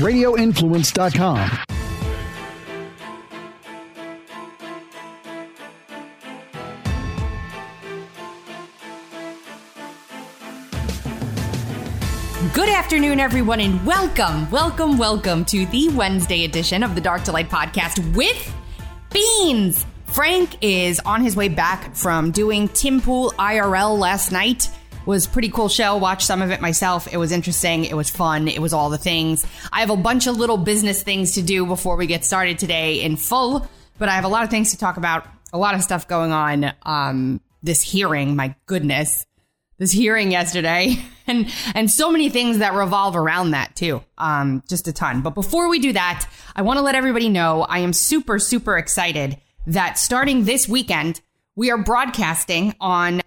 radioinfluence.com. 0.00 1.60
Good 12.52 12.68
afternoon, 12.68 13.20
everyone, 13.20 13.60
and 13.60 13.86
welcome, 13.86 14.50
welcome, 14.50 14.98
welcome 14.98 15.44
to 15.44 15.66
the 15.66 15.88
Wednesday 15.90 16.44
edition 16.44 16.82
of 16.82 16.94
the 16.94 17.00
Dark 17.00 17.22
to 17.24 17.32
Light 17.32 17.48
podcast 17.48 18.16
with 18.16 18.54
Beans. 19.12 19.86
Frank 20.06 20.56
is 20.60 21.00
on 21.00 21.22
his 21.22 21.36
way 21.36 21.48
back 21.48 21.94
from 21.94 22.32
doing 22.32 22.68
Tim 22.68 23.00
Pool 23.00 23.32
IRL 23.38 23.96
last 23.98 24.32
night. 24.32 24.68
Was 25.06 25.26
pretty 25.26 25.48
cool 25.48 25.68
show. 25.68 25.96
Watched 25.96 26.26
some 26.26 26.42
of 26.42 26.50
it 26.50 26.60
myself. 26.60 27.12
It 27.12 27.16
was 27.16 27.32
interesting. 27.32 27.84
It 27.84 27.94
was 27.94 28.10
fun. 28.10 28.48
It 28.48 28.60
was 28.60 28.72
all 28.72 28.90
the 28.90 28.98
things. 28.98 29.46
I 29.72 29.80
have 29.80 29.90
a 29.90 29.96
bunch 29.96 30.26
of 30.26 30.36
little 30.36 30.58
business 30.58 31.02
things 31.02 31.32
to 31.32 31.42
do 31.42 31.66
before 31.66 31.96
we 31.96 32.06
get 32.06 32.24
started 32.24 32.58
today 32.58 33.02
in 33.02 33.16
full, 33.16 33.68
but 33.98 34.08
I 34.08 34.12
have 34.12 34.24
a 34.24 34.28
lot 34.28 34.44
of 34.44 34.50
things 34.50 34.72
to 34.72 34.78
talk 34.78 34.98
about. 34.98 35.26
A 35.52 35.58
lot 35.58 35.74
of 35.74 35.82
stuff 35.82 36.06
going 36.06 36.32
on. 36.32 36.72
Um, 36.82 37.40
this 37.62 37.82
hearing, 37.82 38.36
my 38.36 38.54
goodness, 38.66 39.26
this 39.78 39.90
hearing 39.90 40.30
yesterday, 40.30 40.96
and 41.26 41.50
and 41.74 41.90
so 41.90 42.10
many 42.10 42.28
things 42.28 42.58
that 42.58 42.74
revolve 42.74 43.16
around 43.16 43.52
that 43.52 43.74
too. 43.74 44.02
Um, 44.18 44.62
just 44.68 44.86
a 44.86 44.92
ton. 44.92 45.22
But 45.22 45.34
before 45.34 45.68
we 45.68 45.78
do 45.78 45.92
that, 45.94 46.28
I 46.54 46.62
want 46.62 46.78
to 46.78 46.82
let 46.82 46.94
everybody 46.94 47.28
know 47.28 47.62
I 47.62 47.80
am 47.80 47.92
super 47.92 48.38
super 48.38 48.76
excited 48.76 49.38
that 49.66 49.98
starting 49.98 50.44
this 50.44 50.68
weekend 50.68 51.20
we 51.56 51.70
are 51.70 51.78
broadcasting 51.78 52.74
on 52.80 53.20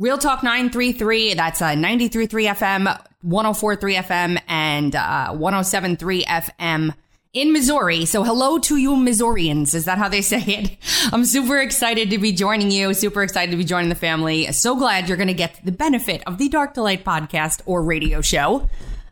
Real 0.00 0.16
Talk 0.16 0.42
933, 0.42 1.34
that's 1.34 1.60
uh, 1.60 1.72
93.3 1.72 2.48
FM, 2.54 2.86
104.3 3.22 3.96
FM, 3.96 4.40
and 4.48 4.96
uh, 4.96 5.28
107.3 5.32 6.24
FM 6.24 6.94
in 7.34 7.52
Missouri. 7.52 8.06
So 8.06 8.24
hello 8.24 8.56
to 8.60 8.78
you 8.78 8.96
Missourians. 8.96 9.74
Is 9.74 9.84
that 9.84 9.98
how 9.98 10.08
they 10.08 10.22
say 10.22 10.40
it? 10.40 10.78
I'm 11.12 11.26
super 11.26 11.58
excited 11.58 12.08
to 12.12 12.18
be 12.18 12.32
joining 12.32 12.70
you. 12.70 12.94
Super 12.94 13.22
excited 13.22 13.50
to 13.50 13.58
be 13.58 13.64
joining 13.64 13.90
the 13.90 13.94
family. 13.94 14.50
So 14.52 14.74
glad 14.74 15.06
you're 15.06 15.18
going 15.18 15.28
to 15.28 15.34
get 15.34 15.60
the 15.66 15.70
benefit 15.70 16.22
of 16.26 16.38
the 16.38 16.48
Dark 16.48 16.72
to 16.74 16.82
Light 16.82 17.04
podcast 17.04 17.60
or 17.66 17.82
radio 17.82 18.22
show 18.22 18.70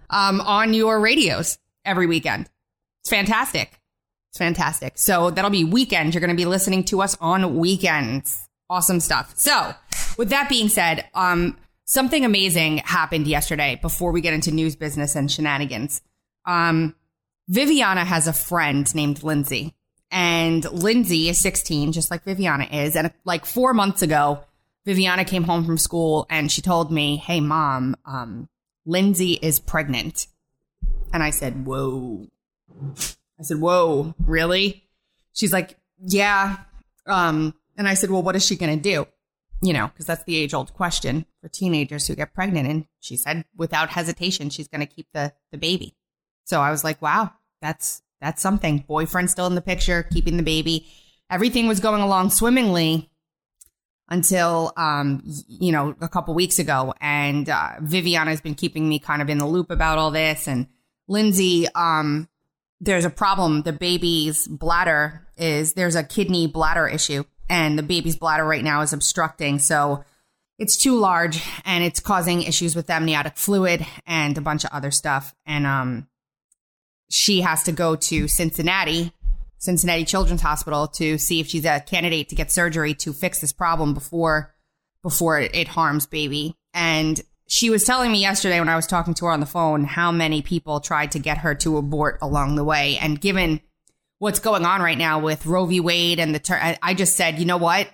um, 0.08 0.40
on 0.40 0.72
your 0.72 0.98
radios 0.98 1.58
every 1.84 2.06
weekend. 2.06 2.48
It's 3.02 3.10
fantastic. 3.10 3.78
It's 4.30 4.38
fantastic. 4.38 4.96
So 4.96 5.32
that'll 5.32 5.50
be 5.50 5.64
weekend. 5.64 6.14
You're 6.14 6.22
going 6.22 6.30
to 6.30 6.34
be 6.34 6.46
listening 6.46 6.84
to 6.84 7.02
us 7.02 7.14
on 7.20 7.58
weekends. 7.58 8.48
Awesome 8.70 9.00
stuff. 9.00 9.34
So 9.36 9.74
with 10.18 10.28
that 10.30 10.50
being 10.50 10.68
said, 10.68 11.08
um, 11.14 11.56
something 11.84 12.24
amazing 12.24 12.78
happened 12.78 13.26
yesterday 13.26 13.78
before 13.80 14.12
we 14.12 14.20
get 14.20 14.34
into 14.34 14.50
news 14.50 14.76
business 14.76 15.16
and 15.16 15.30
shenanigans. 15.30 16.02
Um, 16.44 16.94
Viviana 17.48 18.04
has 18.04 18.26
a 18.26 18.32
friend 18.34 18.92
named 18.94 19.22
Lindsay, 19.22 19.74
and 20.10 20.70
Lindsay 20.70 21.28
is 21.30 21.38
16, 21.38 21.92
just 21.92 22.10
like 22.10 22.24
Viviana 22.24 22.64
is. 22.64 22.96
And 22.96 23.12
like 23.24 23.46
four 23.46 23.72
months 23.72 24.02
ago, 24.02 24.44
Viviana 24.84 25.24
came 25.24 25.44
home 25.44 25.64
from 25.64 25.78
school 25.78 26.26
and 26.30 26.50
she 26.50 26.62
told 26.62 26.90
me, 26.90 27.16
Hey, 27.16 27.40
mom, 27.40 27.96
um, 28.04 28.48
Lindsay 28.86 29.34
is 29.34 29.60
pregnant. 29.60 30.26
And 31.12 31.22
I 31.22 31.30
said, 31.30 31.66
Whoa. 31.66 32.26
I 33.38 33.42
said, 33.42 33.60
Whoa, 33.60 34.14
really? 34.18 34.84
She's 35.34 35.52
like, 35.52 35.76
Yeah. 36.02 36.56
Um, 37.06 37.54
and 37.76 37.86
I 37.86 37.94
said, 37.94 38.10
Well, 38.10 38.22
what 38.22 38.36
is 38.36 38.46
she 38.46 38.56
going 38.56 38.76
to 38.76 38.82
do? 38.82 39.06
You 39.60 39.72
know, 39.72 39.88
because 39.88 40.06
that's 40.06 40.24
the 40.24 40.36
age 40.36 40.54
old 40.54 40.72
question 40.72 41.26
for 41.40 41.48
teenagers 41.48 42.06
who 42.06 42.14
get 42.14 42.32
pregnant. 42.32 42.68
And 42.68 42.86
she 43.00 43.16
said, 43.16 43.44
without 43.56 43.90
hesitation, 43.90 44.50
she's 44.50 44.68
going 44.68 44.86
to 44.86 44.86
keep 44.86 45.08
the, 45.12 45.32
the 45.50 45.58
baby. 45.58 45.96
So 46.44 46.60
I 46.60 46.70
was 46.70 46.84
like, 46.84 47.02
wow, 47.02 47.32
that's 47.60 48.02
that's 48.20 48.42
something. 48.42 48.84
Boyfriend 48.86 49.30
still 49.30 49.46
in 49.46 49.54
the 49.54 49.60
picture, 49.60 50.02
keeping 50.02 50.36
the 50.36 50.42
baby. 50.42 50.86
Everything 51.30 51.68
was 51.68 51.80
going 51.80 52.02
along 52.02 52.30
swimmingly 52.30 53.10
until 54.08 54.72
um 54.76 55.22
you 55.24 55.70
know 55.70 55.94
a 56.00 56.08
couple 56.08 56.34
weeks 56.34 56.58
ago 56.58 56.94
and 57.00 57.48
uh, 57.48 57.72
Viviana 57.80 58.30
has 58.30 58.40
been 58.40 58.54
keeping 58.54 58.88
me 58.88 58.98
kind 58.98 59.20
of 59.20 59.28
in 59.28 59.38
the 59.38 59.46
loop 59.46 59.70
about 59.70 59.98
all 59.98 60.10
this 60.10 60.48
and 60.48 60.66
Lindsay 61.08 61.66
um 61.74 62.28
there's 62.80 63.04
a 63.04 63.10
problem 63.10 63.62
the 63.62 63.72
baby's 63.72 64.46
bladder 64.48 65.26
is 65.36 65.74
there's 65.74 65.94
a 65.94 66.02
kidney 66.02 66.46
bladder 66.46 66.88
issue 66.88 67.24
and 67.48 67.78
the 67.78 67.82
baby's 67.82 68.16
bladder 68.16 68.44
right 68.44 68.64
now 68.64 68.80
is 68.80 68.92
obstructing 68.92 69.58
so 69.58 70.04
it's 70.58 70.76
too 70.76 70.96
large 70.96 71.42
and 71.64 71.84
it's 71.84 72.00
causing 72.00 72.42
issues 72.42 72.74
with 72.74 72.90
amniotic 72.90 73.36
fluid 73.36 73.86
and 74.06 74.36
a 74.36 74.40
bunch 74.40 74.64
of 74.64 74.70
other 74.72 74.90
stuff 74.90 75.34
and 75.46 75.66
um 75.66 76.06
she 77.10 77.40
has 77.40 77.62
to 77.64 77.72
go 77.72 77.96
to 77.96 78.28
Cincinnati, 78.28 79.12
Cincinnati 79.58 80.04
Children's 80.04 80.42
Hospital 80.42 80.86
to 80.88 81.18
see 81.18 81.40
if 81.40 81.48
she's 81.48 81.64
a 81.64 81.80
candidate 81.80 82.28
to 82.28 82.34
get 82.34 82.52
surgery 82.52 82.94
to 82.94 83.12
fix 83.12 83.40
this 83.40 83.52
problem 83.52 83.94
before 83.94 84.54
before 85.02 85.38
it 85.38 85.68
harms 85.68 86.06
baby. 86.06 86.54
And 86.74 87.20
she 87.46 87.70
was 87.70 87.84
telling 87.84 88.12
me 88.12 88.20
yesterday 88.20 88.58
when 88.58 88.68
I 88.68 88.76
was 88.76 88.86
talking 88.86 89.14
to 89.14 89.26
her 89.26 89.30
on 89.32 89.40
the 89.40 89.46
phone 89.46 89.84
how 89.84 90.12
many 90.12 90.42
people 90.42 90.80
tried 90.80 91.12
to 91.12 91.18
get 91.18 91.38
her 91.38 91.54
to 91.56 91.78
abort 91.78 92.18
along 92.20 92.56
the 92.56 92.64
way. 92.64 92.98
And 92.98 93.20
given 93.20 93.60
what's 94.18 94.40
going 94.40 94.64
on 94.64 94.80
right 94.82 94.98
now 94.98 95.18
with 95.18 95.46
Roe 95.46 95.66
v. 95.66 95.80
Wade 95.80 96.18
and 96.18 96.34
the, 96.34 96.38
ter- 96.38 96.76
I 96.82 96.94
just 96.94 97.16
said, 97.16 97.38
you 97.38 97.44
know 97.44 97.56
what? 97.56 97.88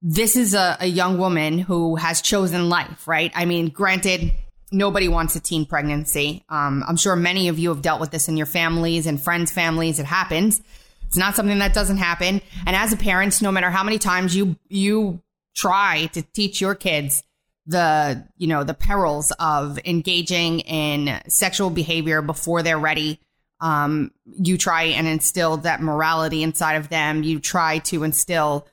This 0.00 0.36
is 0.36 0.54
a, 0.54 0.76
a 0.80 0.86
young 0.86 1.18
woman 1.18 1.58
who 1.58 1.96
has 1.96 2.22
chosen 2.22 2.68
life, 2.68 3.08
right? 3.08 3.32
I 3.34 3.44
mean, 3.44 3.68
granted, 3.68 4.32
nobody 4.70 5.08
wants 5.08 5.34
a 5.36 5.40
teen 5.40 5.66
pregnancy. 5.66 6.44
Um, 6.48 6.84
I'm 6.86 6.96
sure 6.96 7.16
many 7.16 7.48
of 7.48 7.58
you 7.58 7.70
have 7.70 7.82
dealt 7.82 8.00
with 8.00 8.10
this 8.10 8.28
in 8.28 8.36
your 8.36 8.46
families 8.46 9.06
and 9.06 9.20
friends' 9.20 9.50
families. 9.50 9.98
It 9.98 10.06
happens. 10.06 10.60
It's 11.06 11.16
not 11.16 11.34
something 11.34 11.58
that 11.58 11.74
doesn't 11.74 11.96
happen. 11.96 12.40
And 12.66 12.76
as 12.76 12.92
a 12.92 12.96
parent, 12.96 13.40
no 13.40 13.50
matter 13.50 13.70
how 13.70 13.82
many 13.82 13.98
times 13.98 14.36
you 14.36 14.56
you 14.68 15.22
try 15.56 16.06
to 16.12 16.22
teach 16.22 16.60
your 16.60 16.74
kids 16.74 17.24
the 17.66 18.26
you 18.36 18.46
know 18.46 18.62
the 18.62 18.74
perils 18.74 19.32
of 19.38 19.78
engaging 19.84 20.60
in 20.60 21.20
sexual 21.28 21.70
behavior 21.70 22.22
before 22.22 22.62
they're 22.62 22.78
ready, 22.78 23.20
um, 23.60 24.12
you 24.38 24.56
try 24.56 24.84
and 24.84 25.06
instill 25.06 25.58
that 25.58 25.80
morality 25.80 26.42
inside 26.42 26.74
of 26.74 26.88
them. 26.88 27.22
You 27.22 27.40
try 27.40 27.78
to 27.78 28.04
instill 28.04 28.66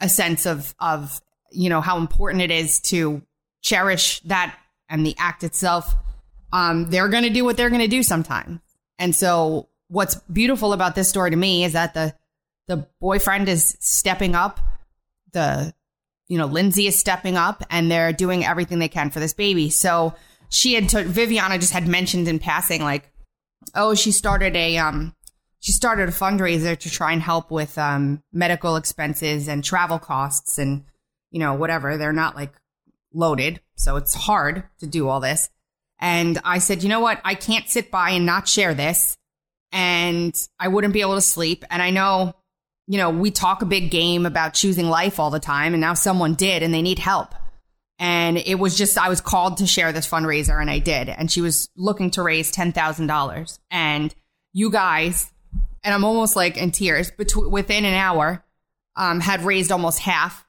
a 0.00 0.08
sense 0.08 0.46
of 0.46 0.74
of 0.78 1.20
you 1.50 1.68
know 1.68 1.80
how 1.80 1.98
important 1.98 2.42
it 2.42 2.50
is 2.50 2.80
to 2.80 3.22
cherish 3.62 4.20
that 4.20 4.56
and 4.88 5.06
the 5.06 5.14
act 5.18 5.44
itself, 5.44 5.94
um, 6.52 6.90
they're 6.90 7.08
going 7.08 7.22
to 7.24 7.30
do 7.30 7.44
what 7.44 7.56
they're 7.56 7.70
going 7.70 7.80
to 7.80 7.88
do 7.88 8.02
sometime. 8.02 8.60
And 8.98 9.14
so, 9.14 9.68
what's 9.88 10.16
beautiful 10.32 10.72
about 10.72 10.94
this 10.94 11.08
story 11.08 11.30
to 11.30 11.36
me 11.36 11.64
is 11.64 11.72
that 11.72 11.94
the 11.94 12.14
the 12.68 12.86
boyfriend 13.00 13.48
is 13.48 13.76
stepping 13.80 14.34
up, 14.34 14.60
the 15.32 15.74
you 16.28 16.38
know 16.38 16.46
Lindsay 16.46 16.86
is 16.86 16.98
stepping 16.98 17.36
up, 17.36 17.64
and 17.70 17.90
they're 17.90 18.12
doing 18.12 18.44
everything 18.44 18.78
they 18.78 18.88
can 18.88 19.10
for 19.10 19.20
this 19.20 19.34
baby. 19.34 19.70
So 19.70 20.14
she 20.52 20.74
had 20.74 20.90
to, 20.90 21.02
Viviana 21.04 21.58
just 21.58 21.72
had 21.72 21.88
mentioned 21.88 22.28
in 22.28 22.38
passing, 22.38 22.82
like, 22.82 23.10
oh, 23.74 23.94
she 23.94 24.12
started 24.12 24.56
a 24.56 24.78
um 24.78 25.14
she 25.60 25.72
started 25.72 26.08
a 26.08 26.12
fundraiser 26.12 26.76
to 26.78 26.90
try 26.90 27.12
and 27.12 27.22
help 27.22 27.50
with 27.50 27.78
um 27.78 28.22
medical 28.32 28.76
expenses 28.76 29.48
and 29.48 29.64
travel 29.64 29.98
costs 29.98 30.58
and 30.58 30.84
you 31.30 31.38
know 31.38 31.54
whatever. 31.54 31.96
They're 31.96 32.12
not 32.12 32.36
like 32.36 32.52
loaded, 33.14 33.60
so 33.76 33.96
it's 33.96 34.14
hard 34.14 34.64
to 34.80 34.86
do 34.86 35.08
all 35.08 35.20
this. 35.20 35.50
And 36.02 36.40
I 36.44 36.58
said, 36.58 36.82
you 36.82 36.88
know 36.88 37.00
what? 37.00 37.20
I 37.24 37.36
can't 37.36 37.68
sit 37.68 37.92
by 37.92 38.10
and 38.10 38.26
not 38.26 38.48
share 38.48 38.74
this. 38.74 39.16
And 39.70 40.34
I 40.58 40.66
wouldn't 40.66 40.92
be 40.92 41.00
able 41.00 41.14
to 41.14 41.22
sleep. 41.22 41.64
And 41.70 41.80
I 41.80 41.90
know, 41.90 42.34
you 42.88 42.98
know, 42.98 43.08
we 43.08 43.30
talk 43.30 43.62
a 43.62 43.66
big 43.66 43.92
game 43.92 44.26
about 44.26 44.52
choosing 44.52 44.88
life 44.88 45.20
all 45.20 45.30
the 45.30 45.38
time. 45.38 45.74
And 45.74 45.80
now 45.80 45.94
someone 45.94 46.34
did 46.34 46.64
and 46.64 46.74
they 46.74 46.82
need 46.82 46.98
help. 46.98 47.34
And 48.02 48.36
it 48.36 48.56
was 48.56 48.76
just, 48.76 48.98
I 48.98 49.08
was 49.08 49.20
called 49.20 49.58
to 49.58 49.66
share 49.66 49.92
this 49.92 50.08
fundraiser 50.08 50.60
and 50.60 50.68
I 50.68 50.80
did. 50.80 51.08
And 51.08 51.30
she 51.30 51.40
was 51.40 51.68
looking 51.76 52.10
to 52.12 52.22
raise 52.22 52.50
$10,000. 52.50 53.58
And 53.70 54.14
you 54.52 54.70
guys, 54.70 55.30
and 55.84 55.94
I'm 55.94 56.04
almost 56.04 56.34
like 56.34 56.56
in 56.56 56.72
tears, 56.72 57.12
between, 57.12 57.50
within 57.50 57.84
an 57.84 57.94
hour, 57.94 58.44
um, 58.96 59.20
had 59.20 59.42
raised 59.42 59.70
almost 59.70 60.00
half 60.00 60.44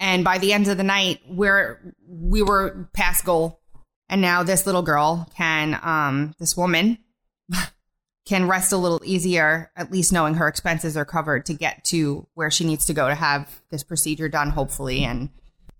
and 0.00 0.24
by 0.24 0.38
the 0.38 0.52
end 0.52 0.68
of 0.68 0.76
the 0.76 0.84
night, 0.84 1.20
we're 1.28 1.94
we 2.06 2.42
were 2.42 2.88
past 2.92 3.24
goal, 3.24 3.60
and 4.08 4.20
now 4.20 4.42
this 4.42 4.66
little 4.66 4.82
girl 4.82 5.28
can, 5.36 5.78
um, 5.82 6.34
this 6.38 6.56
woman 6.56 6.98
can 8.26 8.48
rest 8.48 8.72
a 8.72 8.76
little 8.76 9.00
easier, 9.04 9.70
at 9.76 9.92
least 9.92 10.12
knowing 10.12 10.34
her 10.34 10.48
expenses 10.48 10.96
are 10.96 11.04
covered 11.04 11.46
to 11.46 11.54
get 11.54 11.84
to 11.84 12.26
where 12.34 12.50
she 12.50 12.64
needs 12.64 12.86
to 12.86 12.92
go 12.92 13.08
to 13.08 13.14
have 13.14 13.62
this 13.70 13.82
procedure 13.82 14.28
done, 14.28 14.50
hopefully. 14.50 15.04
And 15.04 15.30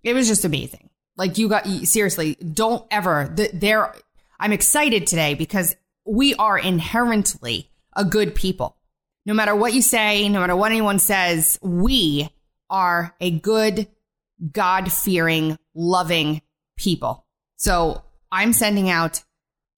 it 0.01 0.13
was 0.13 0.27
just 0.27 0.45
amazing. 0.45 0.89
Like 1.17 1.37
you 1.37 1.47
got 1.47 1.65
seriously, 1.67 2.35
don't 2.35 2.85
ever. 2.91 3.33
There, 3.53 3.93
I'm 4.39 4.53
excited 4.53 5.07
today 5.07 5.33
because 5.33 5.75
we 6.05 6.35
are 6.35 6.57
inherently 6.57 7.69
a 7.95 8.05
good 8.05 8.35
people. 8.35 8.75
No 9.25 9.33
matter 9.33 9.55
what 9.55 9.73
you 9.73 9.81
say, 9.81 10.29
no 10.29 10.39
matter 10.39 10.55
what 10.55 10.71
anyone 10.71 10.99
says, 10.99 11.57
we 11.61 12.29
are 12.69 13.15
a 13.19 13.31
good 13.31 13.87
God 14.51 14.91
fearing, 14.91 15.57
loving 15.73 16.41
people. 16.77 17.25
So 17.55 18.03
I'm 18.31 18.53
sending 18.53 18.89
out 18.89 19.23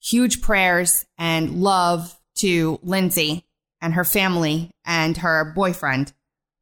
huge 0.02 0.42
prayers 0.42 1.06
and 1.18 1.62
love 1.62 2.20
to 2.40 2.80
Lindsay 2.82 3.46
and 3.82 3.94
her 3.94 4.04
family 4.04 4.72
and 4.86 5.18
her 5.18 5.54
boyfriend 5.56 6.14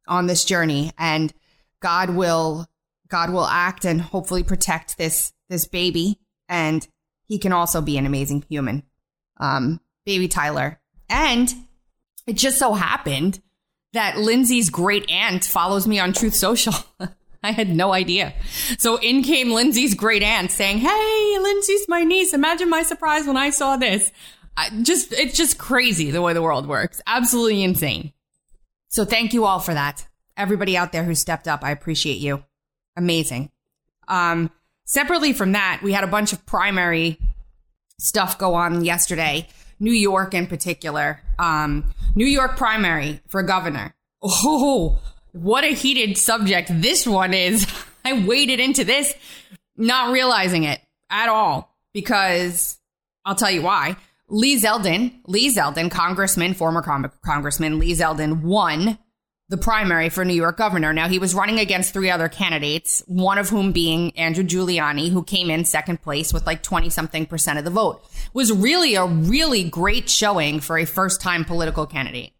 on 0.06 0.26
this 0.26 0.44
journey. 0.44 0.92
And 0.98 1.32
God 1.80 2.10
will, 2.10 2.66
God 3.08 3.30
will 3.30 3.46
act 3.46 3.84
and 3.84 4.00
hopefully 4.00 4.42
protect 4.42 4.98
this, 4.98 5.32
this 5.48 5.66
baby. 5.66 6.18
And 6.48 6.86
he 7.24 7.38
can 7.38 7.52
also 7.52 7.80
be 7.80 7.98
an 7.98 8.06
amazing 8.06 8.44
human. 8.48 8.82
Um, 9.38 9.80
baby 10.04 10.28
Tyler. 10.28 10.80
And 11.08 11.52
it 12.26 12.34
just 12.34 12.58
so 12.58 12.74
happened 12.74 13.40
that 13.92 14.18
Lindsay's 14.18 14.70
great 14.70 15.10
aunt 15.10 15.44
follows 15.44 15.86
me 15.86 15.98
on 15.98 16.12
Truth 16.12 16.34
Social. 16.34 16.74
I 17.42 17.52
had 17.52 17.68
no 17.68 17.92
idea. 17.92 18.34
So 18.78 18.96
in 18.96 19.22
came 19.22 19.52
Lindsay's 19.52 19.94
great 19.94 20.22
aunt 20.22 20.50
saying, 20.50 20.78
Hey, 20.78 21.36
Lindsay's 21.40 21.88
my 21.88 22.02
niece. 22.02 22.34
Imagine 22.34 22.68
my 22.68 22.82
surprise 22.82 23.26
when 23.26 23.36
I 23.36 23.50
saw 23.50 23.76
this. 23.76 24.10
I 24.56 24.70
just, 24.82 25.12
it's 25.12 25.36
just 25.36 25.58
crazy 25.58 26.10
the 26.10 26.22
way 26.22 26.32
the 26.32 26.42
world 26.42 26.66
works. 26.66 27.00
Absolutely 27.06 27.62
insane. 27.62 28.12
So 28.88 29.04
thank 29.04 29.32
you 29.32 29.44
all 29.44 29.60
for 29.60 29.74
that. 29.74 30.06
Everybody 30.36 30.76
out 30.76 30.92
there 30.92 31.04
who 31.04 31.14
stepped 31.14 31.46
up, 31.46 31.62
I 31.62 31.70
appreciate 31.70 32.18
you. 32.18 32.42
Amazing. 32.96 33.50
Um, 34.08 34.50
separately 34.84 35.32
from 35.32 35.52
that, 35.52 35.80
we 35.82 35.92
had 35.92 36.04
a 36.04 36.08
bunch 36.08 36.32
of 36.32 36.44
primary 36.46 37.18
stuff 37.98 38.38
go 38.38 38.54
on 38.54 38.84
yesterday. 38.84 39.48
New 39.78 39.92
York 39.92 40.34
in 40.34 40.46
particular. 40.46 41.20
Um, 41.38 41.92
New 42.14 42.26
York 42.26 42.56
primary 42.56 43.20
for 43.28 43.42
governor. 43.42 43.94
Oh, 44.22 44.98
what 45.32 45.64
a 45.64 45.74
heated 45.74 46.16
subject 46.16 46.70
this 46.72 47.06
one 47.06 47.34
is. 47.34 47.66
I 48.04 48.24
waded 48.24 48.60
into 48.60 48.84
this 48.84 49.14
not 49.76 50.12
realizing 50.12 50.64
it 50.64 50.80
at 51.10 51.28
all 51.28 51.76
because 51.92 52.78
I'll 53.24 53.34
tell 53.34 53.50
you 53.50 53.62
why. 53.62 53.96
Lee 54.28 54.60
Zeldin, 54.60 55.12
Lee 55.26 55.54
Zeldin, 55.54 55.90
congressman, 55.90 56.54
former 56.54 56.82
con- 56.82 57.10
congressman 57.24 57.78
Lee 57.78 57.92
Zeldin 57.92 58.42
won 58.42 58.98
the 59.48 59.56
primary 59.56 60.08
for 60.08 60.24
New 60.24 60.34
York 60.34 60.56
governor. 60.56 60.92
Now 60.92 61.08
he 61.08 61.18
was 61.18 61.34
running 61.34 61.58
against 61.58 61.92
three 61.92 62.10
other 62.10 62.28
candidates, 62.28 63.02
one 63.06 63.38
of 63.38 63.48
whom 63.48 63.72
being 63.72 64.16
Andrew 64.16 64.42
Giuliani, 64.42 65.10
who 65.10 65.22
came 65.22 65.50
in 65.50 65.64
second 65.64 66.02
place 66.02 66.32
with 66.32 66.46
like 66.46 66.62
20 66.62 66.90
something 66.90 67.26
percent 67.26 67.58
of 67.58 67.64
the 67.64 67.70
vote. 67.70 68.02
It 68.04 68.34
was 68.34 68.52
really 68.52 68.96
a 68.96 69.06
really 69.06 69.62
great 69.64 70.08
showing 70.08 70.60
for 70.60 70.78
a 70.78 70.84
first 70.84 71.20
time 71.20 71.44
political 71.44 71.86
candidate. 71.86 72.32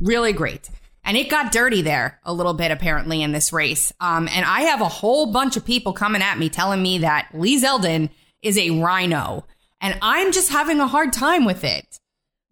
Really 0.00 0.32
great. 0.32 0.70
And 1.04 1.16
it 1.16 1.30
got 1.30 1.52
dirty 1.52 1.82
there 1.82 2.20
a 2.24 2.34
little 2.34 2.54
bit, 2.54 2.70
apparently, 2.70 3.22
in 3.22 3.32
this 3.32 3.52
race. 3.52 3.92
Um, 3.98 4.28
and 4.30 4.44
I 4.44 4.62
have 4.62 4.80
a 4.80 4.88
whole 4.88 5.32
bunch 5.32 5.56
of 5.56 5.64
people 5.64 5.92
coming 5.92 6.22
at 6.22 6.38
me 6.38 6.50
telling 6.50 6.82
me 6.82 6.98
that 6.98 7.30
Lee 7.32 7.60
Zeldin 7.60 8.10
is 8.42 8.58
a 8.58 8.70
RINO. 8.70 9.44
And 9.80 9.98
I'm 10.02 10.32
just 10.32 10.50
having 10.50 10.80
a 10.80 10.86
hard 10.86 11.12
time 11.12 11.44
with 11.44 11.64
it 11.64 11.98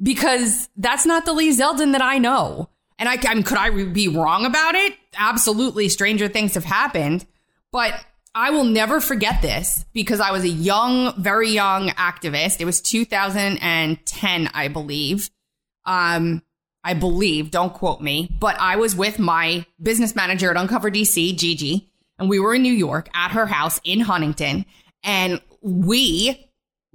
because 0.02 0.68
that's 0.76 1.06
not 1.06 1.24
the 1.24 1.32
Lee 1.32 1.50
Zeldin 1.50 1.92
that 1.92 2.02
I 2.02 2.18
know. 2.18 2.70
And 2.98 3.08
I, 3.08 3.19
I 3.26 3.34
mean, 3.34 3.43
could 3.43 3.58
I 3.58 3.70
be 3.84 4.08
wrong 4.08 4.46
about 4.46 4.75
it? 4.75 4.94
Absolutely. 5.16 5.88
Stranger 5.88 6.28
things 6.28 6.54
have 6.54 6.64
happened, 6.64 7.26
but 7.72 7.94
I 8.34 8.50
will 8.50 8.64
never 8.64 9.00
forget 9.00 9.40
this 9.43 9.84
because 9.93 10.20
I 10.20 10.31
was 10.31 10.44
a 10.44 10.48
young, 10.48 11.14
very 11.20 11.50
young 11.50 11.88
activist. 11.90 12.60
It 12.60 12.66
was 12.66 12.81
2010, 12.82 14.50
I 14.52 14.69
believe. 14.69 15.31
Um, 15.84 16.43
I 16.84 16.94
believe, 16.94 17.50
don't 17.50 17.72
quote 17.72 18.00
me, 18.00 18.31
but 18.38 18.56
I 18.60 18.76
was 18.76 18.94
with 18.94 19.19
my 19.19 19.66
business 19.82 20.14
manager 20.14 20.50
at 20.50 20.56
Uncover 20.56 20.90
DC, 20.90 21.37
Gigi, 21.37 21.90
and 22.19 22.28
we 22.28 22.38
were 22.38 22.54
in 22.54 22.62
New 22.62 22.72
York 22.72 23.08
at 23.14 23.32
her 23.32 23.46
house 23.46 23.81
in 23.84 24.00
Huntington. 24.00 24.66
And 25.02 25.40
we 25.62 26.45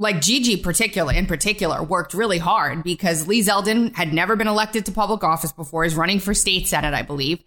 like 0.02 0.20
Gigi 0.20 0.58
particular 0.58 1.14
in 1.14 1.28
particular 1.28 1.84
worked 1.84 2.16
really 2.16 2.40
hard 2.40 2.84
because 2.84 3.28
Lee 3.28 3.42
Zeldin 3.42 3.96
had 3.96 4.12
never 4.12 4.36
been 4.36 4.48
elected 4.48 4.88
to 4.88 4.92
public 4.92 5.24
office 5.24 5.52
before. 5.52 5.84
He's 5.84 5.96
running 5.96 6.20
for 6.20 6.34
state 6.34 6.68
senate, 6.68 6.96
I 6.96 7.04
believe. 7.04 7.44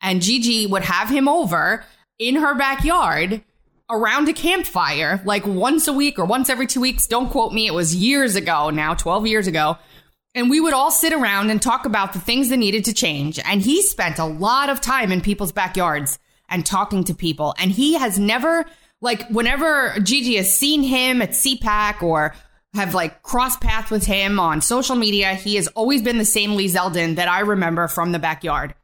And 0.00 0.22
Gigi 0.22 0.66
would 0.66 0.84
have 0.84 1.10
him 1.10 1.26
over 1.26 1.84
in 2.20 2.36
her 2.36 2.54
backyard 2.54 3.42
around 3.90 4.28
a 4.28 4.32
campfire 4.32 5.20
like 5.24 5.44
once 5.46 5.88
a 5.88 5.92
week 5.92 6.16
or 6.16 6.24
once 6.24 6.48
every 6.48 6.68
two 6.68 6.80
weeks. 6.80 7.08
Don't 7.08 7.28
quote 7.28 7.52
me. 7.52 7.66
It 7.66 7.74
was 7.74 7.96
years 7.96 8.36
ago 8.36 8.70
now, 8.70 8.94
12 8.94 9.26
years 9.26 9.48
ago. 9.48 9.76
And 10.32 10.48
we 10.48 10.60
would 10.60 10.74
all 10.74 10.92
sit 10.92 11.12
around 11.12 11.50
and 11.50 11.60
talk 11.60 11.86
about 11.86 12.12
the 12.12 12.20
things 12.20 12.50
that 12.50 12.58
needed 12.58 12.84
to 12.84 12.92
change. 12.92 13.40
And 13.44 13.60
he 13.60 13.82
spent 13.82 14.20
a 14.20 14.24
lot 14.24 14.68
of 14.68 14.80
time 14.80 15.10
in 15.10 15.22
people's 15.22 15.50
backyards 15.50 16.20
and 16.48 16.64
talking 16.64 17.02
to 17.04 17.14
people. 17.14 17.52
And 17.58 17.72
he 17.72 17.94
has 17.94 18.16
never 18.16 18.64
like 19.00 19.28
whenever 19.28 19.94
Gigi 20.02 20.36
has 20.36 20.54
seen 20.54 20.82
him 20.82 21.22
at 21.22 21.30
CPAC 21.30 22.02
or 22.02 22.34
have 22.74 22.94
like 22.94 23.22
crossed 23.22 23.60
paths 23.60 23.90
with 23.90 24.06
him 24.06 24.38
on 24.40 24.60
social 24.60 24.96
media, 24.96 25.34
he 25.34 25.56
has 25.56 25.68
always 25.68 26.02
been 26.02 26.18
the 26.18 26.24
same 26.24 26.54
Lee 26.54 26.68
Zeldin 26.68 27.16
that 27.16 27.28
I 27.28 27.40
remember 27.40 27.88
from 27.88 28.12
the 28.12 28.18
backyard. 28.18 28.74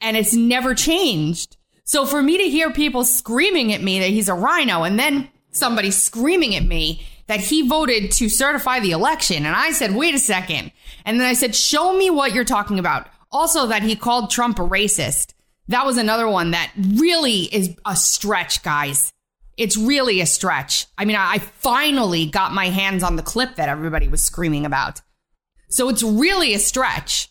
And 0.00 0.16
it's 0.16 0.34
never 0.34 0.74
changed. 0.74 1.56
So 1.84 2.06
for 2.06 2.22
me 2.22 2.38
to 2.38 2.48
hear 2.48 2.70
people 2.70 3.04
screaming 3.04 3.72
at 3.72 3.82
me 3.82 3.98
that 4.00 4.10
he's 4.10 4.28
a 4.28 4.34
RINO 4.34 4.82
and 4.84 4.98
then 4.98 5.28
somebody 5.50 5.90
screaming 5.90 6.54
at 6.54 6.64
me 6.64 7.06
that 7.26 7.40
he 7.40 7.68
voted 7.68 8.10
to 8.12 8.28
certify 8.28 8.80
the 8.80 8.92
election. 8.92 9.44
And 9.44 9.56
I 9.56 9.72
said, 9.72 9.94
wait 9.94 10.14
a 10.14 10.18
second. 10.18 10.72
And 11.04 11.18
then 11.18 11.26
I 11.26 11.34
said, 11.34 11.54
show 11.54 11.96
me 11.96 12.10
what 12.10 12.32
you're 12.32 12.44
talking 12.44 12.78
about. 12.78 13.08
Also 13.30 13.66
that 13.66 13.82
he 13.82 13.96
called 13.96 14.30
Trump 14.30 14.58
a 14.58 14.62
racist. 14.62 15.34
That 15.68 15.84
was 15.84 15.98
another 15.98 16.28
one 16.28 16.52
that 16.52 16.72
really 16.76 17.42
is 17.42 17.74
a 17.84 17.96
stretch, 17.96 18.62
guys 18.62 19.12
it's 19.58 19.76
really 19.76 20.20
a 20.20 20.26
stretch. 20.26 20.86
I 20.96 21.04
mean, 21.04 21.16
I 21.16 21.38
finally 21.38 22.26
got 22.26 22.54
my 22.54 22.66
hands 22.66 23.02
on 23.02 23.16
the 23.16 23.22
clip 23.22 23.56
that 23.56 23.68
everybody 23.68 24.06
was 24.06 24.22
screaming 24.22 24.64
about. 24.64 25.02
So 25.68 25.88
it's 25.88 26.02
really 26.02 26.54
a 26.54 26.60
stretch. 26.60 27.28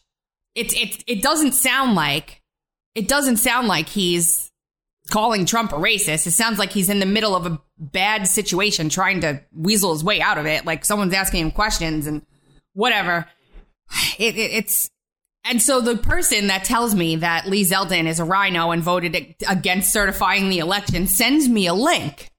It, 0.53 0.75
it, 0.75 1.03
it 1.07 1.23
doesn't 1.23 1.53
sound 1.53 1.95
like, 1.95 2.41
it 2.95 3.07
doesn't 3.07 3.37
sound 3.37 3.69
like 3.69 3.87
he's 3.87 4.51
calling 5.09 5.45
Trump 5.45 5.71
a 5.71 5.75
racist. 5.75 6.27
It 6.27 6.31
sounds 6.31 6.59
like 6.59 6.71
he's 6.71 6.89
in 6.89 6.99
the 6.99 7.05
middle 7.05 7.33
of 7.33 7.45
a 7.45 7.61
bad 7.79 8.27
situation 8.27 8.89
trying 8.89 9.21
to 9.21 9.41
weasel 9.53 9.93
his 9.93 10.03
way 10.03 10.19
out 10.19 10.37
of 10.37 10.45
it. 10.45 10.65
Like 10.65 10.83
someone's 10.83 11.13
asking 11.13 11.45
him 11.45 11.51
questions 11.51 12.07
and 12.07 12.25
whatever. 12.73 13.25
It, 14.19 14.35
it, 14.35 14.51
it's, 14.51 14.89
and 15.43 15.61
so 15.61 15.79
the 15.79 15.95
person 15.95 16.47
that 16.47 16.65
tells 16.65 16.93
me 16.93 17.17
that 17.17 17.47
Lee 17.47 17.63
Zeldin 17.63 18.05
is 18.05 18.19
a 18.19 18.25
RINO 18.25 18.71
and 18.71 18.83
voted 18.83 19.35
against 19.47 19.93
certifying 19.93 20.49
the 20.49 20.59
election 20.59 21.07
sends 21.07 21.47
me 21.47 21.67
a 21.67 21.73
link 21.73 22.31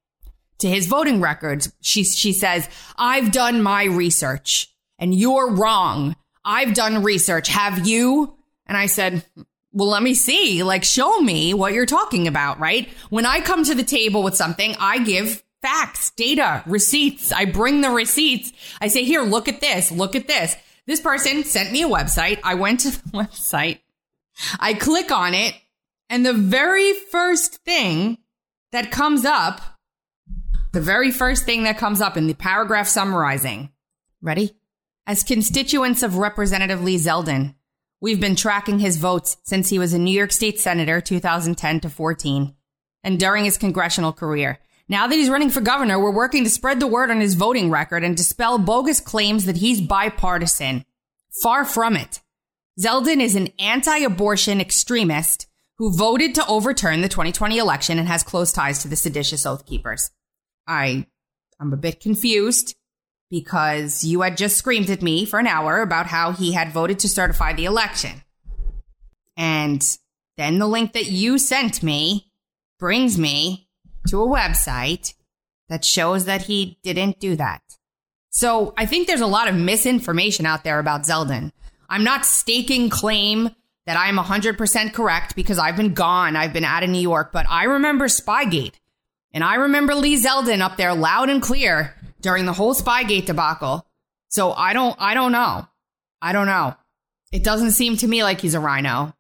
to 0.58 0.68
his 0.68 0.86
voting 0.86 1.20
records. 1.20 1.72
She, 1.80 2.04
she 2.04 2.32
says, 2.32 2.68
I've 2.96 3.32
done 3.32 3.62
my 3.62 3.84
research 3.84 4.68
and 4.98 5.14
you're 5.14 5.50
wrong. 5.50 6.16
I've 6.44 6.74
done 6.74 7.02
research. 7.02 7.48
Have 7.48 7.86
you? 7.86 8.36
And 8.66 8.76
I 8.76 8.86
said, 8.86 9.24
well, 9.72 9.88
let 9.88 10.02
me 10.02 10.14
see. 10.14 10.62
Like, 10.62 10.84
show 10.84 11.20
me 11.20 11.54
what 11.54 11.72
you're 11.72 11.86
talking 11.86 12.26
about, 12.26 12.58
right? 12.58 12.88
When 13.10 13.26
I 13.26 13.40
come 13.40 13.64
to 13.64 13.74
the 13.74 13.84
table 13.84 14.22
with 14.22 14.34
something, 14.34 14.74
I 14.78 14.98
give 14.98 15.42
facts, 15.62 16.10
data, 16.10 16.62
receipts. 16.66 17.32
I 17.32 17.44
bring 17.44 17.80
the 17.80 17.90
receipts. 17.90 18.52
I 18.80 18.88
say, 18.88 19.04
here, 19.04 19.22
look 19.22 19.48
at 19.48 19.60
this. 19.60 19.90
Look 19.90 20.16
at 20.16 20.26
this. 20.26 20.56
This 20.88 21.00
person 21.00 21.44
sent 21.44 21.70
me 21.70 21.82
a 21.82 21.88
website. 21.88 22.40
I 22.42 22.54
went 22.54 22.80
to 22.80 22.90
the 22.90 22.98
website. 23.12 23.80
I 24.58 24.72
click 24.72 25.12
on 25.12 25.34
it 25.34 25.54
and 26.08 26.24
the 26.24 26.32
very 26.32 26.94
first 26.94 27.56
thing 27.56 28.18
that 28.72 28.90
comes 28.90 29.26
up, 29.26 29.60
the 30.72 30.80
very 30.80 31.10
first 31.10 31.44
thing 31.44 31.64
that 31.64 31.76
comes 31.76 32.00
up 32.00 32.16
in 32.16 32.26
the 32.26 32.34
paragraph 32.34 32.88
summarizing, 32.88 33.70
ready? 34.22 34.56
As 35.06 35.22
constituents 35.22 36.02
of 36.02 36.16
Representative 36.16 36.82
Lee 36.82 36.96
Zeldin, 36.96 37.54
we've 38.00 38.20
been 38.20 38.36
tracking 38.36 38.78
his 38.78 38.96
votes 38.96 39.36
since 39.42 39.68
he 39.68 39.78
was 39.78 39.92
a 39.92 39.98
New 39.98 40.16
York 40.16 40.32
State 40.32 40.58
Senator 40.58 41.02
2010 41.02 41.80
to 41.80 41.90
14 41.90 42.54
and 43.04 43.20
during 43.20 43.44
his 43.44 43.58
congressional 43.58 44.14
career. 44.14 44.58
Now 44.88 45.06
that 45.06 45.14
he's 45.14 45.28
running 45.28 45.50
for 45.50 45.60
governor, 45.60 46.00
we're 46.00 46.10
working 46.10 46.44
to 46.44 46.50
spread 46.50 46.80
the 46.80 46.86
word 46.86 47.10
on 47.10 47.20
his 47.20 47.34
voting 47.34 47.70
record 47.70 48.04
and 48.04 48.16
dispel 48.16 48.58
bogus 48.58 49.00
claims 49.00 49.44
that 49.44 49.58
he's 49.58 49.80
bipartisan. 49.80 50.84
Far 51.42 51.64
from 51.64 51.94
it. 51.94 52.20
Zeldin 52.80 53.20
is 53.20 53.36
an 53.36 53.48
anti-abortion 53.58 54.60
extremist 54.60 55.46
who 55.76 55.94
voted 55.94 56.34
to 56.36 56.46
overturn 56.46 57.02
the 57.02 57.08
2020 57.08 57.58
election 57.58 57.98
and 57.98 58.08
has 58.08 58.22
close 58.22 58.52
ties 58.52 58.82
to 58.82 58.88
the 58.88 58.96
seditious 58.96 59.44
Oath 59.44 59.66
Keepers. 59.66 60.10
I, 60.66 61.06
I'm 61.60 61.72
a 61.72 61.76
bit 61.76 62.00
confused 62.00 62.74
because 63.30 64.04
you 64.04 64.22
had 64.22 64.36
just 64.36 64.56
screamed 64.56 64.90
at 64.90 65.02
me 65.02 65.26
for 65.26 65.38
an 65.38 65.46
hour 65.46 65.82
about 65.82 66.06
how 66.06 66.32
he 66.32 66.52
had 66.52 66.72
voted 66.72 66.98
to 67.00 67.08
certify 67.08 67.52
the 67.52 67.66
election. 67.66 68.22
And 69.36 69.84
then 70.36 70.58
the 70.58 70.66
link 70.66 70.94
that 70.94 71.06
you 71.06 71.38
sent 71.38 71.82
me 71.82 72.32
brings 72.78 73.18
me 73.18 73.67
to 74.08 74.22
a 74.22 74.26
website 74.26 75.14
that 75.68 75.84
shows 75.84 76.24
that 76.24 76.42
he 76.42 76.78
didn't 76.82 77.20
do 77.20 77.36
that. 77.36 77.62
So 78.30 78.72
I 78.76 78.86
think 78.86 79.06
there's 79.06 79.20
a 79.20 79.26
lot 79.26 79.48
of 79.48 79.54
misinformation 79.54 80.46
out 80.46 80.64
there 80.64 80.78
about 80.78 81.02
Zeldin. 81.02 81.52
I'm 81.88 82.04
not 82.04 82.24
staking 82.24 82.90
claim 82.90 83.50
that 83.86 83.96
I'm 83.96 84.16
100% 84.16 84.92
correct 84.92 85.34
because 85.34 85.58
I've 85.58 85.76
been 85.76 85.94
gone. 85.94 86.36
I've 86.36 86.52
been 86.52 86.64
out 86.64 86.82
of 86.82 86.90
New 86.90 87.00
York, 87.00 87.32
but 87.32 87.46
I 87.48 87.64
remember 87.64 88.06
Spygate. 88.06 88.74
And 89.32 89.42
I 89.42 89.56
remember 89.56 89.94
Lee 89.94 90.16
Zeldin 90.16 90.60
up 90.60 90.76
there 90.76 90.94
loud 90.94 91.30
and 91.30 91.42
clear 91.42 91.94
during 92.20 92.44
the 92.46 92.52
whole 92.52 92.74
Spygate 92.74 93.26
debacle. 93.26 93.86
So 94.28 94.52
I 94.52 94.72
don't, 94.72 94.96
I 94.98 95.14
don't 95.14 95.32
know. 95.32 95.66
I 96.20 96.32
don't 96.32 96.46
know. 96.46 96.74
It 97.32 97.44
doesn't 97.44 97.72
seem 97.72 97.96
to 97.98 98.08
me 98.08 98.22
like 98.22 98.40
he's 98.40 98.54
a 98.54 98.60
RINO. 98.60 99.14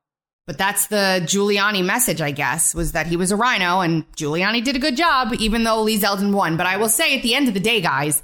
But 0.48 0.56
that's 0.56 0.86
the 0.86 1.20
Giuliani 1.26 1.84
message, 1.84 2.22
I 2.22 2.30
guess, 2.30 2.74
was 2.74 2.92
that 2.92 3.06
he 3.06 3.18
was 3.18 3.30
a 3.30 3.36
RINO 3.36 3.80
and 3.80 4.10
Giuliani 4.12 4.64
did 4.64 4.76
a 4.76 4.78
good 4.78 4.96
job, 4.96 5.34
even 5.38 5.62
though 5.62 5.82
Lee 5.82 6.00
Zeldin 6.00 6.32
won. 6.32 6.56
But 6.56 6.64
I 6.64 6.78
will 6.78 6.88
say 6.88 7.14
at 7.14 7.22
the 7.22 7.34
end 7.34 7.48
of 7.48 7.54
the 7.54 7.60
day, 7.60 7.82
guys, 7.82 8.22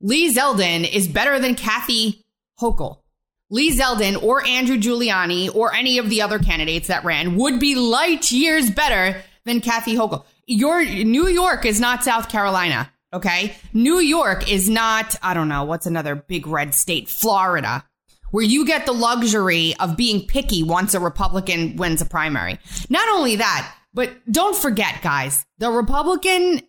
Lee 0.00 0.32
Zeldin 0.34 0.90
is 0.90 1.08
better 1.08 1.38
than 1.38 1.54
Kathy 1.54 2.24
Hochul. 2.58 3.02
Lee 3.50 3.70
Zeldin 3.70 4.22
or 4.22 4.46
Andrew 4.46 4.78
Giuliani 4.78 5.54
or 5.54 5.74
any 5.74 5.98
of 5.98 6.08
the 6.08 6.22
other 6.22 6.38
candidates 6.38 6.88
that 6.88 7.04
ran 7.04 7.36
would 7.36 7.60
be 7.60 7.74
light 7.74 8.32
years 8.32 8.70
better 8.70 9.22
than 9.44 9.60
Kathy 9.60 9.94
Hochul. 9.94 10.24
Your 10.46 10.82
New 10.82 11.28
York 11.28 11.66
is 11.66 11.78
not 11.78 12.02
South 12.02 12.30
Carolina. 12.30 12.90
Okay. 13.12 13.54
New 13.74 13.98
York 13.98 14.50
is 14.50 14.70
not, 14.70 15.16
I 15.22 15.34
don't 15.34 15.48
know, 15.48 15.64
what's 15.64 15.84
another 15.84 16.14
big 16.14 16.46
red 16.46 16.74
state? 16.74 17.10
Florida 17.10 17.84
where 18.30 18.44
you 18.44 18.64
get 18.66 18.86
the 18.86 18.92
luxury 18.92 19.74
of 19.80 19.96
being 19.96 20.26
picky 20.26 20.62
once 20.62 20.94
a 20.94 21.00
Republican 21.00 21.76
wins 21.76 22.00
a 22.00 22.06
primary. 22.06 22.58
Not 22.88 23.08
only 23.08 23.36
that, 23.36 23.74
but 23.94 24.10
don't 24.30 24.56
forget, 24.56 25.02
guys, 25.02 25.44
the 25.58 25.70
Republican 25.70 26.62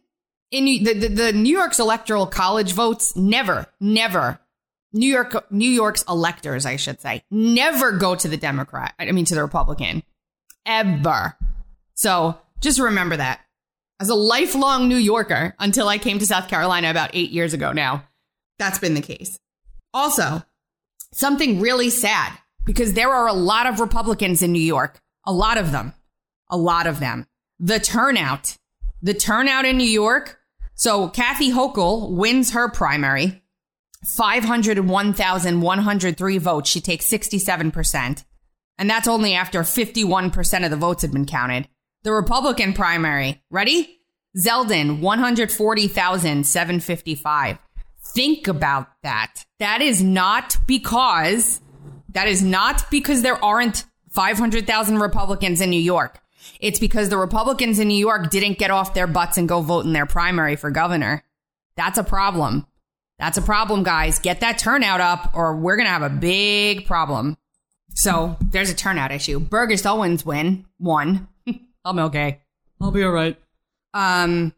in 0.51 0.65
the, 0.65 0.93
the, 0.93 1.07
the 1.07 1.33
New 1.33 1.55
York's 1.55 1.79
electoral 1.79 2.25
college 2.25 2.73
votes 2.73 3.15
never, 3.15 3.67
never 3.79 4.39
New 4.91 5.07
York, 5.07 5.51
New 5.51 5.69
York's 5.69 6.03
electors, 6.09 6.65
I 6.65 6.75
should 6.75 6.99
say, 6.99 7.23
never 7.29 7.91
go 7.91 8.15
to 8.15 8.27
the 8.27 8.37
Democrat. 8.37 8.95
I 8.97 9.11
mean, 9.11 9.25
to 9.25 9.35
the 9.35 9.43
Republican 9.43 10.03
ever. 10.65 11.35
So 11.93 12.39
just 12.59 12.79
remember 12.79 13.17
that 13.17 13.41
as 13.99 14.09
a 14.09 14.15
lifelong 14.15 14.87
New 14.87 14.97
Yorker 14.97 15.55
until 15.59 15.87
I 15.87 15.97
came 15.97 16.19
to 16.19 16.25
South 16.25 16.47
Carolina 16.47 16.89
about 16.89 17.11
eight 17.13 17.29
years 17.31 17.53
ago 17.53 17.71
now. 17.71 18.05
That's 18.57 18.79
been 18.79 18.93
the 18.93 19.01
case. 19.01 19.39
Also, 19.93 20.43
something 21.11 21.59
really 21.59 21.89
sad 21.89 22.31
because 22.65 22.93
there 22.93 23.09
are 23.09 23.27
a 23.27 23.33
lot 23.33 23.67
of 23.67 23.79
Republicans 23.79 24.41
in 24.41 24.51
New 24.51 24.61
York, 24.61 24.99
a 25.25 25.33
lot 25.33 25.57
of 25.57 25.71
them, 25.71 25.93
a 26.49 26.57
lot 26.57 26.87
of 26.87 26.99
them. 26.99 27.25
The 27.59 27.79
turnout, 27.79 28.57
the 29.01 29.13
turnout 29.13 29.65
in 29.65 29.77
New 29.77 29.83
York. 29.83 30.39
So 30.75 31.09
Kathy 31.09 31.51
Hochul 31.51 32.11
wins 32.11 32.51
her 32.51 32.69
primary, 32.69 33.41
501,103 34.07 36.37
votes. 36.37 36.69
She 36.69 36.79
takes 36.79 37.05
67%. 37.07 38.23
And 38.77 38.89
that's 38.89 39.09
only 39.09 39.33
after 39.33 39.61
51% 39.61 40.63
of 40.63 40.71
the 40.71 40.77
votes 40.77 41.01
had 41.01 41.11
been 41.11 41.25
counted. 41.25 41.67
The 42.03 42.13
Republican 42.13 42.71
primary, 42.73 43.43
ready? 43.49 43.99
Zeldin, 44.37 45.01
140,755. 45.01 47.57
Think 48.13 48.47
about 48.47 48.87
that. 49.03 49.45
That 49.59 49.81
is 49.81 50.03
not 50.03 50.57
because, 50.67 51.61
that 52.09 52.27
is 52.27 52.41
not 52.41 52.89
because 52.89 53.21
there 53.21 53.43
aren't 53.43 53.85
500,000 54.11 54.97
Republicans 54.99 55.61
in 55.61 55.69
New 55.69 55.79
York. 55.79 56.19
It's 56.59 56.79
because 56.79 57.09
the 57.09 57.17
Republicans 57.17 57.79
in 57.79 57.87
New 57.87 57.97
York 57.97 58.29
didn't 58.29 58.57
get 58.57 58.71
off 58.71 58.93
their 58.93 59.07
butts 59.07 59.37
and 59.37 59.47
go 59.47 59.61
vote 59.61 59.85
in 59.85 59.93
their 59.93 60.05
primary 60.05 60.55
for 60.55 60.71
governor. 60.71 61.23
That's 61.75 61.97
a 61.97 62.03
problem. 62.03 62.65
That's 63.19 63.37
a 63.37 63.41
problem, 63.41 63.83
guys. 63.83 64.19
Get 64.19 64.39
that 64.39 64.57
turnout 64.57 65.01
up 65.01 65.31
or 65.33 65.55
we're 65.55 65.75
going 65.75 65.85
to 65.85 65.91
have 65.91 66.01
a 66.01 66.09
big 66.09 66.85
problem. 66.85 67.37
So 67.93 68.37
there's 68.51 68.69
a 68.69 68.75
turnout 68.75 69.11
issue. 69.11 69.39
Burgess 69.39 69.85
Owens 69.85 70.25
win, 70.25 70.65
won. 70.79 71.27
I'm 71.85 71.99
okay. 71.99 72.39
I'll 72.81 72.91
be 72.91 73.03
all 73.03 73.11
right. 73.11 73.37
Um, 73.93 74.53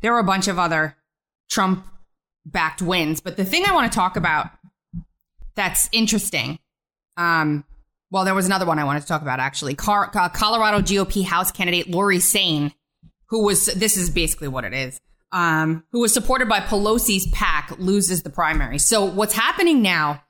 there 0.00 0.12
were 0.12 0.18
a 0.18 0.24
bunch 0.24 0.48
of 0.48 0.58
other 0.58 0.96
Trump 1.48 1.84
backed 2.46 2.80
wins. 2.80 3.20
But 3.20 3.36
the 3.36 3.44
thing 3.44 3.64
I 3.66 3.74
want 3.74 3.92
to 3.92 3.94
talk 3.94 4.16
about 4.16 4.50
that's 5.56 5.88
interesting. 5.90 6.58
Um, 7.16 7.64
well, 8.10 8.24
there 8.24 8.34
was 8.34 8.46
another 8.46 8.66
one 8.66 8.78
I 8.78 8.84
wanted 8.84 9.00
to 9.00 9.06
talk 9.06 9.22
about 9.22 9.40
actually. 9.40 9.74
Car- 9.74 10.10
uh, 10.14 10.28
Colorado 10.28 10.80
GOP 10.80 11.24
House 11.24 11.50
candidate 11.50 11.90
Lori 11.90 12.18
Saine, 12.18 12.72
who 13.30 13.44
was 13.44 13.66
this 13.66 13.96
is 13.96 14.10
basically 14.10 14.48
what 14.48 14.64
it 14.64 14.72
is. 14.72 15.00
Um, 15.32 15.82
who 15.90 16.00
was 16.00 16.14
supported 16.14 16.48
by 16.48 16.60
Pelosi's 16.60 17.26
PAC, 17.32 17.76
loses 17.78 18.22
the 18.22 18.30
primary. 18.30 18.78
So 18.78 19.04
what's 19.04 19.34
happening 19.34 19.82
now 19.82 20.22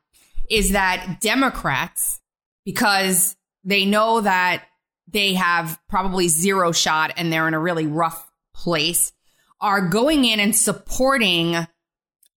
is 0.49 0.73
that 0.73 1.19
Democrats, 1.21 2.21
because 2.65 3.37
they 3.63 3.85
know 3.85 4.23
that 4.23 4.65
they 5.07 5.35
have 5.35 5.79
probably 5.89 6.29
zero 6.29 6.73
shot 6.73 7.13
and 7.17 7.31
they're 7.31 7.47
in 7.47 7.55
a 7.55 7.61
really 7.61 7.87
rough 7.87 8.31
place, 8.55 9.13
are 9.61 9.89
going 9.89 10.25
in 10.25 10.41
and 10.41 10.57
supporting 10.57 11.67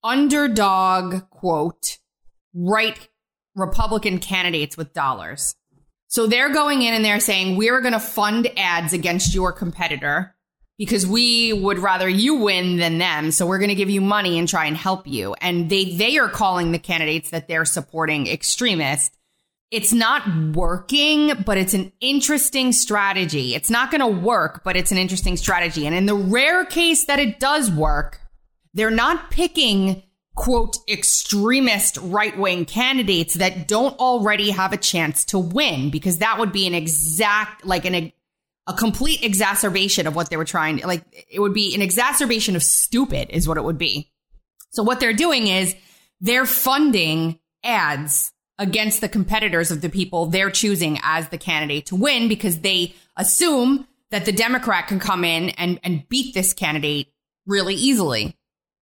underdog, 0.03 1.29
quote, 1.31 1.99
right 2.55 3.09
Republican 3.55 4.19
candidates 4.19 4.77
with 4.77 4.93
dollars. 4.93 5.55
So 6.09 6.27
they're 6.27 6.53
going 6.53 6.83
in 6.83 6.95
and 6.95 7.05
they're 7.05 7.21
saying, 7.21 7.57
we're 7.57 7.81
going 7.81 7.93
to 7.93 8.01
fund 8.01 8.51
ads 8.57 8.93
against 8.93 9.35
your 9.35 9.53
competitor 9.53 10.35
because 10.79 11.07
we 11.07 11.53
would 11.53 11.81
rather 11.81 12.09
you 12.09 12.37
win 12.37 12.77
than 12.77 12.99
them. 12.99 13.31
So 13.31 13.47
we're 13.47 13.59
going 13.59 13.69
to 13.69 13.75
give 13.75 13.91
you 13.91 14.01
money 14.01 14.39
and 14.39 14.49
try 14.49 14.67
and 14.67 14.77
help 14.77 15.07
you. 15.07 15.35
And 15.41 15.69
they, 15.69 15.97
they 15.97 16.19
are 16.19 16.29
calling 16.29 16.73
the 16.73 16.79
candidates 16.79 17.31
that 17.31 17.49
they're 17.49 17.65
supporting 17.65 18.27
extremist. 18.27 19.15
It's 19.71 19.93
not 19.93 20.23
working, 20.55 21.43
but 21.45 21.59
it's 21.59 21.75
an 21.75 21.93
interesting 22.01 22.73
strategy. 22.73 23.55
It's 23.55 23.69
not 23.69 23.91
going 23.91 24.01
to 24.01 24.07
work, 24.07 24.63
but 24.65 24.77
it's 24.77 24.93
an 24.93 24.99
interesting 24.99 25.37
strategy. 25.37 25.85
And 25.85 25.95
in 25.95 26.07
the 26.07 26.15
rare 26.15 26.65
case 26.65 27.05
that 27.05 27.19
it 27.19 27.39
does 27.39 27.71
work, 27.71 28.21
they're 28.79 28.91
not 28.91 29.31
picking 29.31 30.03
quote 30.35 30.77
extremist 30.89 31.99
right 32.01 32.39
wing 32.39 32.65
candidates 32.65 33.35
that 33.35 33.67
don't 33.67 33.99
already 33.99 34.51
have 34.51 34.73
a 34.73 34.77
chance 34.77 35.25
to 35.25 35.39
win 35.39 35.91
because 35.91 36.19
that 36.19 36.39
would 36.39 36.53
be 36.53 36.67
an 36.67 36.75
exact 36.75 37.67
like 37.67 37.85
an 37.85 38.13
a 38.69 38.73
complete 38.75 39.25
exacerbation 39.25 40.07
of 40.07 40.15
what 40.15 40.31
they 40.31 40.37
were 40.37 40.45
trying 40.45 40.79
like 40.79 41.03
it 41.29 41.41
would 41.41 41.55
be 41.55 41.75
an 41.75 41.83
exacerbation 41.83 42.55
of 42.55 42.63
stupid 42.63 43.29
is 43.31 43.49
what 43.49 43.57
it 43.57 43.65
would 43.65 43.79
be. 43.79 44.13
So 44.71 44.85
what 44.85 45.01
they're 45.01 45.13
doing 45.13 45.49
is 45.49 45.75
they're 46.21 46.47
funding 46.47 47.41
ads 47.65 48.33
against 48.59 49.01
the 49.01 49.09
competitors 49.09 49.73
of 49.73 49.81
the 49.81 49.89
people 49.89 50.27
they're 50.27 50.51
choosing 50.51 51.01
as 51.03 51.31
the 51.31 51.39
candidate 51.39 51.87
to 51.87 51.97
win 51.97 52.29
because 52.29 52.61
they 52.61 52.95
assume 53.17 53.89
that 54.11 54.25
the 54.25 54.33
Democrat 54.33 54.87
can 54.87 55.01
come 55.01 55.25
in 55.25 55.51
and, 55.51 55.81
and 55.83 56.09
beat 56.09 56.33
this 56.35 56.53
candidate 56.53 57.09
really 57.45 57.75
easily 57.75 58.37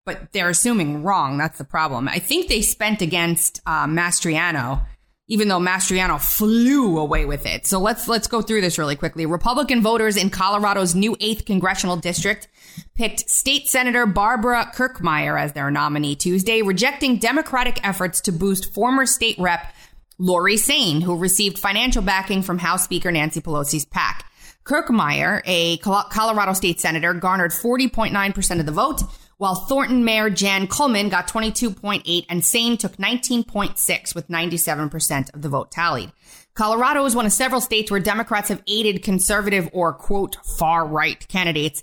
but 0.07 0.33
they're 0.33 0.49
assuming 0.49 1.03
wrong. 1.03 1.37
That's 1.37 1.59
the 1.59 1.65
problem. 1.65 2.09
I 2.09 2.21
think 2.21 2.49
they 2.49 2.63
spent 2.63 3.03
against 3.03 3.61
uh, 3.67 3.87
Mastriano, 3.87 4.87
even 5.27 5.49
though 5.49 5.59
Mastriano 5.59 6.19
flew 6.19 6.99
away 6.99 7.27
with 7.27 7.45
it. 7.45 7.67
So 7.67 7.81
let's 7.81 8.09
let's 8.09 8.29
go 8.29 8.41
through 8.41 8.63
this 8.63 8.79
really 8.79 8.97
quickly. 8.97 9.27
Republican 9.27 9.83
voters 9.83 10.17
in 10.17 10.31
Colorado's 10.31 10.95
new 10.95 11.17
eighth 11.21 11.45
congressional 11.45 11.97
district 11.97 12.49
picked 12.95 13.29
State 13.29 13.67
Senator 13.67 14.07
Barbara 14.07 14.71
Kirkmeyer 14.75 15.39
as 15.39 15.53
their 15.53 15.71
nominee 15.71 16.15
Tuesday, 16.15 16.63
rejecting 16.63 17.19
Democratic 17.19 17.87
efforts 17.87 18.23
to 18.23 18.33
boost 18.33 18.73
former 18.73 19.05
state 19.05 19.37
rep 19.39 19.75
Lori 20.19 20.55
Saine, 20.55 21.03
who 21.03 21.19
received 21.19 21.59
financial 21.59 22.01
backing 22.01 22.43
from 22.43 22.59
House 22.59 22.85
Speaker 22.85 23.11
Nancy 23.11 23.41
Pelosi's 23.41 23.85
PAC. 23.85 24.25
Kirkmeyer, 24.65 25.43
a 25.45 25.77
Colorado 25.79 26.53
state 26.53 26.81
senator, 26.81 27.15
garnered 27.15 27.53
40.9% 27.53 28.61
of 28.61 28.67
the 28.67 28.73
vote 28.73 29.03
while 29.39 29.55
Thornton 29.55 30.05
Mayor 30.05 30.31
Jan 30.31 30.67
Kulmann 30.67 31.11
got 31.11 31.29
22.8 31.29 32.27
and 32.29 32.43
Saine 32.43 32.79
took 32.79 32.97
19.6 32.97 34.15
with 34.15 34.29
97% 34.29 35.35
of 35.35 35.43
the 35.43 35.49
vote 35.49 35.71
tallied. 35.71 36.13
Colorado 36.55 37.05
is 37.05 37.15
one 37.15 37.27
of 37.27 37.33
several 37.33 37.61
states 37.61 37.91
where 37.91 38.01
Democrats 38.01 38.49
have 38.49 38.63
aided 38.67 39.03
conservative 39.03 39.69
or 39.73 39.93
quote 39.93 40.37
far 40.59 40.87
right 40.87 41.27
candidates. 41.29 41.83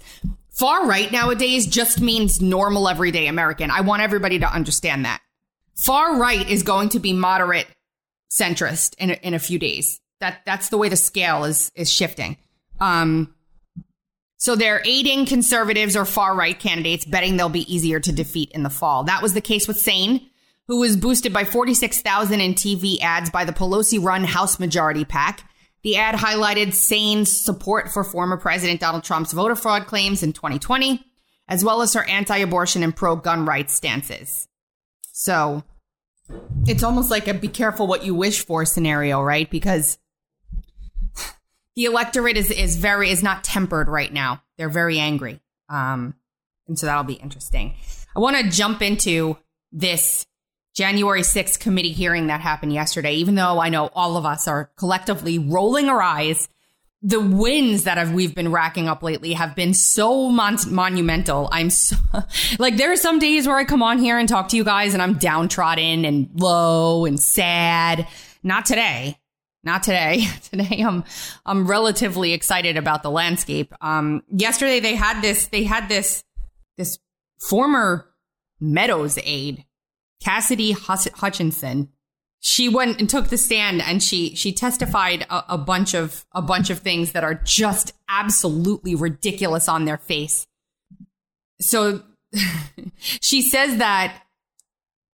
Far 0.50 0.88
right 0.88 1.12
nowadays 1.12 1.67
just 1.67 2.01
means 2.01 2.41
normal 2.41 2.89
everyday 2.89 3.27
American. 3.27 3.69
I 3.69 3.81
want 3.81 4.01
everybody 4.01 4.39
to 4.39 4.51
understand 4.51 5.05
that. 5.05 5.22
Far 5.75 6.17
right 6.19 6.48
is 6.50 6.63
going 6.63 6.89
to 6.89 7.00
be 7.00 7.13
moderate 7.13 7.67
centrist 8.31 8.95
in 8.98 9.12
a, 9.12 9.13
in 9.13 9.33
a 9.33 9.39
few 9.39 9.60
days. 9.60 10.00
That 10.19 10.41
that's 10.45 10.69
the 10.69 10.77
way 10.77 10.89
the 10.89 10.95
scale 10.95 11.43
is 11.43 11.72
is 11.75 11.91
shifting. 11.91 12.38
Um, 12.79 13.33
so 14.44 14.58
they're 14.58 14.82
aiding 14.84 15.26
conservatives 15.26 15.96
or 15.96 16.04
far 16.04 16.36
right 16.36 16.60
candidates, 16.60 17.06
betting 17.06 17.38
they'll 17.38 17.48
be 17.48 17.74
easier 17.74 18.02
to 18.02 18.12
defeat 18.12 18.52
in 18.52 18.64
the 18.64 18.70
fall. 18.70 19.06
That 19.06 19.22
was 19.22 19.34
the 19.34 19.40
case 19.40 19.70
with 19.70 19.78
Saine, 19.78 20.30
who 20.68 20.82
was 20.82 20.98
boosted 20.98 21.32
by 21.32 21.46
46,000 21.46 22.42
in 22.42 22.54
TV 22.54 23.00
ads 23.02 23.30
by 23.30 23.46
the 23.46 23.54
Pelosi 23.54 24.04
run 24.04 24.26
House 24.26 24.60
Majority 24.60 25.06
PAC. 25.06 25.50
The 25.84 25.96
ad 25.96 26.16
highlighted 26.16 26.74
Saine's 26.74 27.32
support 27.32 27.90
for 27.94 28.04
former 28.04 28.36
President 28.36 28.82
Donald 28.82 29.06
Trump's 29.06 29.32
voter 29.32 29.56
fraud 29.56 29.88
claims 29.88 30.24
in 30.24 30.34
2020, 30.34 31.02
as 31.48 31.64
well 31.64 31.82
as 31.82 31.94
her 31.94 32.04
anti 32.10 32.40
abortion 32.40 32.84
and 32.84 32.94
pro 32.94 33.16
gun 33.16 33.46
rights 33.46 33.74
stances. 33.74 34.50
So 35.14 35.64
it's 36.68 36.84
almost 36.84 37.10
like 37.10 37.30
a 37.30 37.34
be 37.34 37.48
careful 37.48 37.88
what 37.88 38.04
you 38.04 38.14
wish 38.14 38.46
for 38.46 38.66
scenario, 38.66 39.22
right? 39.22 39.50
Because 39.50 40.00
the 41.75 41.86
electorate 41.86 42.38
is 42.38 42.51
is 42.51 42.77
very 42.77 43.10
is 43.10 43.24
not 43.24 43.44
tempered 43.44 43.88
right 43.88 44.12
now. 44.12 44.42
They're 44.58 44.70
very 44.70 45.00
angry. 45.00 45.42
Um, 45.70 46.15
and 46.68 46.77
so 46.77 46.86
that'll 46.86 47.03
be 47.03 47.13
interesting. 47.13 47.75
I 48.15 48.20
want 48.20 48.38
to 48.38 48.50
jump 48.50 48.82
into 48.82 49.38
this 49.72 50.25
January 50.75 51.22
6th 51.22 51.60
committee 51.60 51.92
hearing 51.92 52.27
that 52.27 52.42
happened 52.42 52.74
yesterday, 52.74 53.15
even 53.15 53.36
though 53.36 53.60
I 53.60 53.70
know 53.70 53.89
all 53.94 54.18
of 54.18 54.25
us 54.25 54.48
are 54.48 54.72
collectively 54.75 55.39
rolling 55.39 55.89
our 55.89 56.01
eyes. 56.01 56.48
The 57.06 57.20
wins 57.20 57.84
that 57.84 57.98
have, 57.98 58.13
we've 58.13 58.34
been 58.34 58.51
racking 58.51 58.88
up 58.88 59.03
lately 59.03 59.34
have 59.34 59.56
been 59.56 59.74
so 59.74 60.30
mon- 60.30 60.58
monumental. 60.70 61.50
I'm 61.51 61.70
so, 61.70 61.98
like, 62.60 62.77
there 62.77 62.92
are 62.94 62.98
some 62.98 63.20
days 63.20 63.46
where 63.46 63.58
I 63.58 63.65
come 63.65 63.84
on 63.84 64.00
here 64.00 64.18
and 64.18 64.27
talk 64.27 64.48
to 64.50 64.58
you 64.58 64.63
guys 64.63 64.94
and 64.94 65.03
I'm 65.03 65.15
downtrodden 65.15 66.06
and 66.06 66.30
low 66.34 67.06
and 67.06 67.20
sad. 67.20 68.08
Not 68.42 68.65
today. 68.65 69.18
Not 69.63 69.84
today. 69.84 70.25
Today 70.50 70.82
I'm 70.82 71.03
I'm 71.46 71.65
relatively 71.67 72.34
excited 72.34 72.77
about 72.77 73.03
the 73.03 73.12
landscape. 73.12 73.74
Um 73.82 74.24
yesterday 74.29 74.79
they 74.79 74.96
had 74.96 75.22
this 75.22 75.48
they 75.48 75.63
had 75.63 75.89
this 75.89 76.24
this 76.77 77.00
former 77.39 78.10
Meadows 78.60 79.20
aide, 79.24 79.65
Cassidy 80.22 80.72
Hutchinson. 80.72 81.89
She 82.39 82.70
went 82.70 83.00
and 83.00 83.10
took 83.10 83.27
the 83.27 83.38
stand 83.38 83.82
and 83.82 84.01
she 84.01 84.36
she 84.36 84.53
testified 84.53 85.25
a, 85.29 85.43
a 85.50 85.58
bunch 85.58 85.93
of 85.93 86.25
a 86.32 86.41
bunch 86.41 86.70
of 86.70 86.79
things 86.79 87.12
that 87.12 87.24
are 87.24 87.34
just 87.34 87.93
absolutely 88.08 88.96
ridiculous 88.96 89.67
on 89.67 89.86
their 89.86 89.98
face. 89.98 90.46
So 91.60 92.03
she 92.98 93.41
says 93.41 93.77
that 93.77 94.23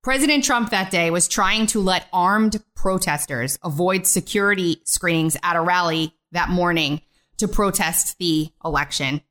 President 0.01 0.45
Trump 0.45 0.69
that 0.69 0.91
day 0.91 1.11
was 1.11 1.27
trying 1.27 1.67
to 1.67 1.81
let 1.81 2.07
armed 2.13 2.63
protesters 2.73 3.59
avoid 3.63 4.07
security 4.07 4.81
screenings 4.85 5.35
at 5.43 5.57
a 5.57 5.61
rally 5.61 6.13
that 6.31 6.47
morning 6.47 7.01
to 7.37 7.49
protest 7.49 8.17
the 8.17 8.49
election 8.63 9.21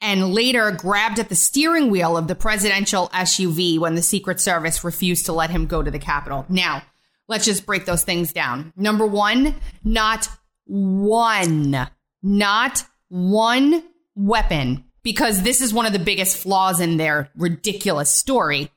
and 0.00 0.32
later 0.32 0.70
grabbed 0.70 1.18
at 1.18 1.28
the 1.28 1.34
steering 1.34 1.90
wheel 1.90 2.16
of 2.16 2.26
the 2.26 2.34
presidential 2.34 3.08
SUV 3.08 3.78
when 3.78 3.96
the 3.96 4.02
Secret 4.02 4.40
Service 4.40 4.82
refused 4.82 5.26
to 5.26 5.32
let 5.32 5.50
him 5.50 5.66
go 5.66 5.82
to 5.82 5.90
the 5.90 5.98
Capitol. 5.98 6.46
Now, 6.48 6.82
let's 7.28 7.44
just 7.44 7.66
break 7.66 7.84
those 7.84 8.02
things 8.02 8.32
down. 8.32 8.72
Number 8.76 9.06
one, 9.06 9.54
not 9.82 10.28
one, 10.64 11.86
not 12.22 12.84
one 13.08 13.84
weapon, 14.14 14.84
because 15.02 15.42
this 15.42 15.60
is 15.60 15.74
one 15.74 15.84
of 15.84 15.92
the 15.92 15.98
biggest 15.98 16.38
flaws 16.38 16.80
in 16.80 16.96
their 16.96 17.28
ridiculous 17.36 18.08
story 18.08 18.70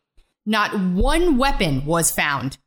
not 0.48 0.80
one 0.80 1.38
weapon 1.38 1.86
was 1.86 2.10
found. 2.10 2.58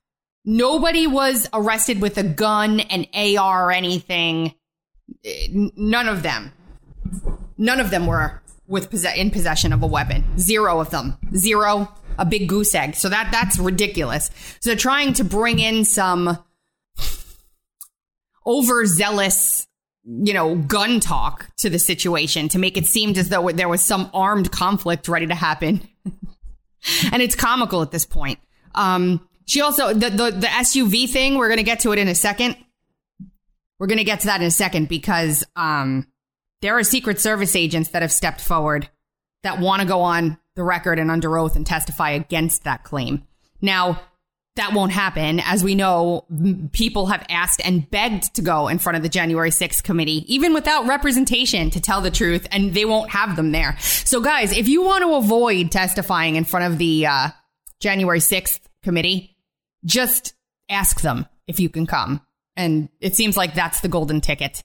Nobody 0.45 1.07
was 1.07 1.49
arrested 1.53 2.01
with 2.01 2.19
a 2.19 2.23
gun, 2.23 2.81
an 2.81 3.07
AR, 3.15 3.67
or 3.67 3.73
anything. 3.73 4.55
Eh, 5.25 5.49
none 5.51 6.07
of 6.07 6.23
them. 6.23 6.53
None 7.57 7.81
of 7.81 7.91
them 7.91 8.07
were 8.07 8.43
with 8.69 8.93
in 9.17 9.31
possession 9.31 9.73
of 9.73 9.83
a 9.83 9.87
weapon. 9.87 10.25
Zero 10.39 10.79
of 10.79 10.91
them. 10.91 11.17
Zero. 11.35 11.93
A 12.19 12.27
big 12.27 12.49
goose 12.49 12.75
egg. 12.75 12.95
So 12.97 13.09
that 13.09 13.31
that's 13.33 13.59
ridiculous. 13.59 14.31
So 14.61 14.75
trying 14.75 15.15
to 15.15 15.25
bring 15.25 15.59
in 15.59 15.85
some 15.85 16.39
overzealous 18.47 19.67
you 20.05 20.33
know, 20.33 20.57
gun 20.57 20.99
talk 20.99 21.47
to 21.59 21.71
the 21.71 21.79
situation 21.79 22.49
to 22.49 22.59
make 22.59 22.77
it 22.77 22.87
seem 22.87 23.11
as 23.17 23.29
though 23.29 23.51
there 23.51 23.69
was 23.69 23.83
some 23.83 24.11
armed 24.13 24.51
conflict 24.51 25.09
ready 25.09 25.27
to 25.27 25.35
happen. 25.35 25.87
and 27.13 27.23
it's 27.23 27.35
comical 27.35 27.83
at 27.83 27.91
this 27.91 28.07
point. 28.07 28.39
Um, 28.75 29.27
she 29.47 29.61
also 29.61 29.93
the, 29.93 30.11
the 30.11 30.31
the 30.31 30.47
SUV 30.47 31.09
thing. 31.09 31.37
We're 31.37 31.49
gonna 31.49 31.63
get 31.63 31.81
to 31.81 31.93
it 31.93 31.99
in 31.99 32.09
a 32.09 32.15
second. 32.15 32.57
We're 33.79 33.89
gonna 33.89 34.05
get 34.05 34.21
to 34.21 34.27
that 34.27 34.41
in 34.41 34.47
a 34.47 34.51
second 34.51 34.89
because 34.89 35.45
um, 35.57 36.07
there 36.63 36.77
are 36.77 36.85
Secret 36.85 37.19
Service 37.19 37.57
agents 37.57 37.91
that 37.91 38.03
have 38.03 38.13
stepped 38.13 38.41
forward 38.41 38.89
that 39.43 39.59
want 39.59 39.83
to 39.83 39.89
go 39.89 40.03
on 40.03 40.39
the 40.55 40.63
record 40.63 40.99
and 40.99 41.11
under 41.11 41.39
oath 41.39 41.57
and 41.57 41.67
testify 41.67 42.11
against 42.11 42.65
that 42.65 42.85
claim. 42.85 43.27
Now, 43.61 44.01
that 44.57 44.73
won't 44.73 44.93
happen. 44.93 45.41
As 45.41 45.63
we 45.63 45.75
know, 45.75 46.25
people 46.73 47.07
have 47.07 47.25
asked 47.29 47.61
and 47.65 47.89
begged 47.91 48.35
to 48.35 48.43
go 48.43 48.69
in 48.69 48.79
front 48.79 48.97
of 48.97 49.03
the 49.03 49.09
January 49.09 49.51
6th 49.51 49.83
committee, 49.83 50.25
even 50.33 50.53
without 50.53 50.87
representation 50.87 51.71
to 51.71 51.81
tell 51.81 52.01
the 52.01 52.11
truth, 52.11 52.47
and 52.51 52.75
they 52.75 52.85
won't 52.85 53.11
have 53.11 53.37
them 53.37 53.53
there. 53.53 53.77
So, 53.81 54.21
guys, 54.21 54.53
if 54.53 54.69
you 54.69 54.83
want 54.83 55.03
to 55.03 55.15
avoid 55.15 55.71
testifying 55.71 56.37
in 56.37 56.45
front 56.45 56.73
of 56.73 56.79
the 56.79 57.07
uh, 57.07 57.29
January 57.79 58.19
6th 58.19 58.61
committee, 58.83 59.37
just 59.85 60.35
ask 60.69 61.01
them 61.01 61.27
if 61.47 61.61
you 61.61 61.69
can 61.69 61.87
come. 61.87 62.21
And 62.57 62.89
it 63.01 63.15
seems 63.15 63.37
like 63.37 63.55
that's 63.55 63.81
the 63.81 63.89
golden 63.89 64.21
ticket. 64.21 64.63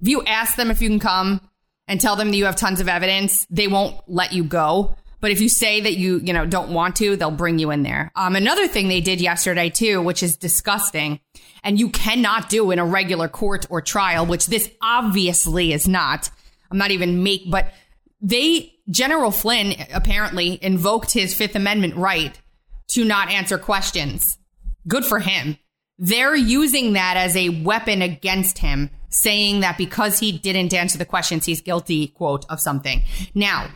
If 0.00 0.08
you 0.08 0.22
ask 0.24 0.56
them 0.56 0.70
if 0.70 0.80
you 0.80 0.88
can 0.88 1.00
come 1.00 1.40
and 1.88 2.00
tell 2.00 2.16
them 2.16 2.30
that 2.30 2.36
you 2.36 2.46
have 2.46 2.56
tons 2.56 2.80
of 2.80 2.88
evidence, 2.88 3.46
they 3.50 3.68
won't 3.68 3.96
let 4.06 4.32
you 4.32 4.44
go. 4.44 4.96
But 5.24 5.30
if 5.30 5.40
you 5.40 5.48
say 5.48 5.80
that 5.80 5.96
you, 5.96 6.20
you 6.22 6.34
know, 6.34 6.44
don't 6.44 6.74
want 6.74 6.96
to, 6.96 7.16
they'll 7.16 7.30
bring 7.30 7.58
you 7.58 7.70
in 7.70 7.82
there. 7.82 8.12
Um, 8.14 8.36
another 8.36 8.68
thing 8.68 8.88
they 8.88 9.00
did 9.00 9.22
yesterday 9.22 9.70
too, 9.70 10.02
which 10.02 10.22
is 10.22 10.36
disgusting 10.36 11.18
and 11.62 11.80
you 11.80 11.88
cannot 11.88 12.50
do 12.50 12.70
in 12.70 12.78
a 12.78 12.84
regular 12.84 13.26
court 13.26 13.66
or 13.70 13.80
trial, 13.80 14.26
which 14.26 14.48
this 14.48 14.70
obviously 14.82 15.72
is 15.72 15.88
not. 15.88 16.28
I'm 16.70 16.76
not 16.76 16.90
even 16.90 17.22
make, 17.22 17.50
but 17.50 17.72
they, 18.20 18.74
General 18.90 19.30
Flynn 19.30 19.72
apparently 19.94 20.62
invoked 20.62 21.14
his 21.14 21.32
Fifth 21.32 21.56
Amendment 21.56 21.96
right 21.96 22.38
to 22.88 23.02
not 23.02 23.30
answer 23.30 23.56
questions. 23.56 24.36
Good 24.86 25.06
for 25.06 25.20
him. 25.20 25.56
They're 25.96 26.36
using 26.36 26.92
that 26.92 27.16
as 27.16 27.34
a 27.34 27.48
weapon 27.48 28.02
against 28.02 28.58
him, 28.58 28.90
saying 29.08 29.60
that 29.60 29.78
because 29.78 30.18
he 30.18 30.32
didn't 30.32 30.74
answer 30.74 30.98
the 30.98 31.06
questions, 31.06 31.46
he's 31.46 31.62
guilty, 31.62 32.08
quote, 32.08 32.44
of 32.50 32.60
something. 32.60 33.04
Now, 33.34 33.70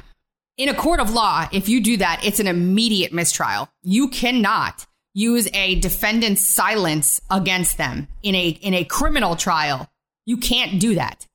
in 0.59 0.69
a 0.69 0.75
court 0.75 1.01
of 1.01 1.13
law, 1.13 1.49
if 1.53 1.69
you 1.69 1.81
do 1.81 1.97
that, 1.99 2.21
it's 2.25 2.41
an 2.41 2.49
immediate 2.49 3.13
mistrial. 3.13 3.69
You 3.83 4.09
cannot 4.09 4.87
use 5.15 5.49
a 5.55 5.77
defendant's 5.77 6.43
silence 6.43 7.21
against 7.31 7.79
them 7.79 8.09
in 8.23 8.35
a 8.35 8.49
in 8.49 8.75
a 8.75 8.85
criminal 8.85 9.37
trial. 9.37 9.89
You 10.27 10.37
can't 10.37 10.81
do 10.81 10.97
that. 10.97 11.27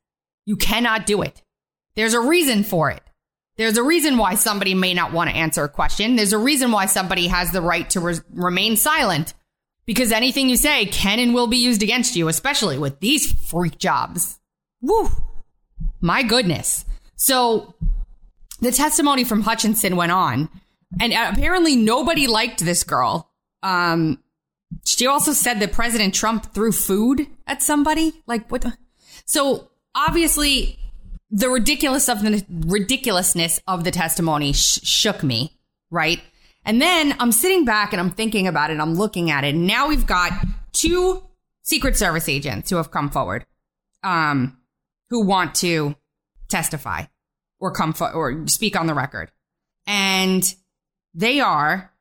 You 0.46 0.58
cannot 0.58 1.06
do 1.06 1.22
it. 1.22 1.42
There's 1.96 2.14
a 2.14 2.20
reason 2.20 2.64
for 2.64 2.92
it. 2.92 3.02
There's 3.56 3.78
a 3.78 3.84
reason 3.84 4.18
why 4.18 4.36
somebody 4.36 4.74
may 4.74 4.94
not 4.94 5.14
want 5.14 5.30
to 5.30 5.36
answer 5.36 5.64
a 5.64 5.70
question. 5.70 6.16
There's 6.16 6.34
a 6.34 6.38
reason 6.38 6.72
why 6.72 6.88
somebody 6.88 7.28
has 7.28 7.52
the 7.52 7.62
right 7.62 7.90
to 7.92 8.00
re- 8.00 8.16
remain 8.34 8.76
silent 8.78 9.34
because 9.86 10.12
anything 10.12 10.50
you 10.50 10.58
say 10.58 10.86
can 10.86 11.20
and 11.20 11.34
will 11.34 11.48
be 11.48 11.58
used 11.58 11.84
against 11.84 12.16
you, 12.16 12.28
especially 12.28 12.78
with 12.78 13.00
these 13.00 13.32
freak 13.32 13.78
jobs. 13.78 14.40
Woo. 14.82 15.10
My 16.02 16.24
goodness. 16.24 16.84
So 17.16 17.76
the 18.64 18.72
testimony 18.72 19.24
from 19.24 19.42
Hutchinson 19.42 19.96
went 19.96 20.12
on, 20.12 20.50
and 21.00 21.14
apparently 21.14 21.76
nobody 21.76 22.28
liked 22.28 22.64
this 22.64 22.84
girl. 22.84 23.30
Um, 23.62 24.20
she 24.86 25.08
also 25.08 25.34
said 25.34 25.60
that 25.60 25.72
President 25.72 26.14
Trump 26.14 26.54
threw 26.54 26.72
food 26.72 27.28
at 27.46 27.62
somebody. 27.62 28.24
Like 28.26 28.50
what? 28.52 28.62
The? 28.62 28.78
So 29.26 29.70
obviously, 29.96 30.80
the 31.30 31.50
ridiculous 31.50 32.10
of 32.10 32.22
the 32.22 32.46
ridiculousness 32.50 33.60
of 33.68 33.84
the 33.84 33.92
testimony 33.92 34.54
sh- 34.54 34.80
shook 34.84 35.24
me, 35.24 35.58
right? 35.92 36.22
And 36.66 36.82
then 36.82 37.16
I'm 37.20 37.32
sitting 37.32 37.66
back 37.66 37.92
and 37.92 38.00
I'm 38.00 38.12
thinking 38.12 38.48
about 38.48 38.72
it. 38.72 38.80
I'm 38.80 38.96
looking 38.96 39.30
at 39.30 39.44
it. 39.44 39.56
And 39.56 39.68
now 39.68 39.90
we've 39.90 40.08
got 40.08 40.32
two 40.72 41.24
Secret 41.62 41.98
Service 41.98 42.30
agents 42.30 42.70
who 42.70 42.78
have 42.78 42.92
come 42.92 43.10
forward, 43.10 43.46
um, 44.02 44.58
who 45.10 45.26
want 45.26 45.56
to 45.56 45.96
testify 46.48 47.06
or 47.64 47.72
come 47.72 47.94
fo- 47.94 48.12
or 48.12 48.46
speak 48.48 48.78
on 48.78 48.88
the 48.88 48.94
record. 48.94 49.32
And 49.88 50.44
they 51.14 51.40
are 51.40 51.94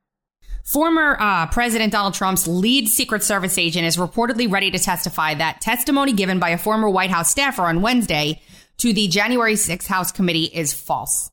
former 0.64 1.16
uh, 1.20 1.46
President 1.46 1.92
Donald 1.92 2.14
Trump's 2.14 2.48
lead 2.48 2.88
Secret 2.88 3.22
Service 3.22 3.56
agent 3.58 3.86
is 3.86 3.96
reportedly 3.96 4.50
ready 4.50 4.72
to 4.72 4.78
testify 4.80 5.34
that 5.34 5.60
testimony 5.60 6.12
given 6.12 6.40
by 6.40 6.50
a 6.50 6.58
former 6.58 6.90
White 6.90 7.10
House 7.10 7.30
staffer 7.30 7.62
on 7.62 7.80
Wednesday 7.80 8.42
to 8.78 8.92
the 8.92 9.06
January 9.06 9.54
6th 9.54 9.86
House 9.86 10.10
committee 10.10 10.50
is 10.52 10.72
false. 10.72 11.30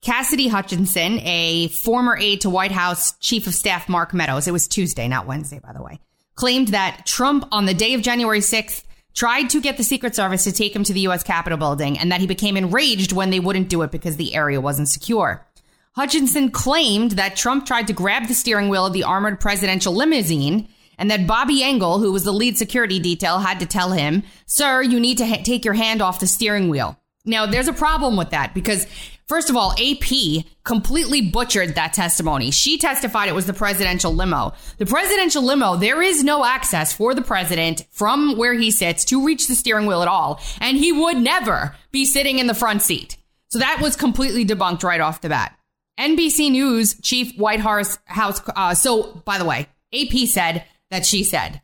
Cassidy 0.00 0.46
Hutchinson, 0.46 1.18
a 1.24 1.68
former 1.68 2.16
aide 2.16 2.42
to 2.42 2.50
White 2.50 2.72
House 2.72 3.18
Chief 3.18 3.48
of 3.48 3.54
Staff 3.54 3.88
Mark 3.88 4.14
Meadows, 4.14 4.46
it 4.46 4.52
was 4.52 4.68
Tuesday, 4.68 5.08
not 5.08 5.26
Wednesday, 5.26 5.58
by 5.58 5.72
the 5.72 5.82
way, 5.82 5.98
claimed 6.36 6.68
that 6.68 7.04
Trump 7.04 7.46
on 7.50 7.66
the 7.66 7.74
day 7.74 7.94
of 7.94 8.02
January 8.02 8.38
6th 8.38 8.84
tried 9.20 9.50
to 9.50 9.60
get 9.60 9.76
the 9.76 9.84
Secret 9.84 10.14
Service 10.14 10.44
to 10.44 10.50
take 10.50 10.74
him 10.74 10.82
to 10.82 10.94
the 10.94 11.00
U.S. 11.00 11.22
Capitol 11.22 11.58
building 11.58 11.98
and 11.98 12.10
that 12.10 12.22
he 12.22 12.26
became 12.26 12.56
enraged 12.56 13.12
when 13.12 13.28
they 13.28 13.38
wouldn't 13.38 13.68
do 13.68 13.82
it 13.82 13.90
because 13.90 14.16
the 14.16 14.34
area 14.34 14.58
wasn't 14.58 14.88
secure. 14.88 15.46
Hutchinson 15.92 16.50
claimed 16.50 17.10
that 17.12 17.36
Trump 17.36 17.66
tried 17.66 17.88
to 17.88 17.92
grab 17.92 18.28
the 18.28 18.34
steering 18.34 18.70
wheel 18.70 18.86
of 18.86 18.94
the 18.94 19.04
armored 19.04 19.38
presidential 19.38 19.92
limousine 19.92 20.70
and 20.96 21.10
that 21.10 21.26
Bobby 21.26 21.62
Engel, 21.62 21.98
who 21.98 22.12
was 22.12 22.24
the 22.24 22.32
lead 22.32 22.56
security 22.56 22.98
detail, 22.98 23.40
had 23.40 23.60
to 23.60 23.66
tell 23.66 23.92
him, 23.92 24.22
Sir, 24.46 24.80
you 24.80 24.98
need 24.98 25.18
to 25.18 25.26
ha- 25.26 25.42
take 25.44 25.66
your 25.66 25.74
hand 25.74 26.00
off 26.00 26.20
the 26.20 26.26
steering 26.26 26.70
wheel. 26.70 26.98
Now, 27.26 27.44
there's 27.44 27.68
a 27.68 27.74
problem 27.74 28.16
with 28.16 28.30
that 28.30 28.54
because 28.54 28.86
First 29.30 29.48
of 29.48 29.54
all, 29.54 29.76
AP 29.78 30.44
completely 30.64 31.20
butchered 31.20 31.76
that 31.76 31.92
testimony. 31.92 32.50
She 32.50 32.78
testified 32.78 33.28
it 33.28 33.32
was 33.32 33.46
the 33.46 33.52
presidential 33.52 34.12
limo. 34.12 34.54
The 34.78 34.86
presidential 34.86 35.44
limo, 35.44 35.76
there 35.76 36.02
is 36.02 36.24
no 36.24 36.44
access 36.44 36.92
for 36.92 37.14
the 37.14 37.22
president 37.22 37.86
from 37.92 38.36
where 38.36 38.54
he 38.54 38.72
sits 38.72 39.04
to 39.04 39.24
reach 39.24 39.46
the 39.46 39.54
steering 39.54 39.86
wheel 39.86 40.02
at 40.02 40.08
all. 40.08 40.40
And 40.60 40.76
he 40.76 40.90
would 40.90 41.16
never 41.16 41.76
be 41.92 42.06
sitting 42.06 42.40
in 42.40 42.48
the 42.48 42.54
front 42.54 42.82
seat. 42.82 43.18
So 43.50 43.60
that 43.60 43.78
was 43.80 43.94
completely 43.94 44.44
debunked 44.44 44.82
right 44.82 45.00
off 45.00 45.20
the 45.20 45.28
bat. 45.28 45.56
NBC 45.96 46.50
News 46.50 47.00
chief 47.00 47.38
White 47.38 47.60
House, 47.60 48.00
House 48.06 48.42
uh, 48.56 48.74
so 48.74 49.22
by 49.24 49.38
the 49.38 49.44
way, 49.44 49.68
AP 49.94 50.26
said 50.26 50.64
that 50.90 51.06
she 51.06 51.22
said 51.22 51.62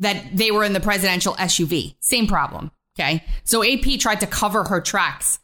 that 0.00 0.36
they 0.36 0.50
were 0.50 0.64
in 0.64 0.74
the 0.74 0.80
presidential 0.80 1.32
SUV. 1.36 1.94
Same 1.98 2.26
problem. 2.26 2.72
Okay. 3.00 3.24
So 3.44 3.64
AP 3.64 3.98
tried 3.98 4.20
to 4.20 4.26
cover 4.26 4.64
her 4.64 4.82
tracks 4.82 5.38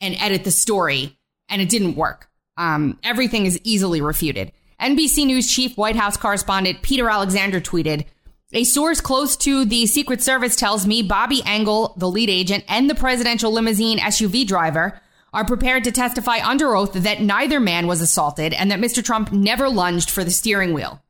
and 0.00 0.16
edit 0.18 0.44
the 0.44 0.50
story 0.50 1.18
and 1.48 1.62
it 1.62 1.68
didn't 1.68 1.96
work. 1.96 2.28
Um, 2.56 2.98
everything 3.02 3.46
is 3.46 3.60
easily 3.64 4.00
refuted. 4.00 4.52
NBC 4.80 5.26
News 5.26 5.50
chief 5.50 5.76
White 5.76 5.96
House 5.96 6.16
correspondent 6.16 6.82
Peter 6.82 7.08
Alexander 7.08 7.60
tweeted, 7.60 8.06
a 8.52 8.64
source 8.64 9.00
close 9.00 9.36
to 9.38 9.64
the 9.64 9.86
Secret 9.86 10.22
Service 10.22 10.54
tells 10.54 10.86
me 10.86 11.02
Bobby 11.02 11.42
Engel, 11.44 11.94
the 11.96 12.08
lead 12.08 12.30
agent, 12.30 12.64
and 12.68 12.88
the 12.88 12.94
presidential 12.94 13.52
limousine 13.52 13.98
SUV 13.98 14.46
driver 14.46 15.00
are 15.32 15.44
prepared 15.44 15.84
to 15.84 15.92
testify 15.92 16.38
under 16.42 16.76
oath 16.76 16.92
that 16.92 17.20
neither 17.20 17.58
man 17.58 17.86
was 17.86 18.00
assaulted 18.00 18.54
and 18.54 18.70
that 18.70 18.78
Mr. 18.78 19.04
Trump 19.04 19.32
never 19.32 19.68
lunged 19.68 20.10
for 20.10 20.22
the 20.22 20.30
steering 20.30 20.72
wheel. 20.72 21.02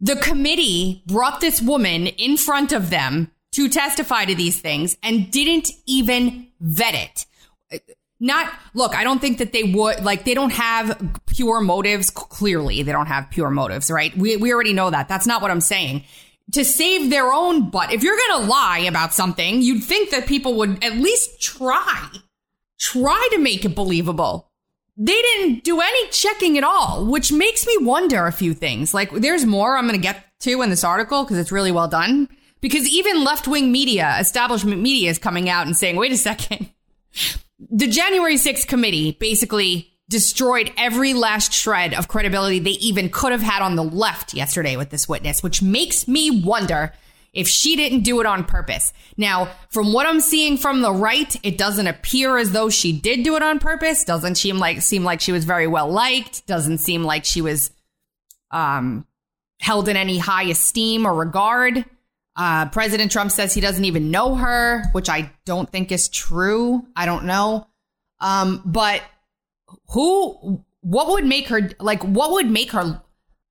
The 0.00 0.16
committee 0.16 1.02
brought 1.06 1.40
this 1.40 1.62
woman 1.62 2.06
in 2.06 2.36
front 2.36 2.72
of 2.72 2.90
them 2.90 3.30
to 3.52 3.68
testify 3.68 4.24
to 4.26 4.34
these 4.34 4.60
things 4.60 4.96
and 5.02 5.30
didn't 5.30 5.70
even 5.86 6.48
vet 6.60 6.94
it. 6.94 7.26
Not, 8.20 8.52
look, 8.74 8.94
I 8.94 9.02
don't 9.02 9.20
think 9.20 9.38
that 9.38 9.52
they 9.52 9.64
would, 9.64 10.04
like, 10.04 10.24
they 10.24 10.34
don't 10.34 10.52
have 10.52 11.20
pure 11.26 11.60
motives. 11.60 12.08
Clearly, 12.08 12.84
they 12.84 12.92
don't 12.92 13.06
have 13.06 13.28
pure 13.30 13.50
motives, 13.50 13.90
right? 13.90 14.16
We, 14.16 14.36
we 14.36 14.52
already 14.52 14.72
know 14.72 14.90
that. 14.90 15.08
That's 15.08 15.26
not 15.26 15.42
what 15.42 15.50
I'm 15.50 15.60
saying. 15.60 16.04
To 16.52 16.64
save 16.64 17.10
their 17.10 17.32
own 17.32 17.70
butt, 17.70 17.92
if 17.92 18.02
you're 18.02 18.16
to 18.40 18.46
lie 18.46 18.80
about 18.80 19.12
something, 19.12 19.60
you'd 19.60 19.82
think 19.82 20.10
that 20.10 20.26
people 20.26 20.54
would 20.58 20.84
at 20.84 20.96
least 20.96 21.40
try, 21.40 22.10
try 22.78 23.28
to 23.32 23.38
make 23.38 23.64
it 23.64 23.74
believable. 23.74 24.48
They 24.96 25.20
didn't 25.20 25.64
do 25.64 25.80
any 25.80 26.08
checking 26.10 26.58
at 26.58 26.64
all, 26.64 27.06
which 27.06 27.32
makes 27.32 27.66
me 27.66 27.76
wonder 27.80 28.26
a 28.26 28.32
few 28.32 28.54
things. 28.54 28.92
Like, 28.92 29.10
there's 29.10 29.46
more 29.46 29.76
I'm 29.76 29.88
to 29.88 29.98
get 29.98 30.24
to 30.40 30.62
in 30.62 30.70
this 30.70 30.84
article 30.84 31.24
because 31.24 31.38
it's 31.38 31.50
really 31.50 31.72
well 31.72 31.88
done. 31.88 32.28
Because 32.60 32.88
even 32.88 33.24
left 33.24 33.48
wing 33.48 33.72
media, 33.72 34.16
establishment 34.20 34.80
media 34.80 35.10
is 35.10 35.18
coming 35.18 35.48
out 35.48 35.66
and 35.66 35.76
saying, 35.76 35.96
wait 35.96 36.12
a 36.12 36.16
second. 36.16 36.70
The 37.74 37.88
January 37.88 38.34
6th 38.34 38.66
committee 38.68 39.16
basically 39.18 39.90
destroyed 40.10 40.70
every 40.76 41.14
last 41.14 41.54
shred 41.54 41.94
of 41.94 42.06
credibility 42.06 42.58
they 42.58 42.72
even 42.72 43.08
could 43.08 43.32
have 43.32 43.40
had 43.40 43.62
on 43.62 43.76
the 43.76 43.82
left 43.82 44.34
yesterday 44.34 44.76
with 44.76 44.90
this 44.90 45.08
witness, 45.08 45.42
which 45.42 45.62
makes 45.62 46.06
me 46.06 46.42
wonder 46.42 46.92
if 47.32 47.48
she 47.48 47.74
didn't 47.74 48.02
do 48.02 48.20
it 48.20 48.26
on 48.26 48.44
purpose. 48.44 48.92
Now, 49.16 49.48
from 49.70 49.94
what 49.94 50.04
I'm 50.04 50.20
seeing 50.20 50.58
from 50.58 50.82
the 50.82 50.92
right, 50.92 51.34
it 51.42 51.56
doesn't 51.56 51.86
appear 51.86 52.36
as 52.36 52.50
though 52.50 52.68
she 52.68 52.92
did 52.92 53.22
do 53.22 53.36
it 53.36 53.42
on 53.42 53.58
purpose. 53.58 54.04
Doesn't 54.04 54.34
seem 54.34 54.58
like 54.58 54.82
seem 54.82 55.02
like 55.02 55.22
she 55.22 55.32
was 55.32 55.46
very 55.46 55.66
well 55.66 55.90
liked. 55.90 56.46
Doesn't 56.46 56.76
seem 56.76 57.04
like 57.04 57.24
she 57.24 57.40
was 57.40 57.70
um, 58.50 59.06
held 59.60 59.88
in 59.88 59.96
any 59.96 60.18
high 60.18 60.44
esteem 60.44 61.06
or 61.06 61.14
regard. 61.14 61.86
Uh, 62.34 62.68
President 62.70 63.12
Trump 63.12 63.30
says 63.30 63.52
he 63.52 63.60
doesn't 63.60 63.84
even 63.84 64.10
know 64.10 64.34
her, 64.34 64.84
which 64.92 65.08
I 65.08 65.30
don't 65.44 65.70
think 65.70 65.92
is 65.92 66.08
true. 66.08 66.86
I 66.96 67.06
don't 67.06 67.24
know. 67.24 67.66
Um, 68.20 68.62
but 68.64 69.02
who, 69.90 70.64
what 70.80 71.08
would 71.08 71.26
make 71.26 71.48
her, 71.48 71.70
like, 71.78 72.02
what 72.02 72.32
would 72.32 72.50
make 72.50 72.72
her, 72.72 73.02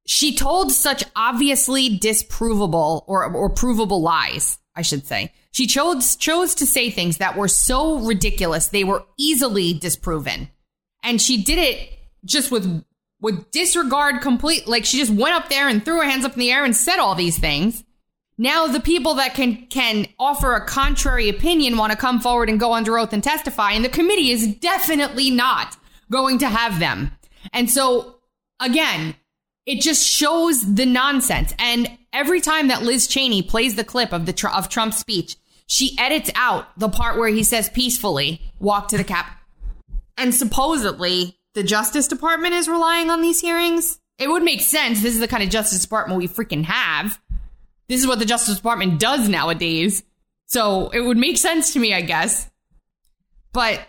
she 0.07 0.35
told 0.35 0.71
such 0.71 1.03
obviously 1.15 1.99
disprovable 1.99 3.03
or, 3.05 3.31
or 3.31 3.49
provable 3.49 4.01
lies, 4.01 4.57
I 4.75 4.81
should 4.81 5.05
say. 5.05 5.31
She 5.51 5.67
chose, 5.67 6.15
chose 6.15 6.55
to 6.55 6.65
say 6.65 6.89
things 6.89 7.17
that 7.17 7.37
were 7.37 7.49
so 7.49 7.99
ridiculous, 7.99 8.67
they 8.67 8.83
were 8.83 9.03
easily 9.17 9.73
disproven. 9.73 10.49
And 11.03 11.21
she 11.21 11.43
did 11.43 11.59
it 11.59 11.89
just 12.25 12.51
with, 12.51 12.83
with 13.19 13.51
disregard 13.51 14.21
complete, 14.21 14.67
like 14.67 14.85
she 14.85 14.97
just 14.97 15.11
went 15.11 15.35
up 15.35 15.49
there 15.49 15.67
and 15.67 15.83
threw 15.83 15.97
her 15.97 16.09
hands 16.09 16.25
up 16.25 16.33
in 16.33 16.39
the 16.39 16.51
air 16.51 16.63
and 16.63 16.75
said 16.75 16.97
all 16.97 17.13
these 17.13 17.37
things 17.37 17.83
now 18.41 18.65
the 18.65 18.79
people 18.79 19.13
that 19.15 19.35
can 19.35 19.67
can 19.67 20.07
offer 20.17 20.55
a 20.55 20.65
contrary 20.65 21.29
opinion 21.29 21.77
want 21.77 21.91
to 21.91 21.97
come 21.97 22.19
forward 22.19 22.49
and 22.49 22.59
go 22.59 22.73
under 22.73 22.97
oath 22.97 23.13
and 23.13 23.23
testify, 23.23 23.73
and 23.73 23.85
the 23.85 23.89
committee 23.89 24.31
is 24.31 24.55
definitely 24.55 25.29
not 25.29 25.77
going 26.09 26.39
to 26.39 26.47
have 26.47 26.79
them. 26.79 27.11
And 27.53 27.69
so 27.69 28.15
again, 28.59 29.15
it 29.67 29.79
just 29.79 30.07
shows 30.07 30.73
the 30.73 30.87
nonsense. 30.87 31.53
And 31.59 31.87
every 32.11 32.41
time 32.41 32.69
that 32.69 32.81
Liz 32.81 33.05
Cheney 33.05 33.43
plays 33.43 33.75
the 33.75 33.83
clip 33.83 34.11
of 34.11 34.25
the 34.25 34.51
of 34.51 34.69
Trump's 34.69 34.97
speech, 34.97 35.35
she 35.67 35.95
edits 35.99 36.31
out 36.33 36.67
the 36.79 36.89
part 36.89 37.19
where 37.19 37.29
he 37.29 37.43
says 37.43 37.69
peacefully 37.69 38.41
walk 38.59 38.87
to 38.87 38.97
the 38.97 39.03
cap. 39.03 39.39
And 40.17 40.33
supposedly 40.33 41.37
the 41.53 41.61
Justice 41.61 42.07
Department 42.07 42.55
is 42.55 42.67
relying 42.67 43.11
on 43.11 43.21
these 43.21 43.39
hearings. 43.39 43.99
It 44.17 44.29
would 44.29 44.41
make 44.41 44.61
sense. 44.61 45.03
This 45.03 45.13
is 45.13 45.19
the 45.19 45.27
kind 45.27 45.43
of 45.43 45.49
Justice 45.49 45.83
Department 45.83 46.17
we 46.17 46.27
freaking 46.27 46.63
have. 46.65 47.19
This 47.91 47.99
is 47.99 48.07
what 48.07 48.19
the 48.19 48.25
Justice 48.25 48.55
Department 48.55 49.01
does 49.01 49.27
nowadays. 49.27 50.01
So 50.45 50.91
it 50.91 51.01
would 51.01 51.17
make 51.17 51.37
sense 51.37 51.73
to 51.73 51.79
me, 51.79 51.93
I 51.93 51.99
guess. 51.99 52.49
But 53.51 53.81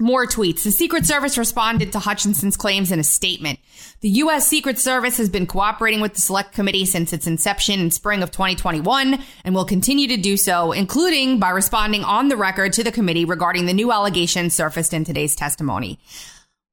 more 0.00 0.26
tweets. 0.26 0.64
The 0.64 0.72
Secret 0.72 1.06
Service 1.06 1.38
responded 1.38 1.92
to 1.92 2.00
Hutchinson's 2.00 2.56
claims 2.56 2.90
in 2.90 2.98
a 2.98 3.04
statement. 3.04 3.60
The 4.00 4.08
U.S. 4.08 4.48
Secret 4.48 4.80
Service 4.80 5.16
has 5.18 5.28
been 5.28 5.46
cooperating 5.46 6.00
with 6.00 6.14
the 6.14 6.20
Select 6.20 6.54
Committee 6.54 6.84
since 6.84 7.12
its 7.12 7.28
inception 7.28 7.78
in 7.78 7.92
spring 7.92 8.20
of 8.20 8.32
2021 8.32 9.22
and 9.44 9.54
will 9.54 9.64
continue 9.64 10.08
to 10.08 10.16
do 10.16 10.36
so, 10.36 10.72
including 10.72 11.38
by 11.38 11.50
responding 11.50 12.02
on 12.02 12.26
the 12.26 12.36
record 12.36 12.72
to 12.72 12.82
the 12.82 12.90
committee 12.90 13.24
regarding 13.24 13.66
the 13.66 13.72
new 13.72 13.92
allegations 13.92 14.54
surfaced 14.54 14.92
in 14.92 15.04
today's 15.04 15.36
testimony. 15.36 16.00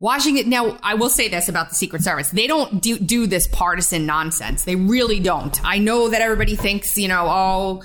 Washington, 0.01 0.49
now 0.49 0.77
I 0.81 0.93
will 0.93 1.09
say 1.09 1.27
this 1.27 1.49
about 1.49 1.69
the 1.69 1.75
Secret 1.75 2.03
Service. 2.03 2.31
They 2.31 2.47
don't 2.47 2.81
do, 2.81 2.97
do 2.97 3.27
this 3.27 3.47
partisan 3.47 4.05
nonsense. 4.05 4.63
They 4.63 4.75
really 4.75 5.19
don't. 5.19 5.59
I 5.65 5.77
know 5.79 6.09
that 6.09 6.21
everybody 6.21 6.55
thinks, 6.55 6.97
you 6.97 7.09
know, 7.09 7.25
oh, 7.27 7.83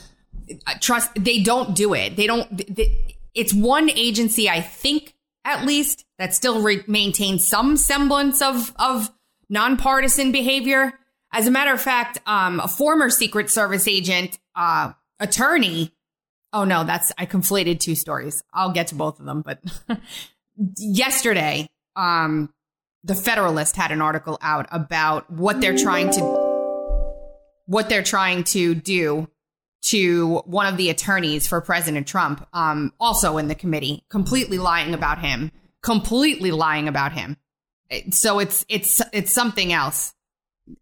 trust, 0.81 1.11
they 1.17 1.43
don't 1.43 1.75
do 1.75 1.93
it. 1.95 2.15
They 2.17 2.29
don't, 2.29 2.57
they, 2.57 3.17
it's 3.35 3.53
one 3.53 3.91
agency, 3.91 4.49
I 4.49 4.61
think, 4.61 5.15
at 5.45 5.67
least, 5.67 6.05
that 6.19 6.35
still 6.35 6.63
re- 6.63 6.85
maintains 6.87 7.45
some 7.45 7.77
semblance 7.77 8.41
of, 8.41 8.73
of 8.77 9.11
nonpartisan 9.49 10.31
behavior. 10.31 10.93
As 11.33 11.49
a 11.49 11.51
matter 11.51 11.73
of 11.73 11.81
fact, 11.81 12.21
um, 12.27 12.61
a 12.61 12.69
former 12.69 13.11
Secret 13.11 13.51
Service 13.51 13.89
agent, 13.89 14.39
uh, 14.55 14.93
attorney, 15.19 15.93
oh 16.53 16.63
no, 16.63 16.85
that's, 16.85 17.11
I 17.19 17.27
conflated 17.27 17.81
two 17.81 17.97
stories. 17.97 18.45
I'll 18.53 18.71
get 18.71 18.87
to 18.89 18.95
both 18.95 19.19
of 19.19 19.27
them, 19.27 19.43
but 19.43 19.61
yesterday, 20.79 21.69
um, 21.97 22.53
the 23.03 23.15
Federalist 23.15 23.77
had 23.77 23.93
an 23.93 24.01
article 24.01 24.39
out 24.41 24.67
about 24.71 25.31
what 25.31 25.61
they're 25.61 25.77
trying 25.77 26.11
to 26.13 26.45
what 27.67 27.89
they're 27.89 28.03
trying 28.03 28.45
to 28.45 28.75
do 28.75 29.29
to 29.83 30.39
one 30.47 30.67
of 30.67 30.77
the 30.77 30.91
attorneys 30.91 31.47
for 31.47 31.61
President 31.61 32.07
Trump, 32.07 32.47
um, 32.55 32.93
also 32.99 33.37
in 33.37 33.49
the 33.49 33.55
committee, 33.55 34.05
completely 34.09 34.59
lying 34.59 34.95
about 34.95 35.19
him, 35.19 35.53
completely 35.83 36.51
lying 36.51 36.89
about 36.89 37.13
him. 37.13 37.37
So 38.11 38.39
it's 38.39 38.65
it's 38.69 39.03
it's 39.13 39.31
something 39.31 39.73
else, 39.73 40.15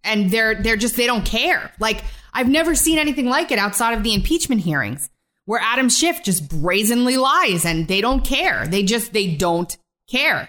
and 0.04 0.30
they're 0.30 0.54
they're 0.54 0.76
just 0.76 0.96
they 0.96 1.06
don't 1.06 1.26
care. 1.26 1.72
Like 1.80 2.04
I've 2.32 2.48
never 2.48 2.74
seen 2.74 2.98
anything 2.98 3.26
like 3.26 3.50
it 3.50 3.58
outside 3.58 3.94
of 3.94 4.04
the 4.04 4.14
impeachment 4.14 4.60
hearings, 4.60 5.10
where 5.44 5.60
Adam 5.60 5.88
Schiff 5.88 6.22
just 6.22 6.48
brazenly 6.48 7.16
lies 7.16 7.64
and 7.64 7.88
they 7.88 8.00
don't 8.00 8.24
care. 8.24 8.66
They 8.66 8.84
just 8.84 9.12
they 9.12 9.34
don't 9.34 9.76
care. 10.08 10.48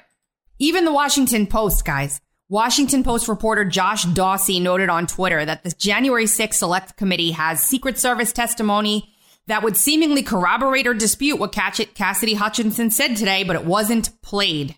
Even 0.59 0.85
the 0.85 0.93
Washington 0.93 1.47
Post, 1.47 1.83
guys. 1.83 2.21
Washington 2.47 3.03
Post 3.03 3.27
reporter 3.27 3.65
Josh 3.65 4.05
Dawsey 4.05 4.61
noted 4.61 4.87
on 4.87 5.07
Twitter 5.07 5.43
that 5.43 5.63
the 5.63 5.71
January 5.71 6.25
6th 6.25 6.53
Select 6.53 6.95
Committee 6.95 7.31
has 7.31 7.59
Secret 7.59 7.97
Service 7.97 8.31
testimony 8.31 9.11
that 9.47 9.63
would 9.63 9.75
seemingly 9.75 10.21
corroborate 10.21 10.85
or 10.85 10.93
dispute 10.93 11.39
what 11.39 11.51
Cassidy 11.51 12.35
Hutchinson 12.35 12.91
said 12.91 13.15
today, 13.15 13.43
but 13.43 13.55
it 13.55 13.65
wasn't 13.65 14.21
played. 14.21 14.75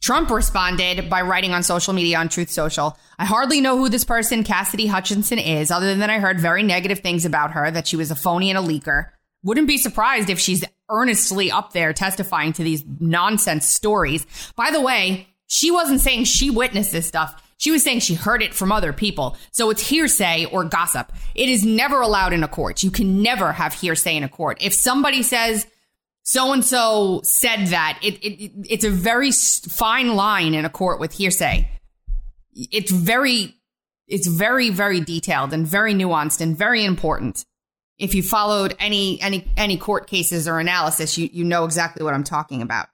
Trump 0.00 0.30
responded 0.30 1.08
by 1.08 1.22
writing 1.22 1.52
on 1.52 1.62
social 1.62 1.92
media 1.92 2.18
on 2.18 2.28
Truth 2.28 2.50
Social, 2.50 2.98
I 3.16 3.24
hardly 3.24 3.60
know 3.60 3.78
who 3.78 3.88
this 3.88 4.04
person, 4.04 4.42
Cassidy 4.42 4.86
Hutchinson, 4.88 5.38
is, 5.38 5.70
other 5.70 5.94
than 5.94 6.10
I 6.10 6.18
heard 6.18 6.40
very 6.40 6.64
negative 6.64 6.98
things 6.98 7.24
about 7.24 7.52
her, 7.52 7.70
that 7.70 7.86
she 7.86 7.94
was 7.94 8.10
a 8.10 8.16
phony 8.16 8.50
and 8.50 8.58
a 8.58 8.62
leaker. 8.68 9.10
Wouldn't 9.44 9.66
be 9.66 9.78
surprised 9.78 10.30
if 10.30 10.38
she's 10.38 10.64
earnestly 10.88 11.50
up 11.50 11.72
there 11.72 11.92
testifying 11.92 12.52
to 12.52 12.62
these 12.62 12.84
nonsense 13.00 13.66
stories. 13.66 14.26
By 14.54 14.70
the 14.70 14.80
way, 14.80 15.26
she 15.46 15.70
wasn't 15.70 16.00
saying 16.00 16.24
she 16.24 16.50
witnessed 16.50 16.92
this 16.92 17.06
stuff. 17.06 17.42
She 17.56 17.70
was 17.70 17.82
saying 17.82 18.00
she 18.00 18.14
heard 18.14 18.42
it 18.42 18.54
from 18.54 18.72
other 18.72 18.92
people. 18.92 19.36
So 19.50 19.70
it's 19.70 19.88
hearsay 19.88 20.46
or 20.46 20.64
gossip. 20.64 21.12
It 21.34 21.48
is 21.48 21.64
never 21.64 22.00
allowed 22.00 22.32
in 22.32 22.42
a 22.42 22.48
court. 22.48 22.82
You 22.82 22.90
can 22.90 23.22
never 23.22 23.52
have 23.52 23.74
hearsay 23.74 24.16
in 24.16 24.24
a 24.24 24.28
court. 24.28 24.58
If 24.60 24.74
somebody 24.74 25.22
says 25.22 25.66
so 26.22 26.52
and 26.52 26.64
so 26.64 27.20
said 27.24 27.66
that, 27.66 27.98
it, 28.02 28.14
it, 28.24 28.52
it's 28.68 28.84
a 28.84 28.90
very 28.90 29.32
fine 29.32 30.14
line 30.14 30.54
in 30.54 30.64
a 30.64 30.70
court 30.70 31.00
with 31.00 31.12
hearsay. 31.12 31.68
It's 32.54 32.90
very, 32.90 33.54
it's 34.06 34.26
very, 34.26 34.70
very 34.70 35.00
detailed 35.00 35.52
and 35.52 35.66
very 35.66 35.94
nuanced 35.94 36.40
and 36.40 36.56
very 36.56 36.84
important 36.84 37.44
if 37.98 38.14
you 38.14 38.22
followed 38.22 38.74
any 38.78 39.20
any 39.20 39.50
any 39.56 39.76
court 39.76 40.06
cases 40.06 40.48
or 40.48 40.58
analysis, 40.58 41.16
you 41.18 41.28
you 41.32 41.44
know 41.44 41.64
exactly 41.64 42.04
what 42.04 42.14
I'm 42.14 42.24
talking 42.24 42.62
about. 42.62 42.88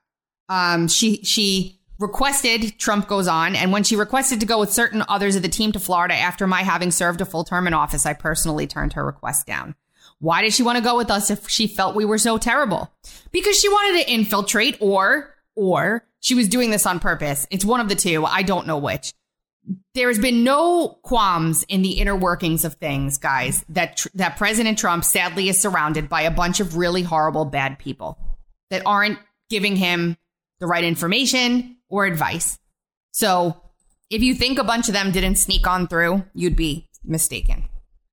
Um, 0.49 0.89
she 0.89 1.23
she 1.25 1.81
requested 1.99 2.79
Trump 2.79 3.09
goes 3.09 3.29
on, 3.29 3.57
and 3.57 3.73
when 3.73 3.85
she 3.85 3.97
requested 3.97 4.41
to 4.41 4.47
go 4.47 4.61
with 4.61 4.73
certain 4.73 5.03
others 5.09 5.37
of 5.37 5.43
the 5.43 5.49
team 5.49 5.73
to 5.73 5.81
Florida 5.81 6.15
after 6.15 6.47
my 6.47 6.63
having 6.63 6.91
served 6.91 7.21
a 7.21 7.27
full 7.27 7.45
term 7.45 7.67
in 7.67 7.75
office, 7.75 8.07
I 8.07 8.13
personally 8.13 8.67
turned 8.67 8.93
her 8.95 9.05
request 9.05 9.47
down. 9.47 9.75
Why 10.21 10.43
did 10.43 10.53
she 10.53 10.63
want 10.63 10.79
to 10.79 10.85
go 10.85 10.97
with 10.97 11.11
us 11.11 11.31
if 11.31 11.49
she 11.49 11.67
felt 11.69 11.95
we 11.95 12.05
were 12.05 12.19
so 12.19 12.39
terrible? 12.39 12.93
Because 13.31 13.59
she 13.59 13.69
wanted 13.69 14.03
to 14.03 14.13
infiltrate, 14.13 14.77
or 14.81 15.35
or 15.55 16.05
she 16.21 16.35
was 16.35 16.49
doing 16.49 16.71
this 16.71 16.87
on 16.87 17.01
purpose. 17.01 17.47
It's 17.51 17.65
one 17.65 17.81
of 17.81 17.89
the 17.89 17.95
two. 17.95 18.25
I 18.25 18.43
don't 18.43 18.67
know 18.67 18.79
which. 18.79 19.13
There 19.95 20.09
has 20.09 20.19
been 20.19 20.45
no 20.45 20.99
qualms 21.03 21.65
in 21.69 21.83
the 21.83 21.93
inner 21.93 22.17
workings 22.17 22.65
of 22.65 22.75
things, 22.75 23.19
guys. 23.19 23.65
That 23.69 23.99
tr- 23.99 24.09
that 24.15 24.37
President 24.37 24.79
Trump 24.79 25.05
sadly 25.05 25.49
is 25.49 25.59
surrounded 25.59 26.09
by 26.09 26.23
a 26.23 26.31
bunch 26.31 26.61
of 26.61 26.77
really 26.77 27.03
horrible, 27.03 27.45
bad 27.45 27.79
people 27.79 28.19
that 28.71 28.83
aren't 28.87 29.19
giving 29.51 29.77
him 29.77 30.17
the 30.61 30.67
right 30.67 30.85
information 30.85 31.77
or 31.89 32.07
advice. 32.07 32.59
So 33.13 33.61
if 34.11 34.23
you 34.23 34.35
think 34.35 34.59
a 34.59 34.65
bunch 34.65 34.89
of 34.89 34.95
them 34.95 35.13
didn't 35.13 35.37
sneak 35.37 35.67
on 35.67 35.87
through, 35.87 36.25
you'd 36.35 36.57
be 36.57 36.89
mistaken. 37.05 37.65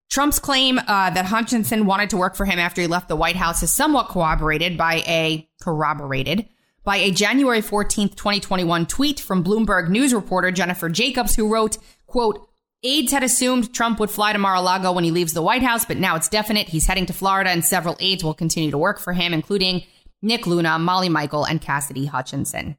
Trump's 0.10 0.40
claim 0.40 0.80
uh, 0.80 1.10
that 1.10 1.26
Hutchinson 1.26 1.86
wanted 1.86 2.12
to 2.12 2.18
work 2.18 2.36
for 2.36 2.46
him 2.46 2.60
after 2.60 2.82
he 2.82 2.88
left 2.88 3.10
the 3.10 3.16
White 3.16 3.36
House 3.36 3.64
is 3.64 3.74
somewhat 3.74 4.10
corroborated 4.10 4.78
by 4.78 5.04
a 5.08 5.50
corroborated 5.62 6.48
by 6.86 6.98
a 6.98 7.12
January 7.12 7.62
14th, 7.62 8.16
2021 8.16 8.86
tweet 8.86 9.20
from 9.20 9.44
Bloomberg 9.44 9.90
News 9.90 10.14
reporter 10.14 10.52
Jennifer 10.52 10.88
Jacobs, 10.88 11.36
who 11.36 11.52
wrote, 11.52 11.78
quote, 12.06 12.48
Aides 12.84 13.12
had 13.12 13.24
assumed 13.24 13.74
Trump 13.74 14.00
would 14.00 14.12
fly 14.12 14.32
to 14.32 14.38
Mar-a-Lago 14.38 14.92
when 14.92 15.04
he 15.04 15.10
leaves 15.10 15.34
the 15.34 15.42
White 15.42 15.64
House, 15.64 15.86
but 15.86 15.98
now 15.98 16.16
it's 16.16 16.30
definite. 16.30 16.70
He's 16.70 16.86
heading 16.86 17.08
to 17.08 17.14
Florida 17.14 17.50
and 17.50 17.66
several 17.66 17.98
aides 18.00 18.24
will 18.24 18.36
continue 18.36 18.70
to 18.70 18.78
work 18.78 19.00
for 19.00 19.14
him, 19.14 19.34
including 19.34 19.84
Nick 20.22 20.46
Luna, 20.46 20.78
Molly 20.78 21.10
Michael, 21.10 21.46
and 21.46 21.60
Cassidy 21.60 22.06
Hutchinson. 22.06 22.78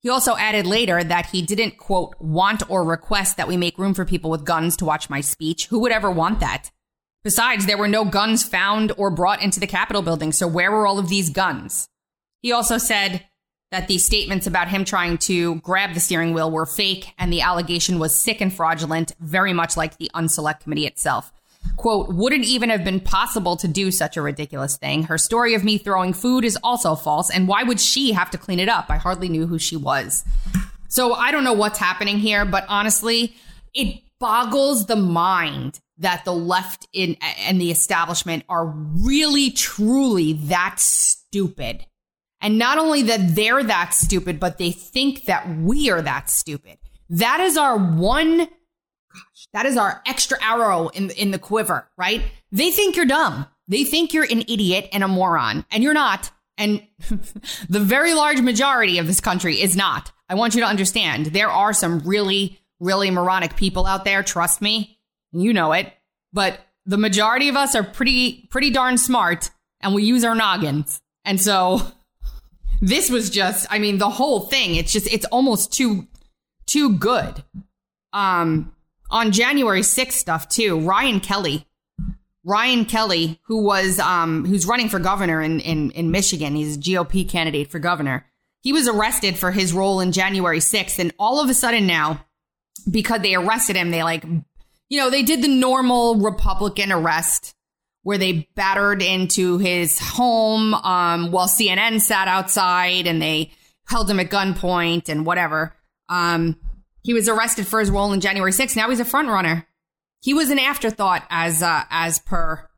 He 0.00 0.08
also 0.08 0.36
added 0.36 0.64
later 0.64 1.02
that 1.02 1.26
he 1.26 1.42
didn't, 1.42 1.76
quote, 1.76 2.14
want 2.20 2.62
or 2.70 2.84
request 2.84 3.36
that 3.36 3.48
we 3.48 3.56
make 3.56 3.78
room 3.78 3.94
for 3.94 4.04
people 4.04 4.30
with 4.30 4.44
guns 4.44 4.76
to 4.76 4.84
watch 4.84 5.10
my 5.10 5.20
speech. 5.20 5.66
Who 5.66 5.80
would 5.80 5.90
ever 5.90 6.10
want 6.10 6.38
that? 6.38 6.70
Besides, 7.24 7.66
there 7.66 7.76
were 7.76 7.88
no 7.88 8.04
guns 8.04 8.44
found 8.44 8.92
or 8.96 9.10
brought 9.10 9.42
into 9.42 9.58
the 9.58 9.66
Capitol 9.66 10.02
building, 10.02 10.30
so 10.30 10.46
where 10.46 10.70
were 10.70 10.86
all 10.86 11.00
of 11.00 11.08
these 11.08 11.30
guns? 11.30 11.88
He 12.40 12.52
also 12.52 12.78
said 12.78 13.24
that 13.70 13.88
the 13.88 13.98
statements 13.98 14.46
about 14.46 14.68
him 14.68 14.84
trying 14.84 15.18
to 15.18 15.56
grab 15.56 15.94
the 15.94 16.00
steering 16.00 16.32
wheel 16.32 16.50
were 16.50 16.66
fake 16.66 17.12
and 17.18 17.32
the 17.32 17.42
allegation 17.42 17.98
was 17.98 18.18
sick 18.18 18.40
and 18.40 18.52
fraudulent, 18.52 19.12
very 19.20 19.52
much 19.52 19.76
like 19.76 19.98
the 19.98 20.10
Unselect 20.14 20.60
Committee 20.60 20.86
itself 20.86 21.32
quote, 21.76 22.08
wouldn't 22.08 22.44
even 22.44 22.70
have 22.70 22.84
been 22.84 23.00
possible 23.00 23.56
to 23.56 23.68
do 23.68 23.90
such 23.90 24.16
a 24.16 24.22
ridiculous 24.22 24.76
thing. 24.76 25.04
Her 25.04 25.18
story 25.18 25.54
of 25.54 25.64
me 25.64 25.78
throwing 25.78 26.12
food 26.12 26.44
is 26.44 26.58
also 26.62 26.94
false. 26.94 27.30
And 27.30 27.48
why 27.48 27.62
would 27.62 27.80
she 27.80 28.12
have 28.12 28.30
to 28.30 28.38
clean 28.38 28.60
it 28.60 28.68
up? 28.68 28.86
I 28.88 28.96
hardly 28.96 29.28
knew 29.28 29.46
who 29.46 29.58
she 29.58 29.76
was. 29.76 30.24
So 30.88 31.14
I 31.14 31.30
don't 31.30 31.44
know 31.44 31.52
what's 31.52 31.78
happening 31.78 32.18
here, 32.18 32.44
but 32.44 32.64
honestly, 32.68 33.34
it 33.74 34.02
boggles 34.18 34.86
the 34.86 34.96
mind 34.96 35.80
that 35.98 36.24
the 36.24 36.32
left 36.32 36.86
in 36.92 37.16
and 37.40 37.60
the 37.60 37.70
establishment 37.70 38.44
are 38.48 38.66
really 38.66 39.50
truly 39.50 40.34
that 40.34 40.76
stupid. 40.78 41.84
And 42.40 42.58
not 42.58 42.78
only 42.78 43.02
that 43.02 43.34
they're 43.34 43.64
that 43.64 43.94
stupid, 43.94 44.38
but 44.38 44.58
they 44.58 44.70
think 44.70 45.24
that 45.24 45.48
we 45.58 45.90
are 45.90 46.02
that 46.02 46.30
stupid. 46.30 46.78
That 47.10 47.40
is 47.40 47.56
our 47.56 47.76
one 47.76 48.38
gosh, 48.38 49.48
that 49.52 49.66
is 49.66 49.76
our 49.76 50.02
extra 50.06 50.38
arrow 50.42 50.88
in 50.88 51.10
in 51.10 51.30
the 51.30 51.38
quiver, 51.38 51.88
right? 51.96 52.22
They 52.52 52.70
think 52.70 52.96
you're 52.96 53.06
dumb. 53.06 53.46
They 53.66 53.84
think 53.84 54.12
you're 54.12 54.24
an 54.24 54.42
idiot 54.42 54.88
and 54.92 55.02
a 55.02 55.08
moron, 55.08 55.64
and 55.70 55.82
you're 55.82 55.94
not. 55.94 56.30
And 56.56 56.82
the 57.68 57.80
very 57.80 58.14
large 58.14 58.40
majority 58.40 58.98
of 58.98 59.06
this 59.06 59.20
country 59.20 59.60
is 59.60 59.76
not. 59.76 60.12
I 60.28 60.34
want 60.34 60.54
you 60.54 60.60
to 60.60 60.66
understand 60.66 61.26
there 61.26 61.50
are 61.50 61.72
some 61.72 62.00
really, 62.00 62.58
really 62.80 63.10
moronic 63.10 63.56
people 63.56 63.86
out 63.86 64.04
there. 64.04 64.22
Trust 64.22 64.60
me. 64.60 64.98
You 65.32 65.52
know 65.52 65.72
it. 65.72 65.92
But 66.32 66.60
the 66.84 66.98
majority 66.98 67.48
of 67.48 67.56
us 67.56 67.74
are 67.74 67.82
pretty, 67.82 68.48
pretty 68.50 68.70
darn 68.70 68.98
smart 68.98 69.50
and 69.80 69.94
we 69.94 70.04
use 70.04 70.24
our 70.24 70.34
noggins. 70.34 71.00
And 71.24 71.40
so 71.40 71.80
this 72.80 73.10
was 73.10 73.30
just, 73.30 73.66
I 73.70 73.78
mean, 73.78 73.98
the 73.98 74.10
whole 74.10 74.40
thing, 74.40 74.74
it's 74.74 74.92
just, 74.92 75.12
it's 75.12 75.26
almost 75.26 75.72
too, 75.72 76.06
too 76.66 76.96
good. 76.96 77.42
Um, 78.12 78.72
on 79.10 79.32
January 79.32 79.80
6th 79.80 80.12
stuff 80.12 80.48
too. 80.48 80.78
Ryan 80.80 81.20
Kelley, 81.20 81.66
Ryan 82.44 82.84
Kelley, 82.84 83.40
who 83.44 83.62
was 83.62 83.98
um 83.98 84.44
who's 84.44 84.66
running 84.66 84.88
for 84.88 84.98
governor 84.98 85.42
in 85.42 85.60
in 85.60 85.90
in 85.92 86.10
Michigan, 86.10 86.56
he's 86.56 86.76
a 86.76 86.80
GOP 86.80 87.28
candidate 87.28 87.70
for 87.70 87.78
governor. 87.78 88.26
He 88.62 88.72
was 88.72 88.88
arrested 88.88 89.38
for 89.38 89.50
his 89.50 89.72
role 89.72 90.00
in 90.00 90.12
January 90.12 90.58
6th, 90.58 90.98
and 90.98 91.12
all 91.18 91.42
of 91.42 91.48
a 91.48 91.54
sudden 91.54 91.86
now, 91.86 92.24
because 92.90 93.20
they 93.22 93.34
arrested 93.34 93.76
him, 93.76 93.90
they 93.90 94.02
like, 94.02 94.24
you 94.88 94.98
know, 94.98 95.10
they 95.10 95.22
did 95.22 95.42
the 95.42 95.48
normal 95.48 96.16
Republican 96.16 96.90
arrest 96.90 97.54
where 98.08 98.16
they 98.16 98.48
battered 98.54 99.02
into 99.02 99.58
his 99.58 99.98
home 99.98 100.72
um, 100.72 101.30
while 101.30 101.46
CNN 101.46 102.00
sat 102.00 102.26
outside 102.26 103.06
and 103.06 103.20
they 103.20 103.52
held 103.86 104.10
him 104.10 104.18
at 104.18 104.30
gunpoint 104.30 105.10
and 105.10 105.26
whatever. 105.26 105.74
Um, 106.08 106.58
he 107.02 107.12
was 107.12 107.28
arrested 107.28 107.66
for 107.66 107.80
his 107.80 107.90
role 107.90 108.14
in 108.14 108.22
January 108.22 108.50
6th. 108.50 108.76
Now 108.76 108.88
he's 108.88 108.98
a 108.98 109.04
front 109.04 109.28
runner. 109.28 109.66
He 110.22 110.32
was 110.32 110.48
an 110.48 110.58
afterthought 110.58 111.22
as 111.28 111.62
uh, 111.62 111.82
as 111.90 112.18
per 112.18 112.70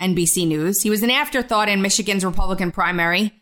NBC 0.00 0.46
News. 0.46 0.82
He 0.82 0.90
was 0.90 1.02
an 1.02 1.10
afterthought 1.10 1.68
in 1.68 1.82
Michigan's 1.82 2.24
Republican 2.24 2.70
primary, 2.70 3.32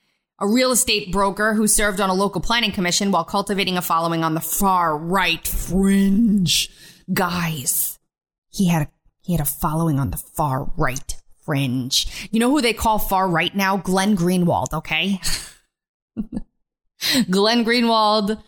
a 0.41 0.49
real 0.49 0.73
estate 0.73 1.13
broker 1.13 1.53
who 1.53 1.67
served 1.67 2.01
on 2.01 2.09
a 2.09 2.15
local 2.15 2.41
planning 2.41 2.73
commission 2.73 3.11
while 3.11 3.23
cultivating 3.23 3.77
a 3.77 3.83
following 3.83 4.25
on 4.25 4.33
the 4.33 4.41
far 4.41 4.97
right 4.97 5.47
fringe. 5.47 6.71
Guys, 7.13 7.99
he 8.49 8.69
had 8.69 8.87
a, 8.87 8.91
he 9.21 9.35
had 9.35 9.43
a 9.43 9.45
following 9.45 10.01
on 10.01 10.11
the 10.11 10.17
far 10.17 10.73
right 10.79 11.14
fringe. 11.45 12.29
You 12.31 12.41
know 12.41 12.51
who 12.51 12.61
they 12.61 12.73
call 12.73 12.99
far 12.99 13.29
right 13.29 13.55
now? 13.55 13.77
Glenn 13.77 14.17
Greenwald, 14.17 14.73
okay? 14.73 15.21
Glenn 17.31 17.65
Greenwald 17.65 18.43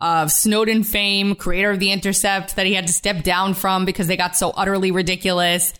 of 0.00 0.30
Snowden 0.30 0.84
fame, 0.84 1.34
creator 1.34 1.70
of 1.70 1.80
The 1.80 1.92
Intercept, 1.92 2.56
that 2.56 2.66
he 2.66 2.74
had 2.74 2.86
to 2.86 2.92
step 2.92 3.22
down 3.22 3.54
from 3.54 3.84
because 3.84 4.06
they 4.06 4.16
got 4.16 4.36
so 4.36 4.50
utterly 4.50 4.90
ridiculous. 4.90 5.72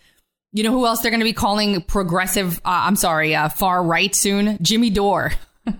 You 0.51 0.63
know 0.63 0.71
who 0.71 0.85
else 0.85 1.01
they're 1.01 1.11
going 1.11 1.19
to 1.19 1.25
be 1.25 1.33
calling 1.33 1.81
progressive? 1.81 2.59
Uh, 2.59 2.83
I'm 2.87 2.95
sorry, 2.95 3.35
uh, 3.35 3.49
far 3.49 3.83
right 3.83 4.15
soon? 4.15 4.57
Jimmy 4.61 4.89
Dore. 4.89 5.33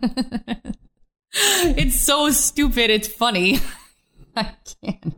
it's 1.32 2.00
so 2.00 2.30
stupid. 2.32 2.90
It's 2.90 3.08
funny. 3.08 3.60
I 4.36 4.52
can't. 4.84 5.16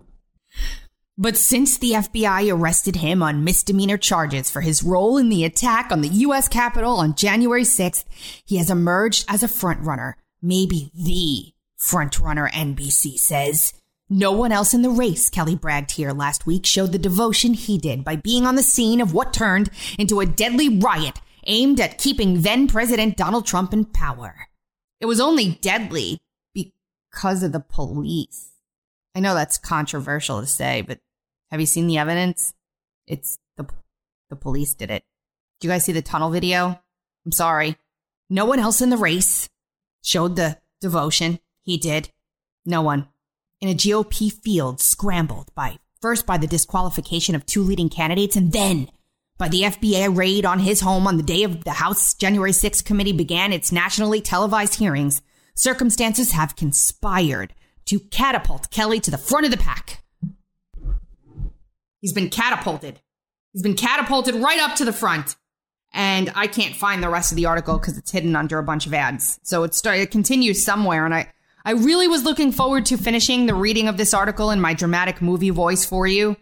But 1.20 1.36
since 1.36 1.80
the 1.80 1.94
FBI 1.94 2.54
arrested 2.54 2.98
him 2.98 3.24
on 3.24 3.44
misdemeanor 3.44 3.98
charges 3.98 4.52
for 4.52 4.62
his 4.62 4.84
role 4.84 5.18
in 5.18 5.30
the 5.30 5.44
attack 5.46 5.92
on 5.92 6.02
the 6.02 6.10
U.S. 6.10 6.48
Capitol 6.48 6.98
on 6.98 7.16
January 7.16 7.64
6th, 7.64 8.06
he 8.46 8.58
has 8.58 8.70
emerged 8.70 9.26
as 9.28 9.42
a 9.42 9.48
frontrunner, 9.48 10.14
maybe 10.44 10.92
the 10.94 11.54
Frontrunner 11.80 12.52
NBC 12.52 13.18
says. 13.18 13.74
No 14.10 14.32
one 14.32 14.52
else 14.52 14.76
in 14.76 14.84
the 14.84 14.92
race, 14.92 15.30
Kelley 15.32 15.56
bragged 15.56 15.92
here 15.92 16.12
last 16.12 16.46
week, 16.46 16.66
showed 16.66 16.92
the 16.92 17.00
devotion 17.00 17.56
he 17.56 17.80
did 17.80 18.04
by 18.04 18.16
being 18.16 18.46
on 18.46 18.56
the 18.56 18.64
scene 18.64 19.02
of 19.02 19.14
what 19.14 19.34
turned 19.34 19.72
into 19.98 20.20
a 20.20 20.26
deadly 20.26 20.70
riot 20.70 21.20
aimed 21.48 21.80
at 21.80 21.98
keeping 21.98 22.42
then 22.42 22.68
President 22.68 23.18
Donald 23.18 23.48
Trump 23.48 23.74
in 23.74 23.86
power. 23.86 24.48
It 25.00 25.08
was 25.08 25.20
only 25.20 25.58
deadly 25.62 26.20
because 26.54 27.42
of 27.42 27.52
the 27.54 27.60
police. 27.60 28.50
I 29.16 29.20
know 29.20 29.34
that's 29.34 29.58
controversial 29.58 30.42
to 30.42 30.48
say, 30.48 30.82
but 30.82 31.00
have 31.52 31.60
you 31.60 31.66
seen 31.66 31.88
the 31.88 31.98
evidence? 31.98 32.54
It's 33.06 33.38
the 33.56 33.68
the 34.30 34.36
police 34.36 34.74
did 34.74 34.92
it. 34.92 35.04
Do 35.60 35.68
you 35.68 35.74
guys 35.74 35.86
see 35.86 35.94
the 35.94 36.02
tunnel 36.02 36.30
video? 36.30 36.80
I'm 37.26 37.32
sorry. 37.32 37.78
No 38.30 38.46
one 38.46 38.60
else 38.60 38.82
in 38.82 38.90
the 38.90 38.98
race 38.98 39.50
showed 40.04 40.36
the 40.36 40.58
devotion 40.82 41.40
he 41.62 41.78
did. 41.78 42.12
No 42.66 42.82
one. 42.82 43.08
In 43.62 43.70
a 43.70 43.74
GOP 43.74 44.32
field 44.32 44.82
scrambled 44.82 45.54
by 45.56 45.80
first 46.02 46.26
by 46.26 46.38
the 46.38 46.48
disqualification 46.48 47.34
of 47.36 47.46
two 47.46 47.64
leading 47.64 47.90
candidates 47.90 48.36
and 48.36 48.52
then 48.52 48.90
by 49.38 49.48
the 49.48 49.62
FBI 49.62 50.16
raid 50.16 50.46
on 50.46 50.60
his 50.60 50.82
home 50.82 51.08
on 51.08 51.18
the 51.18 51.24
day 51.24 51.44
of 51.44 51.64
the 51.64 51.72
House 51.72 52.14
January 52.14 52.52
6th 52.52 52.86
committee 52.86 53.14
began 53.14 53.54
its 53.54 53.72
nationally 53.72 54.20
televised 54.20 54.76
hearings, 54.76 55.22
circumstances 55.54 56.32
have 56.32 56.56
conspired 56.56 57.54
to 57.86 58.00
catapult 58.00 58.72
Kelley 58.72 59.00
to 59.00 59.12
the 59.12 59.18
front 59.18 59.46
of 59.46 59.52
the 59.52 59.58
pack. 59.58 60.04
He's 62.02 62.14
been 62.14 62.30
catapulted. 62.30 63.02
He's 63.54 63.64
been 63.64 63.76
catapulted 63.76 64.36
right 64.36 64.60
up 64.60 64.76
to 64.78 64.86
the 64.86 64.94
front. 64.94 65.36
And 65.94 66.32
I 66.36 66.48
can't 66.48 66.76
find 66.76 67.02
the 67.02 67.10
rest 67.10 67.32
of 67.32 67.38
the 67.38 67.46
article 67.46 67.78
because 67.78 67.98
it's 67.98 68.12
hidden 68.12 68.36
under 68.36 68.60
a 68.60 68.64
bunch 68.64 68.86
of 68.86 68.94
ads. 68.94 69.40
So 69.44 69.64
it, 69.64 69.74
start, 69.74 69.98
it 69.98 70.12
continues 70.12 70.64
somewhere, 70.64 71.06
and 71.06 71.16
I, 71.16 71.32
I 71.64 71.72
really 71.72 72.08
was 72.08 72.24
looking 72.24 72.52
forward 72.52 72.86
to 72.88 72.98
finishing 72.98 73.46
the 73.46 73.56
reading 73.56 73.88
of 73.88 73.98
this 73.98 74.14
article 74.14 74.52
in 74.52 74.62
my 74.62 74.74
dramatic 74.74 75.22
movie 75.22 75.50
voice 75.50 75.86
for 75.86 76.06
you 76.06 76.36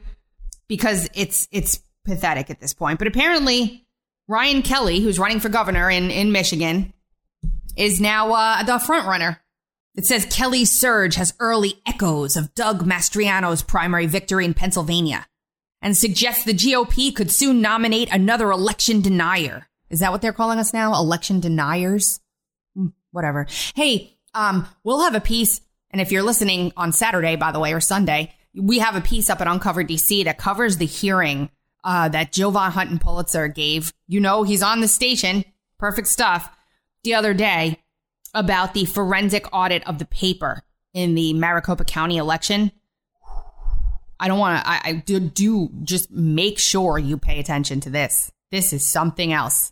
because 0.68 1.10
it's 1.13 1.48
it's 1.52 1.80
pathetic 2.06 2.50
at 2.50 2.60
this 2.60 2.74
point. 2.74 3.00
But 3.00 3.08
apparently, 3.08 3.88
Ryan 4.28 4.62
Kelley, 4.62 5.00
who's 5.00 5.20
running 5.20 5.39
for 5.39 5.50
governor 5.50 5.89
in 5.89 6.12
in 6.12 6.32
Michigan, 6.32 6.91
is 7.78 8.02
now 8.02 8.34
uh, 8.34 8.63
the 8.63 8.80
front 8.80 9.08
runner 9.08 9.41
It 9.96 10.06
says 10.06 10.26
Kelley's 10.26 10.72
surge 10.72 11.15
has 11.15 11.34
early 11.39 11.82
echoes 11.88 12.36
of 12.36 12.54
Doug 12.56 12.86
Mastriano's 12.86 13.63
primary 13.63 14.08
victory 14.08 14.44
in 14.44 14.54
Pennsylvania 14.54 15.28
and 15.86 15.95
suggests 15.95 16.43
the 16.43 16.54
GOP 16.54 17.15
could 17.15 17.32
soon 17.32 17.62
nominate 17.62 18.12
another 18.12 18.50
election 18.50 19.02
denier. 19.02 19.67
Is 19.91 20.00
that 20.00 20.12
what 20.12 20.24
they're 20.24 20.34
calling 20.34 20.58
us 20.58 20.74
now? 20.74 20.95
Election 20.95 21.39
deniers? 21.39 22.19
Hmm, 22.76 22.88
whatever. 23.12 23.45
Hey, 23.76 24.17
um, 24.34 24.67
we'll 24.84 25.04
have 25.04 25.13
a 25.13 25.21
piece. 25.21 25.62
And 25.91 26.02
if 26.02 26.12
you're 26.12 26.24
listening 26.24 26.74
on 26.76 26.91
Saturday, 26.91 27.36
by 27.36 27.52
the 27.52 27.60
way, 27.60 27.71
or 27.71 27.80
Sunday, 27.80 28.34
we 28.56 28.80
have 28.80 28.95
a 28.95 29.02
piece 29.02 29.30
up 29.30 29.41
at 29.41 29.48
Uncover 29.48 29.84
DC 29.84 30.24
that 30.24 30.39
covers 30.39 30.78
the 30.78 30.88
hearing 30.88 31.52
uh, 31.84 32.10
that 32.10 32.32
Jovan 32.32 32.71
Hutton 32.71 32.98
Pulitzer 32.98 33.48
gave. 33.48 33.93
You 34.08 34.19
know, 34.19 34.41
he's 34.41 34.63
on 34.63 34.82
the 34.82 34.88
station. 34.88 35.45
Perfect 35.78 36.08
stuff. 36.08 36.50
The 37.04 37.13
other 37.13 37.36
day 37.36 37.80
about 38.34 38.74
the 38.74 38.86
forensic 38.86 39.45
audit 39.54 39.88
of 39.88 40.00
the 40.00 40.06
paper 40.06 40.63
in 40.95 41.13
the 41.13 41.34
Maricopa 41.36 41.86
County 41.86 42.17
election. 42.17 42.71
I 44.19 44.28
don't 44.28 44.39
want 44.39 44.63
to, 44.63 44.69
I, 44.69 44.82
I 44.84 44.93
do, 44.93 45.19
do 45.19 45.69
just 45.84 46.12
make 46.12 46.60
sure 46.60 46.97
you 46.97 47.17
pay 47.17 47.39
attention 47.39 47.82
to 47.82 47.89
this. 47.89 48.32
This 48.51 48.73
is 48.73 48.86
something 48.86 49.34
else. 49.34 49.71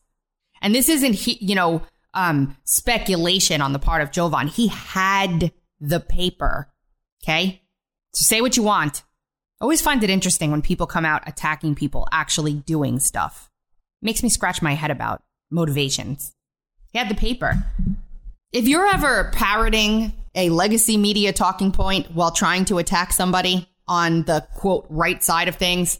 And 0.61 0.73
this 0.73 0.89
isn't, 0.89 1.27
you 1.41 1.55
know, 1.55 1.81
um, 2.13 2.57
speculation 2.63 3.61
on 3.61 3.73
the 3.73 3.79
part 3.79 4.01
of 4.01 4.11
Jovan. 4.11 4.47
He 4.47 4.67
had 4.67 5.51
the 5.79 5.99
paper. 5.99 6.69
Okay. 7.23 7.61
So 8.13 8.23
say 8.23 8.41
what 8.41 8.57
you 8.57 8.63
want. 8.63 9.03
I 9.59 9.63
Always 9.63 9.81
find 9.81 10.03
it 10.03 10.09
interesting 10.09 10.51
when 10.51 10.61
people 10.61 10.87
come 10.87 11.05
out 11.05 11.23
attacking 11.27 11.75
people 11.75 12.07
actually 12.11 12.53
doing 12.53 12.99
stuff. 12.99 13.49
Makes 14.01 14.23
me 14.23 14.29
scratch 14.29 14.61
my 14.61 14.73
head 14.73 14.91
about 14.91 15.23
motivations. 15.49 16.33
He 16.91 16.99
had 16.99 17.09
the 17.09 17.15
paper. 17.15 17.63
If 18.51 18.67
you're 18.67 18.85
ever 18.85 19.31
parroting 19.33 20.13
a 20.35 20.49
legacy 20.49 20.97
media 20.97 21.33
talking 21.33 21.71
point 21.71 22.11
while 22.11 22.31
trying 22.31 22.65
to 22.65 22.77
attack 22.77 23.13
somebody 23.13 23.67
on 23.87 24.23
the 24.23 24.45
quote 24.55 24.85
right 24.89 25.23
side 25.23 25.47
of 25.47 25.55
things, 25.55 25.99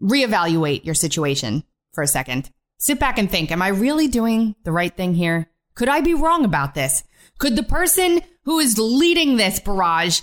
reevaluate 0.00 0.84
your 0.84 0.94
situation 0.94 1.64
for 1.92 2.02
a 2.02 2.08
second. 2.08 2.50
Sit 2.78 2.98
back 2.98 3.18
and 3.18 3.30
think, 3.30 3.50
am 3.50 3.62
I 3.62 3.68
really 3.68 4.08
doing 4.08 4.56
the 4.64 4.72
right 4.72 4.94
thing 4.94 5.14
here? 5.14 5.48
Could 5.74 5.88
I 5.88 6.00
be 6.00 6.14
wrong 6.14 6.44
about 6.44 6.74
this? 6.74 7.04
Could 7.38 7.56
the 7.56 7.62
person 7.62 8.20
who 8.44 8.58
is 8.58 8.78
leading 8.78 9.36
this 9.36 9.60
barrage 9.60 10.20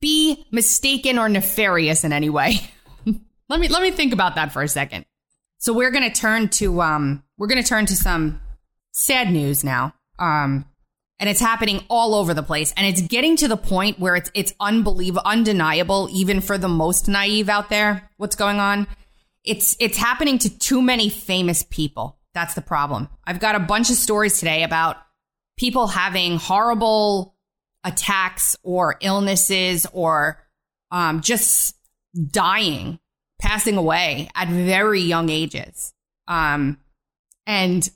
be 0.00 0.46
mistaken 0.52 1.18
or 1.18 1.28
nefarious 1.28 2.04
in 2.04 2.12
any 2.12 2.30
way? 2.30 2.60
let 3.48 3.60
me 3.60 3.68
let 3.68 3.82
me 3.82 3.90
think 3.90 4.12
about 4.12 4.36
that 4.36 4.52
for 4.52 4.62
a 4.62 4.68
second. 4.68 5.04
So 5.58 5.72
we're 5.72 5.90
going 5.90 6.10
to 6.10 6.20
turn 6.20 6.48
to 6.50 6.80
um 6.80 7.22
we're 7.38 7.48
going 7.48 7.62
to 7.62 7.68
turn 7.68 7.86
to 7.86 7.96
some 7.96 8.40
sad 8.92 9.30
news 9.32 9.64
now. 9.64 9.94
Um 10.18 10.64
and 11.18 11.30
it's 11.30 11.40
happening 11.40 11.82
all 11.88 12.14
over 12.14 12.34
the 12.34 12.42
place. 12.42 12.72
And 12.76 12.86
it's 12.86 13.00
getting 13.00 13.36
to 13.36 13.48
the 13.48 13.56
point 13.56 13.98
where 13.98 14.16
it's 14.16 14.30
it's 14.34 14.54
unbelievable 14.60 15.22
undeniable 15.24 16.08
even 16.12 16.40
for 16.40 16.58
the 16.58 16.68
most 16.68 17.08
naive 17.08 17.48
out 17.48 17.70
there 17.70 18.10
what's 18.16 18.36
going 18.36 18.60
on. 18.60 18.86
It's 19.44 19.76
it's 19.80 19.96
happening 19.96 20.38
to 20.38 20.58
too 20.58 20.82
many 20.82 21.08
famous 21.08 21.64
people. 21.68 22.18
That's 22.34 22.54
the 22.54 22.62
problem. 22.62 23.08
I've 23.24 23.40
got 23.40 23.54
a 23.54 23.60
bunch 23.60 23.90
of 23.90 23.96
stories 23.96 24.38
today 24.38 24.62
about 24.62 24.96
people 25.56 25.86
having 25.86 26.36
horrible 26.36 27.34
attacks 27.82 28.56
or 28.62 28.96
illnesses 29.00 29.86
or 29.92 30.42
um, 30.90 31.22
just 31.22 31.76
dying 32.30 32.98
passing 33.40 33.76
away 33.76 34.28
at 34.34 34.48
very 34.48 35.00
young 35.00 35.28
ages. 35.28 35.92
Um, 36.26 36.78
and 37.46 37.88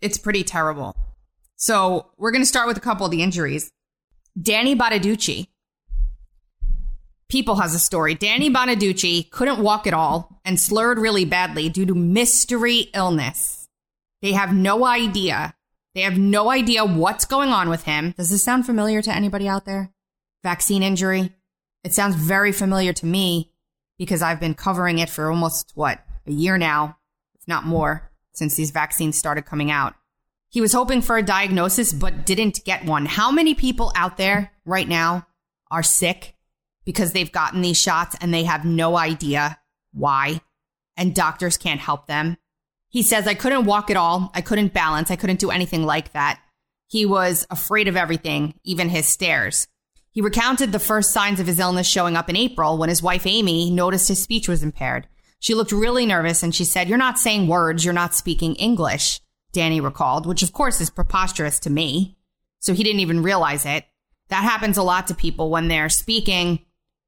it's 0.00 0.18
pretty 0.18 0.44
terrible 0.44 0.96
so 1.62 2.10
we're 2.18 2.32
going 2.32 2.42
to 2.42 2.46
start 2.46 2.66
with 2.66 2.76
a 2.76 2.80
couple 2.80 3.06
of 3.06 3.12
the 3.12 3.22
injuries. 3.22 3.70
Danny 4.40 4.74
Bonaduce. 4.74 5.46
People 7.28 7.54
has 7.54 7.72
a 7.72 7.78
story. 7.78 8.16
Danny 8.16 8.50
Bonaduce 8.50 9.30
couldn't 9.30 9.60
walk 9.60 9.86
at 9.86 9.94
all 9.94 10.40
and 10.44 10.58
slurred 10.58 10.98
really 10.98 11.24
badly 11.24 11.68
due 11.68 11.86
to 11.86 11.94
mystery 11.94 12.90
illness. 12.94 13.68
They 14.22 14.32
have 14.32 14.52
no 14.52 14.84
idea. 14.84 15.54
They 15.94 16.00
have 16.00 16.18
no 16.18 16.50
idea 16.50 16.84
what's 16.84 17.26
going 17.26 17.50
on 17.50 17.68
with 17.68 17.84
him. 17.84 18.12
Does 18.16 18.30
this 18.30 18.42
sound 18.42 18.66
familiar 18.66 19.00
to 19.00 19.14
anybody 19.14 19.46
out 19.46 19.64
there? 19.64 19.92
Vaccine 20.42 20.82
injury? 20.82 21.32
It 21.84 21.94
sounds 21.94 22.16
very 22.16 22.50
familiar 22.50 22.92
to 22.92 23.06
me 23.06 23.52
because 23.98 24.20
I've 24.20 24.40
been 24.40 24.54
covering 24.54 24.98
it 24.98 25.08
for 25.08 25.30
almost, 25.30 25.70
what, 25.76 26.04
a 26.26 26.32
year 26.32 26.58
now, 26.58 26.98
if 27.38 27.46
not 27.46 27.66
more, 27.66 28.10
since 28.32 28.56
these 28.56 28.72
vaccines 28.72 29.16
started 29.16 29.46
coming 29.46 29.70
out. 29.70 29.94
He 30.52 30.60
was 30.60 30.74
hoping 30.74 31.00
for 31.00 31.16
a 31.16 31.22
diagnosis, 31.22 31.94
but 31.94 32.26
didn't 32.26 32.62
get 32.66 32.84
one. 32.84 33.06
How 33.06 33.30
many 33.30 33.54
people 33.54 33.90
out 33.96 34.18
there 34.18 34.52
right 34.66 34.86
now 34.86 35.26
are 35.70 35.82
sick 35.82 36.34
because 36.84 37.12
they've 37.12 37.32
gotten 37.32 37.62
these 37.62 37.80
shots 37.80 38.16
and 38.20 38.34
they 38.34 38.44
have 38.44 38.66
no 38.66 38.98
idea 38.98 39.58
why? 39.94 40.42
And 40.94 41.14
doctors 41.14 41.56
can't 41.56 41.80
help 41.80 42.06
them. 42.06 42.36
He 42.90 43.02
says, 43.02 43.26
I 43.26 43.32
couldn't 43.32 43.64
walk 43.64 43.90
at 43.90 43.96
all. 43.96 44.30
I 44.34 44.42
couldn't 44.42 44.74
balance. 44.74 45.10
I 45.10 45.16
couldn't 45.16 45.40
do 45.40 45.50
anything 45.50 45.86
like 45.86 46.12
that. 46.12 46.38
He 46.86 47.06
was 47.06 47.46
afraid 47.48 47.88
of 47.88 47.96
everything, 47.96 48.52
even 48.62 48.90
his 48.90 49.06
stairs. 49.06 49.68
He 50.10 50.20
recounted 50.20 50.70
the 50.70 50.78
first 50.78 51.12
signs 51.12 51.40
of 51.40 51.46
his 51.46 51.58
illness 51.58 51.86
showing 51.86 52.14
up 52.14 52.28
in 52.28 52.36
April 52.36 52.76
when 52.76 52.90
his 52.90 53.02
wife 53.02 53.26
Amy 53.26 53.70
noticed 53.70 54.08
his 54.08 54.22
speech 54.22 54.48
was 54.48 54.62
impaired. 54.62 55.08
She 55.40 55.54
looked 55.54 55.72
really 55.72 56.04
nervous 56.04 56.42
and 56.42 56.54
she 56.54 56.66
said, 56.66 56.90
You're 56.90 56.98
not 56.98 57.18
saying 57.18 57.48
words. 57.48 57.86
You're 57.86 57.94
not 57.94 58.14
speaking 58.14 58.54
English. 58.56 59.21
Danny 59.52 59.80
recalled, 59.80 60.26
which 60.26 60.42
of 60.42 60.52
course 60.52 60.80
is 60.80 60.90
preposterous 60.90 61.58
to 61.60 61.70
me. 61.70 62.16
So 62.60 62.74
he 62.74 62.82
didn't 62.82 63.00
even 63.00 63.22
realize 63.22 63.66
it. 63.66 63.84
That 64.28 64.44
happens 64.44 64.76
a 64.76 64.82
lot 64.82 65.08
to 65.08 65.14
people 65.14 65.50
when 65.50 65.68
they're 65.68 65.88
speaking, 65.88 66.60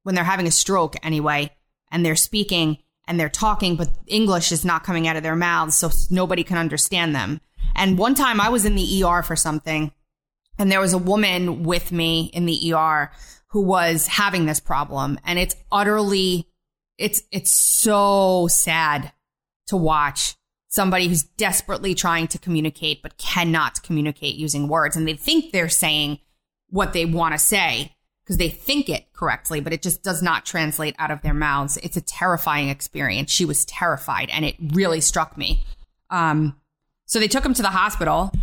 when 0.03 0.15
they're 0.15 0.23
having 0.23 0.47
a 0.47 0.51
stroke 0.51 0.95
anyway, 1.03 1.51
and 1.91 2.05
they're 2.05 2.15
speaking 2.15 2.77
and 3.07 3.19
they're 3.19 3.29
talking, 3.29 3.75
but 3.75 3.89
English 4.07 4.51
is 4.51 4.65
not 4.65 4.83
coming 4.83 5.07
out 5.07 5.15
of 5.15 5.23
their 5.23 5.35
mouths, 5.35 5.75
so 5.75 5.89
nobody 6.09 6.43
can 6.43 6.57
understand 6.57 7.15
them. 7.15 7.39
And 7.75 7.97
one 7.97 8.15
time 8.15 8.41
I 8.41 8.49
was 8.49 8.65
in 8.65 8.75
the 8.75 9.03
ER 9.03 9.21
for 9.21 9.35
something, 9.35 9.91
and 10.57 10.71
there 10.71 10.79
was 10.79 10.93
a 10.93 10.97
woman 10.97 11.63
with 11.63 11.91
me 11.91 12.31
in 12.33 12.45
the 12.45 12.73
ER 12.73 13.11
who 13.49 13.61
was 13.61 14.07
having 14.07 14.45
this 14.45 14.59
problem, 14.59 15.19
and 15.23 15.37
it's 15.37 15.55
utterly, 15.71 16.47
it's, 16.97 17.21
it's 17.31 17.51
so 17.51 18.47
sad 18.49 19.11
to 19.67 19.77
watch 19.77 20.35
somebody 20.75 21.07
who's 21.07 21.23
desperately 21.23 21.95
trying 21.95 22.27
to 22.27 22.37
communicate 22.37 23.01
but 23.01 23.17
cannot 23.17 23.81
communicate 23.81 24.35
using 24.35 24.67
words 24.67 24.97
and 24.97 25.07
they 25.07 25.13
think 25.13 25.53
they're 25.53 25.69
saying 25.69 26.19
what 26.69 26.91
they 26.91 27.05
want 27.05 27.33
to 27.33 27.39
say 27.39 27.95
because 28.21 28.35
they 28.35 28.49
think 28.49 28.89
it 28.89 29.05
correctly 29.13 29.61
but 29.61 29.71
it 29.71 29.81
just 29.81 30.03
does 30.03 30.21
not 30.21 30.45
translate 30.45 30.93
out 30.99 31.11
of 31.11 31.21
their 31.21 31.33
mouths. 31.33 31.77
It's 31.77 31.95
a 31.95 32.01
terrifying 32.01 32.67
experience. 32.67 33.31
She 33.31 33.45
was 33.45 33.63
terrified 33.63 34.29
and 34.29 34.43
it 34.43 34.55
really 34.73 34.99
struck 34.99 35.37
me. 35.37 35.63
Um, 36.09 36.59
so 37.05 37.19
they 37.19 37.29
took 37.29 37.45
him 37.45 37.53
to 37.53 37.61
the 37.61 37.69
hospital. 37.69 38.33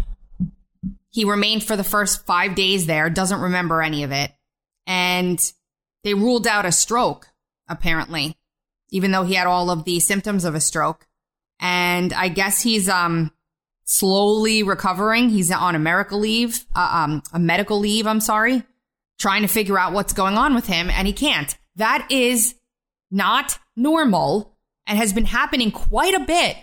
He 1.11 1.27
remained 1.27 1.65
for 1.65 1.77
the 1.77 1.85
first 1.85 2.25
five 2.25 2.55
days 2.55 2.87
there 2.87 3.11
doesn't 3.11 3.43
remember 3.43 3.83
any 3.83 4.05
of 4.05 4.11
it 4.11 4.33
and 4.87 5.53
they 6.03 6.15
ruled 6.15 6.47
out 6.47 6.65
a 6.65 6.73
stroke 6.73 7.29
apparently 7.69 8.39
even 8.91 9.11
though 9.11 9.25
he 9.25 9.35
had 9.35 9.47
all 9.47 9.71
of 9.71 9.85
the 9.85 10.01
symptoms 10.01 10.47
of 10.47 10.55
a 10.55 10.61
stroke 10.61 11.07
and 11.63 12.13
I 12.13 12.29
guess 12.29 12.61
he's 12.61 12.91
um 12.91 13.33
slowly 13.85 14.63
recovering. 14.63 15.31
He's 15.31 15.51
on 15.51 15.75
a 15.75 15.79
medical 15.79 16.19
leave, 16.19 16.67
uh, 16.75 17.05
um, 17.05 17.23
a 17.33 17.39
medical 17.39 17.79
leave. 17.79 18.07
I'm 18.07 18.21
sorry, 18.21 18.63
trying 19.19 19.43
to 19.43 19.49
figure 19.49 19.79
out 19.79 19.93
what's 19.93 20.13
going 20.13 20.37
on 20.37 20.55
with 20.55 20.67
him, 20.67 20.91
and 20.91 21.07
he 21.07 21.13
can't. 21.13 21.57
That 21.77 22.07
is 22.11 22.55
not 23.11 23.59
normal 23.77 24.57
and 24.87 24.99
has 24.99 25.13
been 25.13 25.25
happening 25.25 25.71
quite 25.71 26.15
a 26.15 26.21
bit 26.21 26.57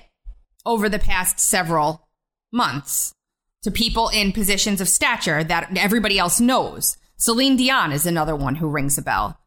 over 0.65 0.89
the 0.89 0.99
past 0.99 1.39
several 1.39 2.07
months 2.51 3.15
to 3.62 3.71
people 3.71 4.09
in 4.09 4.31
positions 4.31 4.81
of 4.81 4.89
stature 4.89 5.43
that 5.43 5.77
everybody 5.77 6.19
else 6.19 6.39
knows. 6.39 6.97
Celine 7.17 7.57
Dion 7.57 7.91
is 7.91 8.05
another 8.05 8.35
one 8.35 8.55
who 8.55 8.67
rings 8.67 8.97
a 8.97 9.02
bell. 9.02 9.39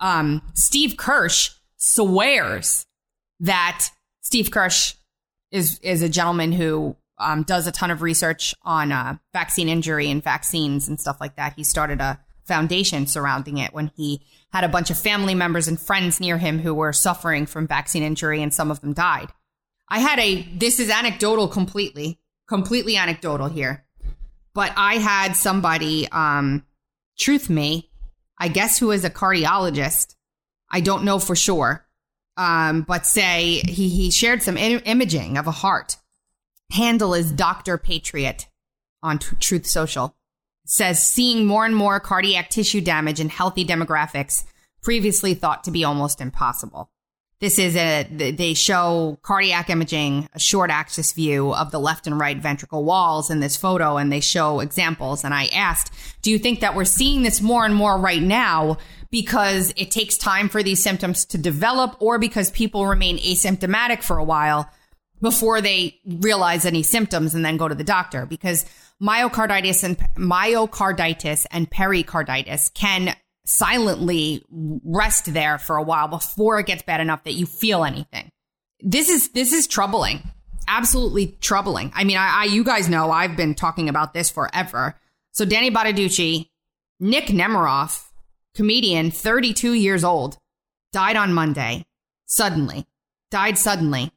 Um, 0.00 0.42
Steve 0.54 0.96
Kirsch 0.96 1.50
swears 1.76 2.86
that 3.40 3.88
Steve 4.20 4.50
Kirsch 4.50 4.94
is 5.50 5.78
is 5.82 6.02
a 6.02 6.08
gentleman 6.08 6.52
who 6.52 6.96
um, 7.18 7.42
does 7.42 7.66
a 7.66 7.72
ton 7.72 7.90
of 7.90 8.02
research 8.02 8.54
on 8.62 8.92
uh, 8.92 9.16
vaccine 9.32 9.68
injury 9.68 10.10
and 10.10 10.22
vaccines 10.22 10.88
and 10.88 10.98
stuff 10.98 11.20
like 11.20 11.36
that. 11.36 11.54
He 11.54 11.64
started 11.64 12.00
a 12.00 12.18
foundation 12.44 13.06
surrounding 13.06 13.58
it 13.58 13.72
when 13.72 13.90
he 13.94 14.22
had 14.52 14.64
a 14.64 14.68
bunch 14.68 14.90
of 14.90 14.98
family 14.98 15.34
members 15.34 15.68
and 15.68 15.78
friends 15.78 16.18
near 16.18 16.38
him 16.38 16.58
who 16.58 16.74
were 16.74 16.92
suffering 16.92 17.46
from 17.46 17.66
vaccine 17.66 18.02
injury, 18.02 18.42
and 18.42 18.52
some 18.52 18.70
of 18.70 18.80
them 18.80 18.92
died. 18.92 19.28
I 19.88 20.00
had 20.00 20.18
a 20.18 20.42
this 20.56 20.80
is 20.80 20.90
anecdotal 20.90 21.48
completely, 21.48 22.18
completely 22.48 22.96
anecdotal 22.96 23.48
here, 23.48 23.84
but 24.54 24.72
I 24.76 24.94
had 24.94 25.36
somebody 25.36 26.08
um, 26.10 26.64
truth 27.18 27.50
me, 27.50 27.90
I 28.38 28.48
guess 28.48 28.78
who 28.78 28.90
is 28.90 29.04
a 29.04 29.10
cardiologist. 29.10 30.16
I 30.70 30.80
don't 30.80 31.04
know 31.04 31.18
for 31.18 31.34
sure 31.36 31.84
um, 32.36 32.82
but 32.82 33.06
say 33.06 33.62
he, 33.66 33.88
he 33.88 34.10
shared 34.10 34.42
some 34.42 34.56
Im- 34.56 34.82
imaging 34.84 35.36
of 35.38 35.46
a 35.46 35.50
heart. 35.52 35.96
Handle 36.72 37.14
is 37.14 37.32
Dr. 37.32 37.78
Patriot 37.78 38.46
on 39.02 39.18
t- 39.18 39.36
Truth 39.40 39.66
Social. 39.66 40.14
says 40.64 41.02
seeing 41.02 41.46
more 41.46 41.64
and 41.64 41.74
more 41.74 41.98
cardiac 41.98 42.48
tissue 42.48 42.80
damage 42.80 43.18
in 43.18 43.28
healthy 43.28 43.64
demographics 43.64 44.44
previously 44.82 45.34
thought 45.34 45.64
to 45.64 45.70
be 45.70 45.84
almost 45.84 46.20
impossible. 46.20 46.90
This 47.40 47.58
is 47.58 47.74
a, 47.74 48.06
they 48.10 48.52
show 48.52 49.18
cardiac 49.22 49.70
imaging, 49.70 50.28
a 50.34 50.38
short 50.38 50.70
axis 50.70 51.14
view 51.14 51.54
of 51.54 51.70
the 51.70 51.80
left 51.80 52.06
and 52.06 52.20
right 52.20 52.36
ventricle 52.36 52.84
walls 52.84 53.30
in 53.30 53.40
this 53.40 53.56
photo, 53.56 53.96
and 53.96 54.12
they 54.12 54.20
show 54.20 54.60
examples. 54.60 55.24
And 55.24 55.32
I 55.32 55.46
asked, 55.46 55.90
do 56.20 56.30
you 56.30 56.38
think 56.38 56.60
that 56.60 56.74
we're 56.74 56.84
seeing 56.84 57.22
this 57.22 57.40
more 57.40 57.64
and 57.64 57.74
more 57.74 57.98
right 57.98 58.20
now 58.20 58.76
because 59.10 59.72
it 59.78 59.90
takes 59.90 60.18
time 60.18 60.50
for 60.50 60.62
these 60.62 60.82
symptoms 60.82 61.24
to 61.26 61.38
develop 61.38 61.96
or 61.98 62.18
because 62.18 62.50
people 62.50 62.86
remain 62.86 63.16
asymptomatic 63.16 64.02
for 64.02 64.18
a 64.18 64.24
while 64.24 64.70
before 65.22 65.62
they 65.62 65.98
realize 66.06 66.66
any 66.66 66.82
symptoms 66.82 67.34
and 67.34 67.42
then 67.42 67.56
go 67.56 67.68
to 67.68 67.74
the 67.74 67.82
doctor? 67.84 68.26
Because 68.26 68.66
myocarditis 69.02 69.82
and 69.82 69.96
myocarditis 70.16 71.46
and 71.50 71.70
pericarditis 71.70 72.68
can 72.68 73.16
silently 73.50 74.44
rest 74.50 75.32
there 75.32 75.58
for 75.58 75.76
a 75.76 75.82
while 75.82 76.08
before 76.08 76.58
it 76.58 76.66
gets 76.66 76.82
bad 76.82 77.00
enough 77.00 77.24
that 77.24 77.34
you 77.34 77.46
feel 77.46 77.84
anything. 77.84 78.30
This 78.80 79.08
is 79.08 79.30
this 79.30 79.52
is 79.52 79.66
troubling. 79.66 80.30
Absolutely 80.68 81.36
troubling. 81.40 81.90
I 81.94 82.04
mean, 82.04 82.16
I, 82.16 82.42
I 82.42 82.44
you 82.44 82.64
guys 82.64 82.88
know 82.88 83.10
I've 83.10 83.36
been 83.36 83.54
talking 83.54 83.88
about 83.88 84.14
this 84.14 84.30
forever. 84.30 84.94
So 85.32 85.44
Danny 85.44 85.70
Bonaduce, 85.70 86.48
Nick 86.98 87.26
Nemeroff, 87.26 88.08
comedian, 88.54 89.10
32 89.10 89.74
years 89.74 90.04
old, 90.04 90.38
died 90.92 91.16
on 91.16 91.32
Monday. 91.32 91.84
Suddenly. 92.26 92.86
Died 93.30 93.58
suddenly. 93.58 94.12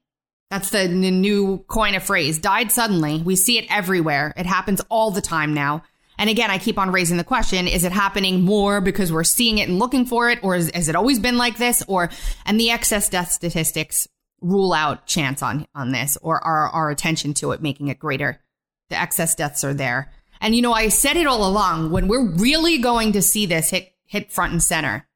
That's 0.49 0.69
the 0.69 0.81
n- 0.81 1.21
new 1.21 1.59
coin 1.67 1.95
of 1.95 2.03
phrase. 2.03 2.37
Died 2.37 2.71
suddenly. 2.71 3.21
We 3.21 3.35
see 3.35 3.57
it 3.57 3.65
everywhere. 3.69 4.33
It 4.37 4.45
happens 4.45 4.81
all 4.89 5.11
the 5.11 5.21
time 5.21 5.53
now. 5.53 5.83
And 6.17 6.29
again, 6.29 6.51
I 6.51 6.57
keep 6.57 6.77
on 6.77 6.91
raising 6.91 7.17
the 7.17 7.23
question, 7.23 7.67
is 7.67 7.83
it 7.83 7.91
happening 7.91 8.41
more 8.41 8.81
because 8.81 9.11
we're 9.11 9.23
seeing 9.23 9.57
it 9.57 9.69
and 9.69 9.79
looking 9.79 10.05
for 10.05 10.29
it? 10.29 10.39
Or 10.43 10.55
is, 10.55 10.71
has 10.73 10.89
it 10.89 10.95
always 10.95 11.19
been 11.19 11.37
like 11.37 11.57
this? 11.57 11.83
Or, 11.87 12.09
and 12.45 12.59
the 12.59 12.69
excess 12.69 13.09
death 13.09 13.31
statistics 13.31 14.07
rule 14.41 14.73
out 14.73 15.07
chance 15.07 15.41
on, 15.41 15.65
on 15.73 15.91
this 15.91 16.17
or 16.21 16.43
our, 16.43 16.69
our 16.69 16.89
attention 16.89 17.33
to 17.35 17.51
it, 17.51 17.61
making 17.61 17.87
it 17.87 17.99
greater. 17.99 18.41
The 18.89 18.99
excess 18.99 19.35
deaths 19.35 19.63
are 19.63 19.73
there. 19.73 20.11
And 20.41 20.55
you 20.55 20.61
know, 20.61 20.73
I 20.73 20.89
said 20.89 21.17
it 21.17 21.25
all 21.25 21.47
along 21.47 21.91
when 21.91 22.07
we're 22.07 22.29
really 22.29 22.77
going 22.77 23.13
to 23.13 23.21
see 23.21 23.45
this 23.45 23.69
hit, 23.69 23.93
hit 24.05 24.31
front 24.31 24.51
and 24.51 24.61
center 24.61 25.07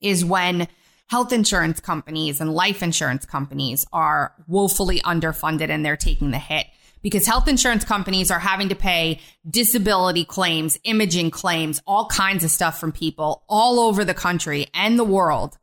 is 0.00 0.24
when 0.24 0.66
health 1.08 1.32
insurance 1.32 1.78
companies 1.78 2.40
and 2.40 2.52
life 2.52 2.82
insurance 2.82 3.26
companies 3.26 3.86
are 3.92 4.32
woefully 4.48 5.00
underfunded 5.00 5.68
and 5.68 5.84
they're 5.84 5.96
taking 5.96 6.30
the 6.30 6.38
hit 6.38 6.66
because 7.02 7.26
health 7.26 7.48
insurance 7.48 7.84
companies 7.84 8.30
are 8.30 8.38
having 8.38 8.68
to 8.70 8.74
pay 8.74 9.20
disability 9.48 10.24
claims, 10.24 10.78
imaging 10.84 11.30
claims, 11.30 11.82
all 11.86 12.06
kinds 12.06 12.44
of 12.44 12.50
stuff 12.50 12.78
from 12.78 12.92
people 12.92 13.42
all 13.48 13.80
over 13.80 14.04
the 14.04 14.14
country 14.14 14.66
and 14.72 14.98
the 14.98 15.04
world 15.04 15.58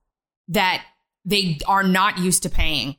that 0.49 0.83
they 1.25 1.59
are 1.67 1.83
not 1.83 2.17
used 2.17 2.43
to 2.43 2.49
paying 2.49 2.95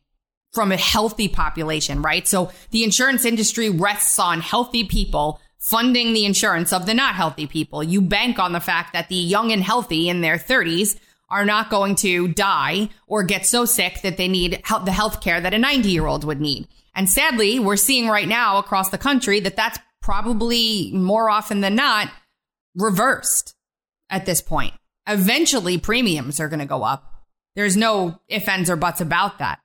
from 0.53 0.73
a 0.73 0.77
healthy 0.77 1.29
population, 1.29 2.03
right? 2.03 2.27
So 2.27 2.51
the 2.71 2.83
insurance 2.83 3.25
industry 3.25 3.71
rests 3.71 4.19
on 4.19 4.41
healthy 4.41 4.85
people 4.85 5.41
funding 5.59 6.13
the 6.13 6.25
insurance 6.25 6.73
of 6.73 6.87
the 6.87 6.95
not 6.95 7.15
healthy 7.15 7.47
people. 7.47 7.85
You 7.85 8.01
bank 8.01 8.39
on 8.39 8.53
the 8.53 8.61
fact 8.61 8.95
that 8.95 9.09
the 9.09 9.15
young 9.15 9.53
and 9.53 9.63
healthy 9.63 10.09
in 10.09 10.23
their 10.23 10.39
30s 10.39 10.99
are 11.29 11.45
not 11.45 11.71
going 11.71 11.95
to 11.95 12.29
die 12.29 12.89
or 13.07 13.23
get 13.23 13.47
so 13.47 13.65
sick 13.65 14.01
that 14.03 14.17
they 14.17 14.27
need 14.27 14.63
the 14.85 14.93
health 14.93 15.21
care 15.21 15.41
that 15.41 15.55
a 15.55 15.59
90 15.59 15.89
year 15.89 16.07
old 16.07 16.25
would 16.25 16.41
need. 16.41 16.67
And 16.95 17.09
sadly, 17.09 17.59
we're 17.59 17.77
seeing 17.77 18.09
right 18.09 18.29
now 18.29 18.59
across 18.59 18.91
the 18.91 18.99
country 18.99 19.41
that 19.41 19.57
that's 19.57 19.79
probably 20.03 20.91
more 20.93 21.31
often 21.31 21.61
than 21.61 21.75
not 21.75 22.11
reversed 22.75 23.55
at 24.09 24.27
this 24.27 24.41
point. 24.41 24.75
Eventually, 25.07 25.79
premiums 25.79 26.41
are 26.41 26.49
going 26.49 26.61
to 26.61 26.67
go 26.67 26.83
up. 26.83 27.25
There's 27.57 27.77
no 27.77 28.21
ifs, 28.29 28.49
ands, 28.49 28.71
or 28.71 28.77
buts 28.77 29.01
about 29.01 29.39
that. 29.39 29.61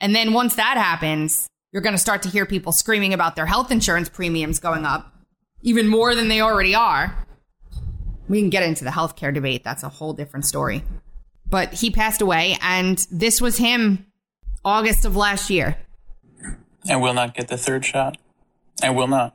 And 0.00 0.14
then 0.14 0.32
once 0.32 0.56
that 0.56 0.76
happens, 0.76 1.48
you're 1.72 1.82
going 1.82 1.94
to 1.94 1.98
start 1.98 2.22
to 2.22 2.28
hear 2.28 2.46
people 2.46 2.72
screaming 2.72 3.12
about 3.12 3.36
their 3.36 3.46
health 3.46 3.70
insurance 3.70 4.08
premiums 4.08 4.58
going 4.58 4.84
up 4.84 5.12
even 5.62 5.88
more 5.88 6.14
than 6.14 6.28
they 6.28 6.40
already 6.40 6.74
are. 6.74 7.26
We 8.28 8.40
can 8.40 8.50
get 8.50 8.62
into 8.62 8.84
the 8.84 8.90
healthcare 8.90 9.32
debate. 9.32 9.64
That's 9.64 9.82
a 9.82 9.88
whole 9.88 10.12
different 10.12 10.46
story. 10.46 10.84
But 11.48 11.72
he 11.74 11.90
passed 11.90 12.20
away, 12.20 12.58
and 12.60 12.98
this 13.10 13.40
was 13.40 13.56
him 13.56 14.06
August 14.64 15.04
of 15.04 15.16
last 15.16 15.50
year. 15.50 15.76
I 16.88 16.96
will 16.96 17.14
not 17.14 17.34
get 17.34 17.48
the 17.48 17.56
third 17.56 17.84
shot. 17.84 18.16
I 18.82 18.90
will 18.90 19.08
not. 19.08 19.34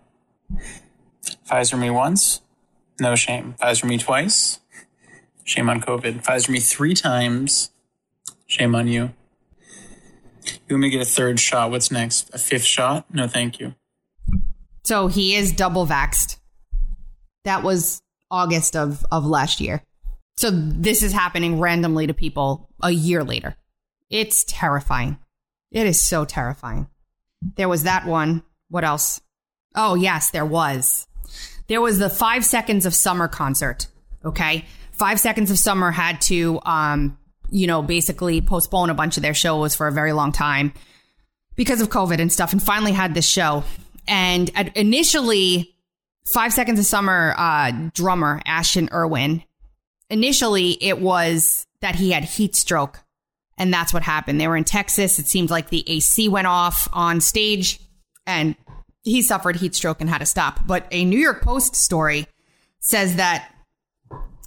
Pfizer 1.49 1.79
me 1.79 1.89
once, 1.89 2.41
no 2.99 3.15
shame. 3.15 3.55
Pfizer 3.59 3.85
me 3.85 3.97
twice, 3.97 4.59
shame 5.43 5.69
on 5.69 5.81
COVID. 5.81 6.23
Pfizer 6.23 6.49
me 6.49 6.59
three 6.59 6.93
times, 6.93 7.71
shame 8.45 8.75
on 8.75 8.87
you. 8.87 9.13
You 10.67 10.75
want 10.75 10.81
me 10.81 10.89
to 10.91 10.97
get 10.97 11.07
a 11.07 11.09
third 11.09 11.39
shot? 11.39 11.71
What's 11.71 11.91
next? 11.91 12.33
A 12.33 12.37
fifth 12.37 12.65
shot? 12.65 13.05
No, 13.13 13.27
thank 13.27 13.59
you. 13.59 13.75
So 14.83 15.07
he 15.07 15.35
is 15.35 15.53
double 15.53 15.87
vaxxed. 15.87 16.37
That 17.45 17.63
was 17.63 18.01
August 18.29 18.75
of, 18.75 19.05
of 19.11 19.25
last 19.25 19.61
year. 19.61 19.83
So 20.35 20.49
this 20.51 21.03
is 21.03 21.13
happening 21.13 21.59
randomly 21.59 22.07
to 22.07 22.13
people 22.13 22.69
a 22.81 22.91
year 22.91 23.23
later. 23.23 23.55
It's 24.09 24.43
terrifying. 24.43 25.17
It 25.71 25.87
is 25.87 26.01
so 26.01 26.25
terrifying. 26.25 26.87
There 27.55 27.69
was 27.69 27.83
that 27.83 28.05
one. 28.05 28.43
What 28.69 28.83
else? 28.83 29.21
Oh, 29.75 29.95
yes, 29.95 30.31
there 30.31 30.45
was. 30.45 31.07
There 31.67 31.81
was 31.81 31.99
the 31.99 32.09
Five 32.09 32.45
Seconds 32.45 32.85
of 32.85 32.93
Summer 32.93 33.27
concert. 33.27 33.87
Okay. 34.23 34.65
Five 34.91 35.19
Seconds 35.19 35.49
of 35.51 35.57
Summer 35.57 35.91
had 35.91 36.21
to, 36.21 36.59
um, 36.65 37.17
you 37.49 37.67
know, 37.67 37.81
basically 37.81 38.41
postpone 38.41 38.89
a 38.89 38.93
bunch 38.93 39.17
of 39.17 39.23
their 39.23 39.33
shows 39.33 39.75
for 39.75 39.87
a 39.87 39.91
very 39.91 40.13
long 40.13 40.31
time 40.31 40.73
because 41.55 41.81
of 41.81 41.89
COVID 41.89 42.19
and 42.19 42.31
stuff, 42.31 42.51
and 42.51 42.61
finally 42.61 42.91
had 42.91 43.13
this 43.13 43.27
show. 43.27 43.63
And 44.07 44.49
initially, 44.75 45.75
Five 46.33 46.53
Seconds 46.53 46.79
of 46.79 46.85
Summer 46.85 47.35
uh, 47.37 47.71
drummer 47.93 48.41
Ashton 48.45 48.89
Irwin, 48.91 49.43
initially 50.09 50.71
it 50.83 50.99
was 50.99 51.65
that 51.81 51.95
he 51.95 52.11
had 52.11 52.23
heat 52.23 52.55
stroke 52.55 53.02
and 53.57 53.73
that's 53.73 53.93
what 53.93 54.03
happened. 54.03 54.39
They 54.39 54.47
were 54.47 54.57
in 54.57 54.63
Texas. 54.63 55.19
It 55.19 55.27
seemed 55.27 55.49
like 55.49 55.69
the 55.69 55.83
AC 55.87 56.27
went 56.29 56.47
off 56.47 56.87
on 56.93 57.21
stage 57.21 57.79
and 58.25 58.55
he 59.03 59.21
suffered 59.21 59.57
heat 59.57 59.75
stroke 59.75 60.01
and 60.01 60.09
had 60.09 60.19
to 60.19 60.25
stop. 60.25 60.65
But 60.65 60.87
a 60.91 61.05
New 61.05 61.19
York 61.19 61.41
Post 61.41 61.75
story 61.75 62.27
says 62.79 63.17
that 63.17 63.49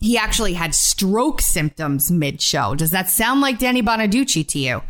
he 0.00 0.18
actually 0.18 0.54
had 0.54 0.74
stroke 0.74 1.40
symptoms 1.40 2.10
mid 2.10 2.40
show. 2.40 2.74
Does 2.74 2.90
that 2.90 3.08
sound 3.08 3.40
like 3.40 3.58
Danny 3.58 3.82
Bonaduce 3.82 4.46
to 4.48 4.58
you? 4.58 4.82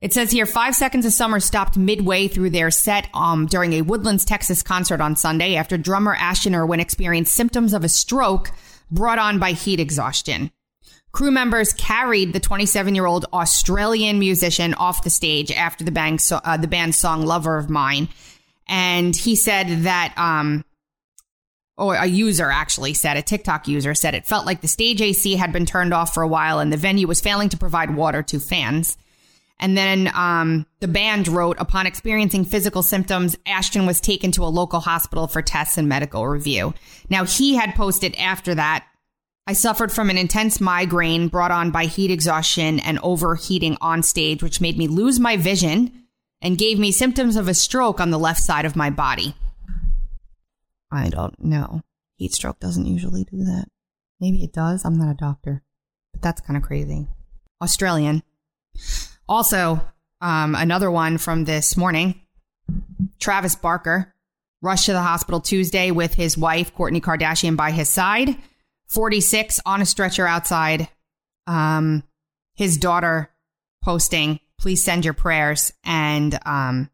It 0.00 0.12
says 0.12 0.30
here, 0.30 0.44
Five 0.44 0.74
Seconds 0.74 1.06
of 1.06 1.12
Summer 1.12 1.40
stopped 1.40 1.76
midway 1.76 2.28
through 2.28 2.50
their 2.50 2.70
set 2.70 3.08
um, 3.14 3.46
during 3.46 3.72
a 3.72 3.82
Woodlands, 3.82 4.26
Texas 4.26 4.62
concert 4.62 5.00
on 5.00 5.16
Sunday 5.16 5.56
after 5.56 5.78
drummer 5.78 6.14
Ashton 6.14 6.54
Irwin 6.54 6.80
experienced 6.80 7.34
symptoms 7.34 7.72
of 7.72 7.82
a 7.82 7.88
stroke 7.88 8.50
brought 8.90 9.18
on 9.18 9.38
by 9.38 9.52
heat 9.52 9.80
exhaustion. 9.80 10.50
Crew 11.16 11.30
members 11.30 11.72
carried 11.72 12.34
the 12.34 12.40
27 12.40 12.94
year 12.94 13.06
old 13.06 13.24
Australian 13.32 14.18
musician 14.18 14.74
off 14.74 15.02
the 15.02 15.08
stage 15.08 15.50
after 15.50 15.82
the, 15.82 15.90
band, 15.90 16.20
so, 16.20 16.38
uh, 16.44 16.58
the 16.58 16.68
band's 16.68 16.98
song 16.98 17.24
Lover 17.24 17.56
of 17.56 17.70
Mine. 17.70 18.10
And 18.68 19.16
he 19.16 19.34
said 19.34 19.84
that, 19.84 20.12
um, 20.18 20.62
or 21.78 21.94
a 21.94 22.04
user 22.04 22.50
actually 22.50 22.92
said, 22.92 23.16
a 23.16 23.22
TikTok 23.22 23.66
user 23.66 23.94
said 23.94 24.14
it 24.14 24.26
felt 24.26 24.44
like 24.44 24.60
the 24.60 24.68
stage 24.68 25.00
AC 25.00 25.36
had 25.36 25.54
been 25.54 25.64
turned 25.64 25.94
off 25.94 26.12
for 26.12 26.22
a 26.22 26.28
while 26.28 26.58
and 26.58 26.70
the 26.70 26.76
venue 26.76 27.06
was 27.06 27.22
failing 27.22 27.48
to 27.48 27.56
provide 27.56 27.96
water 27.96 28.22
to 28.24 28.38
fans. 28.38 28.98
And 29.58 29.74
then 29.74 30.10
um, 30.14 30.66
the 30.80 30.88
band 30.88 31.28
wrote, 31.28 31.56
upon 31.58 31.86
experiencing 31.86 32.44
physical 32.44 32.82
symptoms, 32.82 33.38
Ashton 33.46 33.86
was 33.86 34.02
taken 34.02 34.32
to 34.32 34.44
a 34.44 34.52
local 34.52 34.80
hospital 34.80 35.28
for 35.28 35.40
tests 35.40 35.78
and 35.78 35.88
medical 35.88 36.28
review. 36.28 36.74
Now, 37.08 37.24
he 37.24 37.54
had 37.54 37.74
posted 37.74 38.14
after 38.16 38.54
that 38.56 38.84
I 39.48 39.52
suffered 39.52 39.92
from 39.92 40.10
an 40.10 40.18
intense 40.18 40.60
migraine 40.60 41.28
brought 41.28 41.52
on 41.52 41.70
by 41.70 41.84
heat 41.84 42.10
exhaustion 42.10 42.80
and 42.80 42.98
overheating 42.98 43.76
on 43.80 44.02
stage, 44.02 44.42
which 44.42 44.60
made 44.60 44.76
me 44.76 44.88
lose 44.88 45.20
my 45.20 45.36
vision 45.36 46.06
and 46.42 46.58
gave 46.58 46.80
me 46.80 46.90
symptoms 46.90 47.36
of 47.36 47.46
a 47.46 47.54
stroke 47.54 48.00
on 48.00 48.10
the 48.10 48.18
left 48.18 48.40
side 48.40 48.64
of 48.64 48.74
my 48.74 48.90
body. 48.90 49.36
I 50.90 51.10
don't 51.10 51.42
know. 51.44 51.82
Heat 52.16 52.32
stroke 52.32 52.58
doesn't 52.58 52.86
usually 52.86 53.22
do 53.22 53.44
that. 53.44 53.66
Maybe 54.18 54.42
it 54.42 54.52
does. 54.52 54.84
I'm 54.84 54.98
not 54.98 55.12
a 55.12 55.14
doctor, 55.14 55.62
but 56.12 56.22
that's 56.22 56.40
kind 56.40 56.56
of 56.56 56.64
crazy. 56.64 57.06
Australian. 57.62 58.24
Also, 59.28 59.80
um, 60.20 60.56
another 60.56 60.90
one 60.90 61.18
from 61.18 61.44
this 61.44 61.76
morning 61.76 62.20
Travis 63.20 63.54
Barker 63.54 64.12
rushed 64.60 64.86
to 64.86 64.92
the 64.92 65.02
hospital 65.02 65.40
Tuesday 65.40 65.92
with 65.92 66.14
his 66.14 66.36
wife, 66.36 66.74
Kourtney 66.74 67.00
Kardashian, 67.00 67.56
by 67.56 67.70
his 67.70 67.88
side 67.88 68.36
46 68.88 69.60
on 69.66 69.82
a 69.82 69.86
stretcher 69.86 70.26
outside. 70.26 70.88
Um, 71.46 72.02
his 72.54 72.76
daughter 72.76 73.30
posting, 73.82 74.40
please 74.58 74.82
send 74.82 75.04
your 75.04 75.14
prayers. 75.14 75.72
And 75.84 76.38
um, 76.46 76.90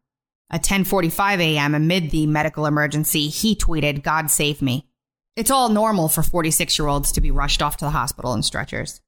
at 0.51 0.65
10:45 0.65 1.41
a.m. 1.41 1.75
amid 1.75 2.11
the 2.11 2.27
medical 2.27 2.67
emergency, 2.67 3.29
he 3.29 3.57
tweeted, 3.57 4.03
"God 4.03 4.31
save 4.31 4.61
me." 4.61 4.87
It's 5.35 5.51
all 5.51 5.71
normal 5.71 6.09
for 6.09 6.23
46 6.23 6.79
year 6.79 6.89
olds 6.89 7.13
to 7.13 7.21
be 7.21 7.31
rushed 7.31 7.63
off 7.63 7.79
to 7.79 7.87
the 7.87 7.91
hospital 7.91 8.35
in 8.35 8.43
stretchers. 8.43 9.01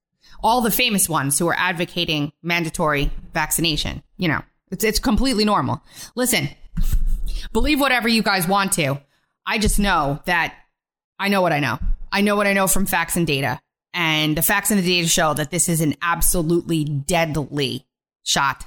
All 0.43 0.63
the 0.63 0.71
famous 0.71 1.09
ones 1.09 1.39
who 1.39 1.47
are 1.49 1.57
advocating 1.59 2.33
mandatory 2.43 3.11
vaccination, 3.33 4.03
you 4.17 4.29
know, 4.29 4.43
it's, 4.71 4.85
it's 4.85 4.99
completely 4.99 5.45
normal. 5.45 5.83
Listen, 6.15 6.49
believe 7.53 7.79
whatever 7.79 8.09
you 8.09 8.23
guys 8.23 8.49
want 8.49 8.73
to. 8.73 9.01
I 9.47 9.59
just 9.59 9.79
know 9.79 10.21
that 10.25 10.55
I 11.19 11.29
know 11.29 11.43
what 11.43 11.53
I 11.53 11.61
know. 11.61 11.79
I 12.15 12.21
know 12.21 12.37
what 12.37 12.47
I 12.47 12.53
know 12.53 12.69
from 12.69 12.87
facts 12.87 13.17
and 13.17 13.27
data. 13.27 13.61
And 13.93 14.39
the 14.39 14.43
facts 14.43 14.71
and 14.71 14.79
the 14.79 14.87
data 14.87 15.09
show 15.09 15.35
that 15.35 15.51
this 15.51 15.69
is 15.69 15.81
an 15.81 15.97
absolutely 16.01 16.85
deadly 16.85 17.85
shot. 18.23 18.65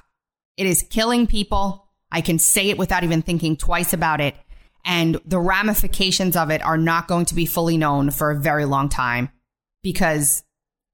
It 0.57 0.67
is 0.67 0.83
killing 0.83 1.27
people. 1.27 1.87
I 2.11 2.19
can 2.19 2.39
say 2.39 2.69
it 2.69 2.77
without 2.77 3.05
even 3.05 3.21
thinking 3.21 3.55
twice 3.55 3.93
about 3.93 4.19
it. 4.19 4.35
And 4.83 5.19
the 5.25 5.39
ramifications 5.39 6.35
of 6.35 6.51
it 6.51 6.61
are 6.61 6.77
not 6.77 7.07
going 7.07 7.25
to 7.25 7.35
be 7.35 7.45
fully 7.45 7.77
known 7.77 8.11
for 8.11 8.31
a 8.31 8.39
very 8.39 8.65
long 8.65 8.89
time 8.89 9.29
because 9.81 10.43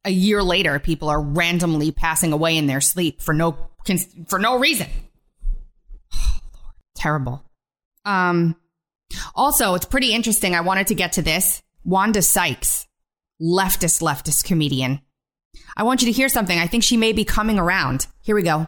a 0.06 0.12
year 0.12 0.44
later, 0.44 0.78
people 0.78 1.10
are 1.10 1.22
randomly 1.22 1.92
passing 1.92 2.34
away 2.34 2.56
in 2.56 2.68
their 2.68 2.82
sleep 2.82 3.20
for 3.20 3.34
no, 3.34 3.58
for 4.28 4.38
no 4.38 4.60
reason. 4.60 4.88
Terrible. 6.96 7.44
Um, 8.06 8.56
also, 9.34 9.74
it's 9.74 9.86
pretty 9.86 10.14
interesting. 10.14 10.54
I 10.54 10.62
wanted 10.62 10.88
to 10.88 10.96
get 10.96 11.14
to 11.14 11.24
this. 11.24 11.63
Wanda 11.84 12.22
Sykes 12.22 12.88
leftist, 13.42 14.02
leftist 14.02 14.46
comedian. 14.46 15.02
I 15.76 15.84
want 15.84 16.02
you 16.02 16.06
to 16.08 16.12
hear 16.12 16.30
something. 16.30 16.58
I 16.58 16.68
think 16.68 16.84
she 16.84 16.98
may 16.98 17.12
be 17.14 17.26
coming 17.26 17.60
around. 17.60 18.08
Here 18.22 18.36
we 18.36 18.44
go. 18.44 18.68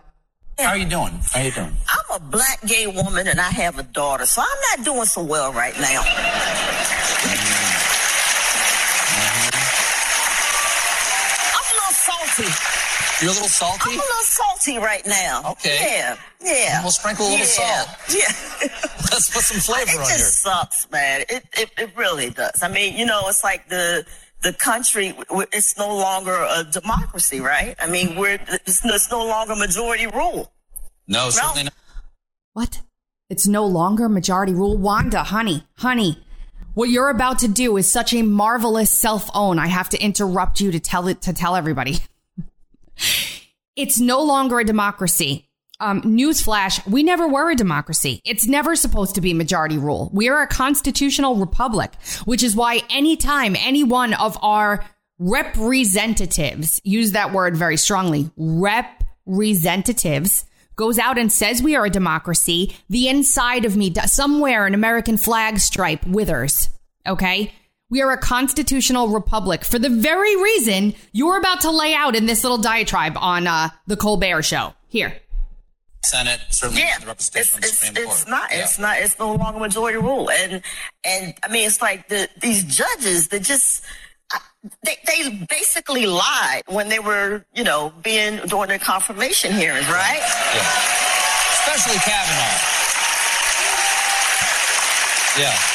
How 0.59 0.69
are 0.69 0.77
you 0.77 0.85
doing? 0.85 1.19
How 1.31 1.39
are 1.39 1.45
you 1.45 1.51
doing? 1.51 1.75
I'm 1.89 2.15
a 2.15 2.19
black 2.19 2.61
gay 2.65 2.87
woman 2.87 3.27
and 3.27 3.39
I 3.39 3.49
have 3.51 3.79
a 3.79 3.83
daughter, 3.83 4.25
so 4.25 4.41
I'm 4.41 4.77
not 4.77 4.85
doing 4.85 5.05
so 5.05 5.23
well 5.23 5.53
right 5.53 5.77
now. 5.79 6.01
Mm-hmm. 6.01 7.65
I'm 11.55 11.65
a 11.71 11.73
little 11.73 11.93
salty. 11.93 12.64
You're 13.21 13.31
a 13.31 13.33
little 13.33 13.47
salty? 13.47 13.91
I'm 13.91 13.99
a 13.99 14.01
little 14.01 14.23
salty 14.23 14.77
right 14.77 15.05
now. 15.07 15.51
Okay. 15.51 15.77
Yeah. 15.81 16.17
Yeah. 16.41 16.81
We'll 16.81 16.91
sprinkle 16.91 17.27
a 17.27 17.29
little 17.29 17.45
yeah. 17.45 17.83
salt. 17.85 17.89
Yeah. 18.09 18.67
Let's 19.11 19.29
put 19.33 19.43
some 19.43 19.61
flavor 19.61 19.91
it 19.91 19.99
on 19.99 20.07
just 20.07 20.17
here. 20.17 20.51
sucks, 20.53 20.91
man. 20.91 21.21
It, 21.29 21.45
it 21.57 21.69
it 21.77 21.89
really 21.95 22.29
does. 22.29 22.61
I 22.61 22.67
mean, 22.67 22.97
you 22.97 23.05
know, 23.05 23.21
it's 23.27 23.43
like 23.43 23.69
the 23.69 24.05
the 24.43 24.51
country. 24.53 25.13
It's 25.53 25.77
no 25.77 25.95
longer 25.95 26.33
a 26.33 26.65
democracy, 26.65 27.39
right? 27.39 27.75
I 27.79 27.87
mean, 27.87 28.17
we're 28.17 28.39
it's, 28.65 28.83
no- 28.83 28.95
it's 28.95 29.09
no 29.09 29.25
longer 29.25 29.55
majority 29.55 30.07
rule. 30.07 30.51
No, 31.07 31.29
certainly 31.29 31.63
not. 31.63 31.73
What? 32.53 32.81
It's 33.29 33.47
no 33.47 33.65
longer 33.65 34.09
majority 34.09 34.53
rule. 34.53 34.77
Wanda, 34.77 35.23
honey, 35.23 35.63
honey, 35.77 36.23
what 36.73 36.89
you're 36.89 37.09
about 37.09 37.39
to 37.39 37.47
do 37.47 37.77
is 37.77 37.89
such 37.89 38.13
a 38.13 38.21
marvelous 38.23 38.91
self 38.91 39.29
own. 39.33 39.57
I 39.57 39.67
have 39.67 39.89
to 39.89 39.97
interrupt 40.03 40.59
you 40.59 40.71
to 40.71 40.79
tell 40.79 41.07
it 41.07 41.21
to 41.21 41.33
tell 41.33 41.55
everybody. 41.55 41.99
It's 43.75 43.99
no 43.99 44.21
longer 44.21 44.59
a 44.59 44.63
democracy. 44.63 45.49
Um, 45.79 46.01
newsflash: 46.03 46.85
We 46.87 47.03
never 47.03 47.27
were 47.27 47.51
a 47.51 47.55
democracy. 47.55 48.21
It's 48.25 48.47
never 48.47 48.75
supposed 48.75 49.15
to 49.15 49.21
be 49.21 49.33
majority 49.33 49.77
rule. 49.77 50.09
We 50.13 50.29
are 50.29 50.41
a 50.41 50.47
constitutional 50.47 51.35
republic, 51.35 51.91
which 52.23 52.43
is 52.43 52.55
why 52.55 52.81
anytime 52.89 53.57
any 53.57 53.83
one 53.83 54.13
of 54.13 54.37
our 54.41 54.85
representatives 55.19 56.79
use 56.83 57.11
that 57.11 57.33
word 57.33 57.57
very 57.57 57.77
strongly, 57.77 58.31
representatives 58.37 60.45
goes 60.75 60.99
out 60.99 61.17
and 61.17 61.31
says 61.31 61.63
we 61.63 61.75
are 61.75 61.85
a 61.85 61.89
democracy, 61.89 62.75
the 62.89 63.07
inside 63.07 63.65
of 63.65 63.77
me, 63.77 63.93
somewhere 64.05 64.65
an 64.65 64.73
American 64.73 65.17
flag 65.17 65.59
stripe 65.59 66.05
withers. 66.05 66.69
Okay? 67.07 67.53
We 67.95 68.01
are 68.01 68.11
a 68.11 68.17
constitutional 68.17 69.07
republic 69.07 69.63
for 69.63 69.79
the 69.79 69.87
very 69.87 70.35
reason 70.35 70.95
you're 71.13 71.37
about 71.37 71.61
to 71.61 71.71
lay 71.71 71.93
out 71.93 72.13
in 72.13 72.25
this 72.25 72.43
little 72.43 72.57
diatribe 72.57 73.13
on 73.15 73.47
uh, 73.47 73.69
the 73.87 73.95
Colbert 73.95 74.41
show. 74.41 74.73
Here. 74.89 75.15
Senate, 76.03 76.41
certainly 76.49 76.81
Yeah, 76.81 76.99
the 76.99 77.05
representation 77.05 77.59
it's 77.59 77.79
the 77.79 77.87
it's, 77.87 77.87
Supreme 77.87 78.07
it's 78.09 78.27
not 78.27 78.51
Yeah. 78.51 78.63
it's 78.63 78.77
not 78.79 78.97
it's 78.99 79.17
no 79.17 79.35
longer 79.35 79.61
majority 79.61 79.97
rule, 79.97 80.29
and 80.29 80.61
and 81.05 81.33
I 81.41 81.47
mean 81.47 81.65
it's 81.65 81.81
like 81.81 82.09
the 82.09 82.27
these 82.41 82.65
judges 82.65 83.29
that 83.29 83.43
just 83.43 83.81
they 84.83 84.97
they 85.07 85.45
basically 85.49 86.05
lied 86.05 86.63
when 86.67 86.89
they 86.89 86.99
were 86.99 87.45
you 87.53 87.63
know 87.63 87.93
being 88.03 88.41
during 88.47 88.67
their 88.67 88.77
confirmation 88.77 89.53
hearings, 89.53 89.87
right? 89.87 90.19
Yeah. 90.53 90.67
Especially 91.63 91.97
Kavanaugh. 91.99 92.59
Yeah. 95.39 95.74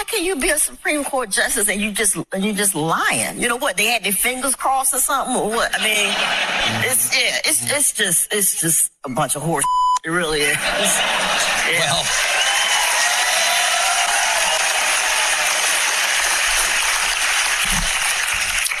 How 0.00 0.04
can 0.04 0.24
you 0.24 0.34
be 0.34 0.48
a 0.48 0.56
Supreme 0.56 1.04
Court 1.04 1.28
justice 1.28 1.68
and 1.68 1.78
you 1.78 1.92
just 1.92 2.16
and 2.32 2.42
you 2.42 2.54
just 2.54 2.74
lying? 2.74 3.38
You 3.38 3.48
know 3.48 3.58
what? 3.58 3.76
They 3.76 3.84
had 3.84 4.02
their 4.02 4.12
fingers 4.12 4.54
crossed 4.54 4.94
or 4.94 4.98
something 4.98 5.36
or 5.36 5.50
what? 5.50 5.78
I 5.78 5.84
mean, 5.84 6.08
it's 6.90 7.14
yeah, 7.14 7.36
it's 7.44 7.70
it's 7.70 7.92
just 7.92 8.32
it's 8.32 8.62
just 8.62 8.92
a 9.04 9.10
bunch 9.10 9.36
of 9.36 9.42
horse. 9.42 9.66
It 10.02 10.08
really 10.08 10.40
is. 10.40 10.56
Yeah. 10.56 12.02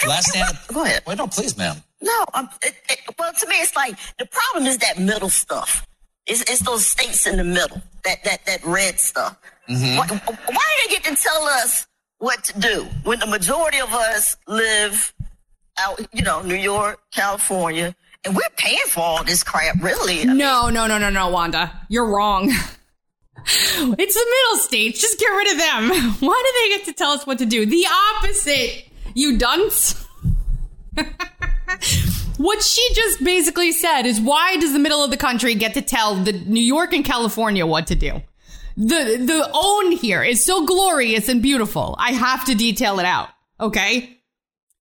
Well, 0.00 0.08
last 0.08 0.30
stand. 0.30 0.58
Go 0.72 0.84
ahead. 0.84 1.02
Wait, 1.06 1.18
no, 1.18 1.26
please, 1.26 1.54
ma'am. 1.58 1.76
No, 2.00 2.24
um, 2.32 2.48
it, 2.62 2.76
it, 2.88 3.00
well, 3.18 3.34
to 3.34 3.46
me, 3.46 3.56
it's 3.56 3.76
like 3.76 3.94
the 4.18 4.24
problem 4.24 4.64
is 4.64 4.78
that 4.78 4.98
middle 4.98 5.28
stuff. 5.28 5.86
It's, 6.26 6.40
it's 6.50 6.60
those 6.60 6.86
states 6.86 7.26
in 7.26 7.36
the 7.36 7.44
middle, 7.44 7.82
that 8.04 8.24
that 8.24 8.46
that 8.46 8.64
red 8.64 8.98
stuff. 8.98 9.36
Mm-hmm. 9.70 9.96
Why, 9.96 10.34
why 10.46 10.76
do 10.82 10.88
they 10.88 10.94
get 10.94 11.04
to 11.04 11.22
tell 11.22 11.44
us 11.44 11.86
what 12.18 12.42
to 12.44 12.58
do 12.58 12.86
when 13.04 13.18
the 13.20 13.26
majority 13.26 13.78
of 13.80 13.92
us 13.92 14.36
live 14.48 15.14
out, 15.78 16.00
you 16.12 16.22
know, 16.22 16.42
New 16.42 16.56
York, 16.56 17.00
California, 17.12 17.94
and 18.24 18.34
we're 18.34 18.42
paying 18.56 18.78
for 18.88 19.00
all 19.00 19.24
this 19.24 19.42
crap, 19.42 19.80
really? 19.82 20.22
I 20.22 20.26
mean, 20.26 20.38
No, 20.38 20.68
no, 20.68 20.86
no, 20.86 20.98
no, 20.98 21.08
no, 21.08 21.28
Wanda. 21.28 21.72
You're 21.88 22.06
wrong. 22.06 22.52
It's 23.42 24.14
the 24.14 24.26
middle 24.26 24.58
states. 24.62 25.00
Just 25.00 25.18
get 25.18 25.26
rid 25.28 25.52
of 25.52 25.58
them. 25.58 26.12
Why 26.20 26.42
do 26.44 26.62
they 26.62 26.76
get 26.76 26.84
to 26.86 26.92
tell 26.92 27.12
us 27.12 27.26
what 27.26 27.38
to 27.38 27.46
do? 27.46 27.64
The 27.64 27.86
opposite, 28.18 28.84
you 29.14 29.38
dunce. 29.38 29.94
what 32.36 32.62
she 32.62 32.86
just 32.94 33.24
basically 33.24 33.72
said 33.72 34.02
is 34.02 34.20
why 34.20 34.56
does 34.58 34.74
the 34.74 34.78
middle 34.78 35.02
of 35.02 35.10
the 35.10 35.16
country 35.16 35.54
get 35.54 35.72
to 35.74 35.82
tell 35.82 36.16
the 36.16 36.32
New 36.32 36.60
York 36.62 36.92
and 36.92 37.02
California 37.04 37.64
what 37.64 37.86
to 37.86 37.94
do? 37.94 38.22
The 38.76 39.16
the 39.18 39.50
own 39.52 39.92
here 39.92 40.22
is 40.22 40.44
so 40.44 40.64
glorious 40.66 41.28
and 41.28 41.42
beautiful. 41.42 41.96
I 41.98 42.12
have 42.12 42.44
to 42.46 42.54
detail 42.54 42.98
it 42.98 43.06
out. 43.06 43.28
Okay? 43.58 44.18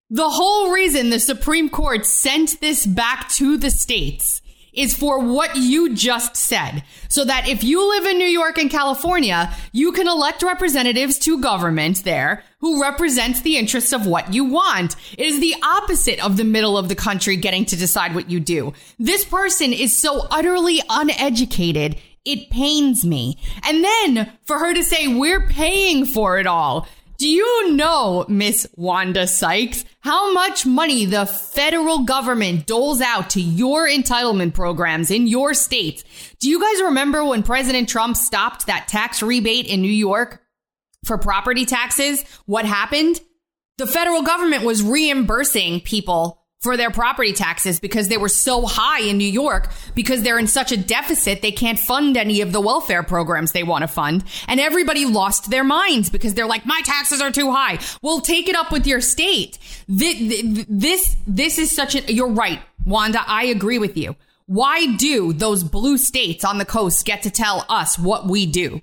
The 0.10 0.30
whole 0.30 0.72
reason 0.72 1.10
the 1.10 1.20
Supreme 1.20 1.70
Court 1.70 2.06
sent 2.06 2.60
this 2.62 2.86
back 2.86 3.30
to 3.34 3.58
the 3.58 3.70
states 3.70 4.42
is 4.74 4.96
for 4.96 5.20
what 5.20 5.56
you 5.56 5.94
just 5.94 6.36
said. 6.36 6.84
So 7.10 7.26
that 7.26 7.48
if 7.48 7.64
you 7.64 7.88
live 7.90 8.06
in 8.06 8.18
New 8.18 8.26
York 8.26 8.58
and 8.58 8.70
California, 8.70 9.54
you 9.72 9.92
can 9.92 10.08
elect 10.08 10.44
representatives 10.44 11.20
to 11.20 11.42
government 11.42 12.04
there 12.04 12.44
who 12.60 12.82
represents 12.82 13.42
the 13.42 13.58
interests 13.58 13.94
of 13.94 14.06
what 14.06 14.34
you 14.34 14.46
want. 14.46 14.96
It 15.18 15.26
is 15.26 15.40
the 15.40 15.56
opposite 15.64 16.24
of 16.24 16.38
the 16.38 16.44
middle 16.44 16.78
of 16.78 16.90
the 16.90 16.96
country 16.96 17.36
getting 17.36 17.66
to 17.66 17.76
decide 17.76 18.16
what 18.16 18.30
you 18.30 18.40
do. 18.40 18.74
This 18.98 19.26
person 19.26 19.74
is 19.74 19.96
so 19.96 20.28
utterly 20.30 20.82
uneducated. 20.90 21.98
It 22.26 22.50
pains 22.50 23.06
me. 23.06 23.38
And 23.64 23.84
then 23.84 24.32
for 24.46 24.60
her 24.60 24.74
to 24.74 24.84
say, 24.84 25.08
we're 25.08 25.48
paying 25.48 26.06
for 26.06 26.40
it 26.40 26.48
all. 26.48 26.88
Do 27.18 27.28
you 27.28 27.74
know, 27.74 28.26
Miss 28.30 28.66
Wanda 28.78 29.28
Sykes, 29.28 29.84
how 30.00 30.32
much 30.32 30.66
money 30.66 31.06
the 31.06 31.26
federal 31.26 32.06
government 32.06 32.66
doles 32.66 33.02
out 33.02 33.32
to 33.32 33.42
your 33.42 33.90
entitlement 33.90 34.54
programs 34.54 35.12
in 35.12 35.28
your 35.28 35.54
states? 35.54 36.06
Do 36.40 36.50
you 36.50 36.62
guys 36.62 36.82
remember 36.82 37.26
when 37.26 37.44
President 37.44 37.90
Trump 37.90 38.16
stopped 38.16 38.68
that 38.68 38.88
tax 38.88 39.22
rebate 39.22 39.68
in 39.68 39.82
New 39.82 39.92
York 39.92 40.42
for 41.04 41.18
property 41.18 41.66
taxes? 41.66 42.24
What 42.46 42.64
happened? 42.64 43.20
The 43.78 43.88
federal 43.88 44.22
government 44.22 44.64
was 44.64 44.82
reimbursing 44.82 45.82
people 45.82 46.39
for 46.62 46.76
their 46.76 46.92
property 46.92 47.32
taxes 47.32 47.80
because 47.80 48.10
they 48.10 48.18
were 48.18 48.28
so 48.28 48.66
high 48.66 49.00
in 49.00 49.18
New 49.18 49.30
York 49.30 49.72
because 49.96 50.24
they're 50.24 50.38
in 50.40 50.48
such 50.48 50.74
a 50.74 50.78
deficit 50.78 51.42
they 51.42 51.54
can't 51.54 51.80
fund 51.80 52.18
any 52.18 52.42
of 52.42 52.52
the 52.52 52.60
welfare 52.60 53.02
programs 53.02 53.54
they 53.54 53.64
want 53.64 53.84
to 53.84 53.88
fund. 53.88 54.26
And 54.48 54.60
everybody 54.60 55.06
lost 55.06 55.50
their 55.50 55.64
minds 55.64 56.10
because 56.10 56.34
they're 56.34 56.46
like 56.46 56.66
my 56.66 56.82
taxes 56.84 57.22
are 57.22 57.32
too 57.32 57.52
high. 57.52 57.80
Well 58.02 58.20
take 58.20 58.50
it 58.50 58.56
up 58.56 58.74
with 58.74 58.86
your 58.86 59.00
state. 59.00 59.58
Thi- 59.88 60.66
this 60.68 61.16
this 61.26 61.60
is 61.60 61.74
such 61.74 61.96
a 61.96 62.14
you're 62.14 62.28
right 62.28 62.60
Wanda 62.86 63.24
I 63.26 63.46
agree 63.46 63.80
with 63.80 63.96
you. 63.96 64.18
Why 64.46 64.96
do 64.96 65.32
those 65.32 65.64
blue 65.64 65.98
states 65.98 66.44
on 66.44 66.58
the 66.58 66.66
coast 66.66 67.06
get 67.06 67.22
to 67.24 67.30
tell 67.30 67.66
us 67.70 67.98
what 67.98 68.28
we 68.28 68.46
do 68.46 68.82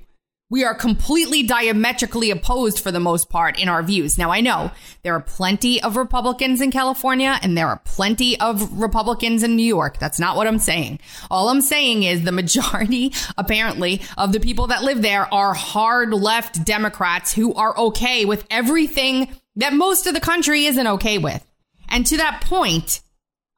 We 0.48 0.62
are 0.62 0.76
completely 0.76 1.42
diametrically 1.42 2.30
opposed 2.30 2.78
for 2.78 2.92
the 2.92 3.00
most 3.00 3.28
part 3.28 3.58
in 3.58 3.68
our 3.68 3.82
views. 3.82 4.16
Now, 4.16 4.30
I 4.30 4.40
know 4.40 4.70
there 5.02 5.14
are 5.14 5.20
plenty 5.20 5.82
of 5.82 5.96
Republicans 5.96 6.60
in 6.60 6.70
California 6.70 7.36
and 7.42 7.58
there 7.58 7.66
are 7.66 7.80
plenty 7.84 8.38
of 8.38 8.78
Republicans 8.78 9.42
in 9.42 9.56
New 9.56 9.66
York. 9.66 9.98
That's 9.98 10.20
not 10.20 10.36
what 10.36 10.46
I'm 10.46 10.60
saying. 10.60 11.00
All 11.32 11.48
I'm 11.48 11.60
saying 11.60 12.04
is 12.04 12.22
the 12.22 12.30
majority, 12.30 13.12
apparently, 13.36 14.02
of 14.16 14.32
the 14.32 14.38
people 14.38 14.68
that 14.68 14.84
live 14.84 15.02
there 15.02 15.32
are 15.34 15.52
hard 15.52 16.14
left 16.14 16.64
Democrats 16.64 17.32
who 17.32 17.52
are 17.54 17.76
okay 17.76 18.24
with 18.24 18.46
everything 18.48 19.28
that 19.56 19.72
most 19.72 20.06
of 20.06 20.14
the 20.14 20.20
country 20.20 20.66
isn't 20.66 20.86
okay 20.86 21.18
with. 21.18 21.44
And 21.88 22.06
to 22.06 22.18
that 22.18 22.42
point, 22.42 23.00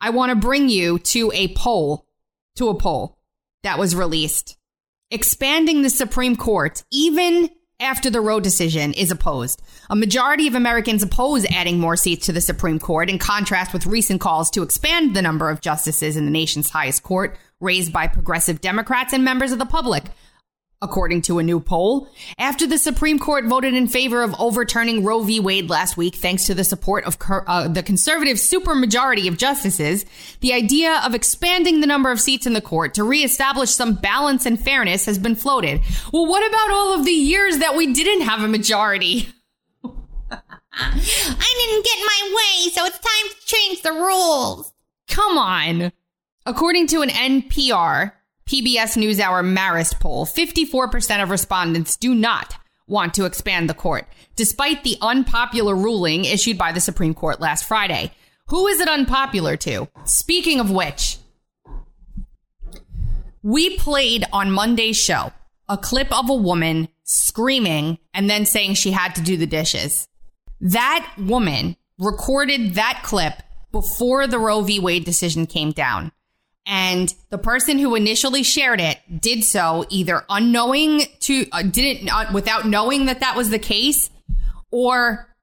I 0.00 0.08
want 0.08 0.30
to 0.30 0.36
bring 0.36 0.70
you 0.70 0.98
to 1.00 1.30
a 1.34 1.48
poll, 1.48 2.06
to 2.56 2.70
a 2.70 2.74
poll 2.74 3.18
that 3.62 3.78
was 3.78 3.94
released 3.94 4.57
expanding 5.10 5.82
the 5.82 5.90
Supreme 5.90 6.36
Court, 6.36 6.82
even 6.90 7.50
after 7.80 8.10
the 8.10 8.20
Roe 8.20 8.40
decision, 8.40 8.92
is 8.92 9.10
opposed. 9.10 9.62
A 9.88 9.96
majority 9.96 10.48
of 10.48 10.54
Americans 10.54 11.02
oppose 11.02 11.46
adding 11.46 11.78
more 11.78 11.96
seats 11.96 12.26
to 12.26 12.32
the 12.32 12.40
Supreme 12.40 12.78
Court, 12.78 13.08
in 13.08 13.18
contrast 13.18 13.72
with 13.72 13.86
recent 13.86 14.20
calls 14.20 14.50
to 14.50 14.62
expand 14.62 15.14
the 15.14 15.22
number 15.22 15.48
of 15.48 15.60
justices 15.60 16.16
in 16.16 16.24
the 16.24 16.30
nation's 16.30 16.70
highest 16.70 17.02
court, 17.02 17.38
raised 17.60 17.92
by 17.92 18.06
progressive 18.06 18.60
Democrats 18.60 19.12
and 19.12 19.24
members 19.24 19.52
of 19.52 19.58
the 19.58 19.66
public 19.66 20.04
according 20.80 21.22
to 21.22 21.38
a 21.38 21.42
new 21.42 21.58
poll. 21.58 22.08
After 22.38 22.66
the 22.66 22.78
Supreme 22.78 23.18
Court 23.18 23.46
voted 23.46 23.74
in 23.74 23.88
favor 23.88 24.22
of 24.22 24.34
overturning 24.38 25.04
Roe 25.04 25.22
v. 25.22 25.40
Wade 25.40 25.68
last 25.68 25.96
week, 25.96 26.14
thanks 26.14 26.46
to 26.46 26.54
the 26.54 26.64
support 26.64 27.04
of 27.04 27.16
uh, 27.28 27.68
the 27.68 27.82
conservative 27.82 28.36
supermajority 28.36 29.26
of 29.28 29.38
justices, 29.38 30.06
the 30.40 30.52
idea 30.52 31.00
of 31.04 31.14
expanding 31.14 31.80
the 31.80 31.86
number 31.86 32.10
of 32.10 32.20
seats 32.20 32.46
in 32.46 32.52
the 32.52 32.60
court 32.60 32.94
to 32.94 33.04
reestablish 33.04 33.70
some 33.70 33.94
balance 33.94 34.46
and 34.46 34.60
fairness 34.60 35.06
has 35.06 35.18
been 35.18 35.34
floated. 35.34 35.80
Well, 36.12 36.26
what 36.26 36.48
about 36.48 36.70
all 36.70 36.94
of 36.94 37.04
the 37.04 37.10
years 37.10 37.58
that 37.58 37.76
we 37.76 37.92
didn't 37.92 38.22
have 38.22 38.42
a 38.42 38.48
majority? 38.48 39.28
I 40.80 41.54
didn't 41.58 41.84
get 41.84 41.98
my 41.98 42.34
way, 42.36 42.70
so 42.70 42.84
it's 42.84 42.98
time 42.98 43.30
to 43.30 43.46
change 43.46 43.82
the 43.82 43.92
rules. 43.92 44.72
Come 45.08 45.38
on. 45.38 45.92
According 46.46 46.86
to 46.88 47.02
an 47.02 47.08
NPR 47.08 48.12
PBS 48.48 48.96
NewsHour 48.96 49.44
Marist 49.44 50.00
poll, 50.00 50.24
54% 50.24 51.22
of 51.22 51.28
respondents 51.28 51.96
do 51.96 52.14
not 52.14 52.56
want 52.86 53.12
to 53.12 53.26
expand 53.26 53.68
the 53.68 53.74
court, 53.74 54.06
despite 54.36 54.84
the 54.84 54.96
unpopular 55.02 55.76
ruling 55.76 56.24
issued 56.24 56.56
by 56.56 56.72
the 56.72 56.80
Supreme 56.80 57.12
Court 57.12 57.42
last 57.42 57.66
Friday. 57.66 58.10
Who 58.46 58.66
is 58.66 58.80
it 58.80 58.88
unpopular 58.88 59.58
to? 59.58 59.88
Speaking 60.04 60.60
of 60.60 60.70
which, 60.70 61.18
we 63.42 63.76
played 63.76 64.24
on 64.32 64.50
Monday's 64.50 64.96
show 64.96 65.30
a 65.68 65.76
clip 65.76 66.10
of 66.18 66.30
a 66.30 66.34
woman 66.34 66.88
screaming 67.04 67.98
and 68.14 68.30
then 68.30 68.46
saying 68.46 68.74
she 68.74 68.92
had 68.92 69.14
to 69.16 69.20
do 69.20 69.36
the 69.36 69.46
dishes. 69.46 70.08
That 70.58 71.06
woman 71.18 71.76
recorded 71.98 72.76
that 72.76 73.02
clip 73.04 73.42
before 73.72 74.26
the 74.26 74.38
Roe 74.38 74.62
v. 74.62 74.80
Wade 74.80 75.04
decision 75.04 75.44
came 75.44 75.72
down. 75.72 76.12
And 76.70 77.12
the 77.30 77.38
person 77.38 77.78
who 77.78 77.94
initially 77.94 78.42
shared 78.42 78.78
it 78.78 78.98
did 79.20 79.42
so 79.42 79.86
either 79.88 80.24
unknowing 80.28 81.00
to, 81.20 81.46
uh, 81.50 81.62
didn't, 81.62 82.10
uh, 82.10 82.26
without 82.32 82.66
knowing 82.66 83.06
that 83.06 83.20
that 83.20 83.36
was 83.36 83.48
the 83.48 83.58
case 83.58 84.10
or 84.70 85.34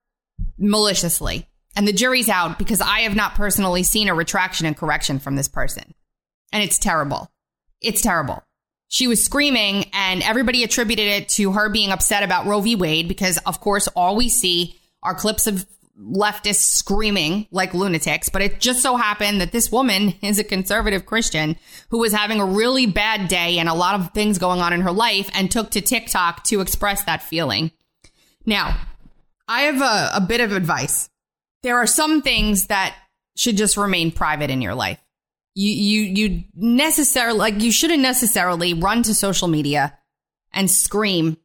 maliciously. 0.59 1.47
And 1.75 1.87
the 1.87 1.93
jury's 1.93 2.29
out 2.29 2.59
because 2.59 2.79
I 2.79 2.99
have 2.99 3.15
not 3.15 3.33
personally 3.33 3.81
seen 3.81 4.07
a 4.07 4.13
retraction 4.13 4.67
and 4.67 4.77
correction 4.77 5.17
from 5.17 5.35
this 5.35 5.47
person. 5.47 5.95
And 6.53 6.63
it's 6.63 6.77
terrible. 6.77 7.31
It's 7.81 8.03
terrible. 8.03 8.43
She 8.87 9.07
was 9.07 9.23
screaming 9.23 9.89
and 9.93 10.21
everybody 10.21 10.63
attributed 10.63 11.07
it 11.07 11.29
to 11.29 11.53
her 11.53 11.69
being 11.69 11.91
upset 11.91 12.21
about 12.21 12.45
Roe 12.45 12.61
v. 12.61 12.75
Wade 12.75 13.07
because, 13.07 13.39
of 13.39 13.59
course, 13.59 13.87
all 13.89 14.15
we 14.15 14.29
see 14.29 14.79
are 15.01 15.15
clips 15.15 15.47
of 15.47 15.65
leftists 15.99 16.55
screaming 16.55 17.47
like 17.51 17.73
lunatics, 17.73 18.29
but 18.29 18.41
it 18.41 18.59
just 18.59 18.81
so 18.81 18.97
happened 18.97 19.39
that 19.39 19.51
this 19.51 19.71
woman 19.71 20.13
is 20.21 20.39
a 20.39 20.43
conservative 20.43 21.05
Christian 21.05 21.57
who 21.89 21.99
was 21.99 22.13
having 22.13 22.39
a 22.39 22.45
really 22.45 22.85
bad 22.85 23.27
day 23.27 23.59
and 23.59 23.69
a 23.69 23.73
lot 23.73 23.95
of 23.95 24.13
things 24.13 24.37
going 24.37 24.59
on 24.59 24.73
in 24.73 24.81
her 24.81 24.91
life 24.91 25.29
and 25.33 25.49
took 25.49 25.71
to 25.71 25.81
TikTok 25.81 26.43
to 26.45 26.61
express 26.61 27.03
that 27.05 27.23
feeling. 27.23 27.71
Now, 28.45 28.79
I 29.47 29.61
have 29.61 29.81
a, 29.81 30.17
a 30.17 30.21
bit 30.21 30.41
of 30.41 30.51
advice. 30.51 31.09
There 31.63 31.77
are 31.77 31.87
some 31.87 32.21
things 32.21 32.67
that 32.67 32.95
should 33.35 33.57
just 33.57 33.77
remain 33.77 34.11
private 34.11 34.49
in 34.49 34.61
your 34.61 34.75
life. 34.75 34.99
You, 35.55 35.71
you, 35.71 36.01
you 36.01 36.43
necessarily, 36.53 37.39
like, 37.39 37.61
you 37.61 37.71
shouldn't 37.71 38.01
necessarily 38.01 38.73
run 38.73 39.03
to 39.03 39.13
social 39.13 39.47
media 39.47 39.97
and 40.51 40.69
scream 40.69 41.37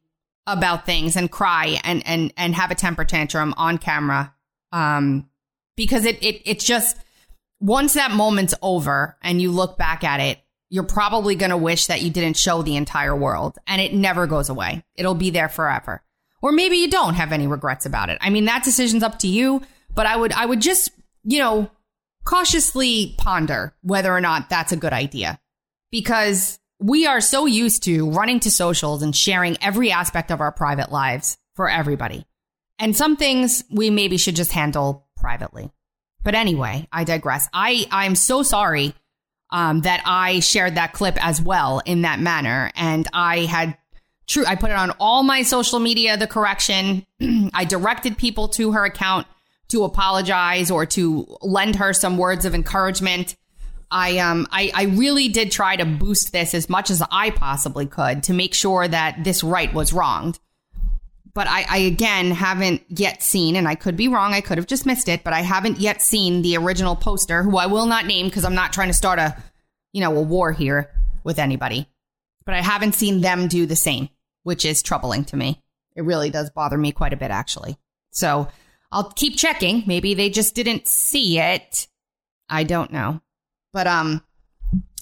about 0.46 0.84
things 0.84 1.16
and 1.16 1.30
cry 1.30 1.78
and, 1.84 2.04
and, 2.06 2.32
and 2.36 2.54
have 2.54 2.70
a 2.70 2.74
temper 2.74 3.04
tantrum 3.04 3.54
on 3.56 3.78
camera 3.78 4.34
um, 4.72 5.28
because 5.76 6.04
it, 6.04 6.22
it, 6.22 6.42
it's 6.44 6.64
just, 6.64 6.96
once 7.60 7.94
that 7.94 8.10
moment's 8.10 8.54
over 8.62 9.16
and 9.22 9.40
you 9.40 9.50
look 9.50 9.76
back 9.76 10.02
at 10.02 10.20
it, 10.20 10.38
you're 10.70 10.82
probably 10.82 11.34
going 11.34 11.50
to 11.50 11.56
wish 11.56 11.86
that 11.86 12.00
you 12.00 12.10
didn't 12.10 12.36
show 12.36 12.62
the 12.62 12.76
entire 12.76 13.14
world 13.14 13.58
and 13.66 13.82
it 13.82 13.92
never 13.92 14.26
goes 14.26 14.48
away. 14.48 14.82
It'll 14.94 15.14
be 15.14 15.30
there 15.30 15.48
forever. 15.48 16.02
Or 16.42 16.52
maybe 16.52 16.76
you 16.76 16.88
don't 16.88 17.14
have 17.14 17.32
any 17.32 17.46
regrets 17.46 17.84
about 17.84 18.08
it. 18.08 18.18
I 18.20 18.30
mean, 18.30 18.46
that 18.46 18.64
decision's 18.64 19.02
up 19.02 19.18
to 19.18 19.28
you, 19.28 19.60
but 19.94 20.06
I 20.06 20.16
would, 20.16 20.32
I 20.32 20.46
would 20.46 20.60
just, 20.60 20.90
you 21.22 21.38
know, 21.38 21.70
cautiously 22.24 23.14
ponder 23.18 23.74
whether 23.82 24.10
or 24.10 24.20
not 24.20 24.48
that's 24.48 24.72
a 24.72 24.76
good 24.76 24.92
idea 24.92 25.38
because 25.90 26.58
we 26.78 27.06
are 27.06 27.20
so 27.20 27.44
used 27.44 27.82
to 27.82 28.10
running 28.10 28.40
to 28.40 28.50
socials 28.50 29.02
and 29.02 29.14
sharing 29.14 29.58
every 29.60 29.92
aspect 29.92 30.30
of 30.30 30.40
our 30.40 30.52
private 30.52 30.90
lives 30.90 31.36
for 31.56 31.68
everybody. 31.68 32.24
And 32.80 32.96
some 32.96 33.16
things 33.16 33.62
we 33.70 33.90
maybe 33.90 34.16
should 34.16 34.34
just 34.34 34.52
handle 34.52 35.06
privately. 35.16 35.70
But 36.22 36.34
anyway, 36.34 36.88
I 36.90 37.04
digress. 37.04 37.48
I, 37.52 37.86
I'm 37.90 38.14
so 38.14 38.42
sorry 38.42 38.94
um, 39.50 39.82
that 39.82 40.02
I 40.06 40.40
shared 40.40 40.76
that 40.76 40.94
clip 40.94 41.22
as 41.24 41.42
well 41.42 41.82
in 41.84 42.02
that 42.02 42.20
manner. 42.20 42.72
And 42.74 43.06
I 43.12 43.40
had 43.40 43.76
true, 44.26 44.44
I 44.46 44.54
put 44.54 44.70
it 44.70 44.76
on 44.76 44.92
all 44.98 45.22
my 45.22 45.42
social 45.42 45.78
media, 45.78 46.16
the 46.16 46.26
correction. 46.26 47.06
I 47.52 47.64
directed 47.66 48.16
people 48.16 48.48
to 48.48 48.72
her 48.72 48.84
account 48.84 49.26
to 49.68 49.84
apologize 49.84 50.70
or 50.70 50.86
to 50.86 51.36
lend 51.42 51.76
her 51.76 51.92
some 51.92 52.16
words 52.16 52.44
of 52.44 52.54
encouragement. 52.54 53.36
I 53.90 54.18
um 54.18 54.46
I, 54.52 54.70
I 54.74 54.82
really 54.84 55.28
did 55.28 55.50
try 55.50 55.76
to 55.76 55.84
boost 55.84 56.32
this 56.32 56.54
as 56.54 56.68
much 56.68 56.90
as 56.90 57.02
I 57.10 57.30
possibly 57.30 57.86
could 57.86 58.22
to 58.24 58.32
make 58.32 58.54
sure 58.54 58.86
that 58.86 59.24
this 59.24 59.42
right 59.42 59.72
was 59.72 59.92
wronged 59.92 60.38
but 61.34 61.46
I, 61.46 61.64
I, 61.68 61.78
again 61.78 62.30
haven't 62.30 62.82
yet 62.88 63.22
seen, 63.22 63.56
and 63.56 63.68
I 63.68 63.74
could 63.74 63.96
be 63.96 64.08
wrong, 64.08 64.34
I 64.34 64.40
could 64.40 64.58
have 64.58 64.66
just 64.66 64.86
missed 64.86 65.08
it, 65.08 65.22
but 65.24 65.32
I 65.32 65.40
haven't 65.40 65.78
yet 65.78 66.02
seen 66.02 66.42
the 66.42 66.56
original 66.56 66.96
poster, 66.96 67.42
who 67.42 67.56
I 67.56 67.66
will 67.66 67.86
not 67.86 68.06
name 68.06 68.26
because 68.26 68.44
I'm 68.44 68.54
not 68.54 68.72
trying 68.72 68.88
to 68.88 68.94
start 68.94 69.18
a, 69.18 69.36
you 69.92 70.00
know, 70.00 70.16
a 70.16 70.22
war 70.22 70.52
here 70.52 70.90
with 71.24 71.38
anybody. 71.38 71.88
But 72.44 72.54
I 72.54 72.62
haven't 72.62 72.94
seen 72.94 73.20
them 73.20 73.48
do 73.48 73.66
the 73.66 73.76
same, 73.76 74.08
which 74.42 74.64
is 74.64 74.82
troubling 74.82 75.24
to 75.26 75.36
me. 75.36 75.62
It 75.94 76.02
really 76.02 76.30
does 76.30 76.50
bother 76.50 76.78
me 76.78 76.92
quite 76.92 77.12
a 77.12 77.16
bit, 77.16 77.30
actually. 77.30 77.76
So 78.10 78.48
I'll 78.90 79.10
keep 79.10 79.36
checking. 79.36 79.84
Maybe 79.86 80.14
they 80.14 80.30
just 80.30 80.54
didn't 80.54 80.88
see 80.88 81.38
it. 81.38 81.86
I 82.48 82.64
don't 82.64 82.92
know. 82.92 83.20
But 83.72 83.86
um, 83.86 84.22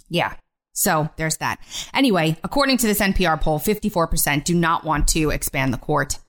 yeah, 0.08 0.34
so 0.78 1.08
there's 1.16 1.38
that. 1.38 1.58
Anyway, 1.92 2.36
according 2.44 2.76
to 2.76 2.86
this 2.86 3.00
NPR 3.00 3.40
poll, 3.40 3.58
54% 3.58 4.44
do 4.44 4.54
not 4.54 4.84
want 4.84 5.08
to 5.08 5.30
expand 5.30 5.74
the 5.74 5.78
court. 5.78 6.20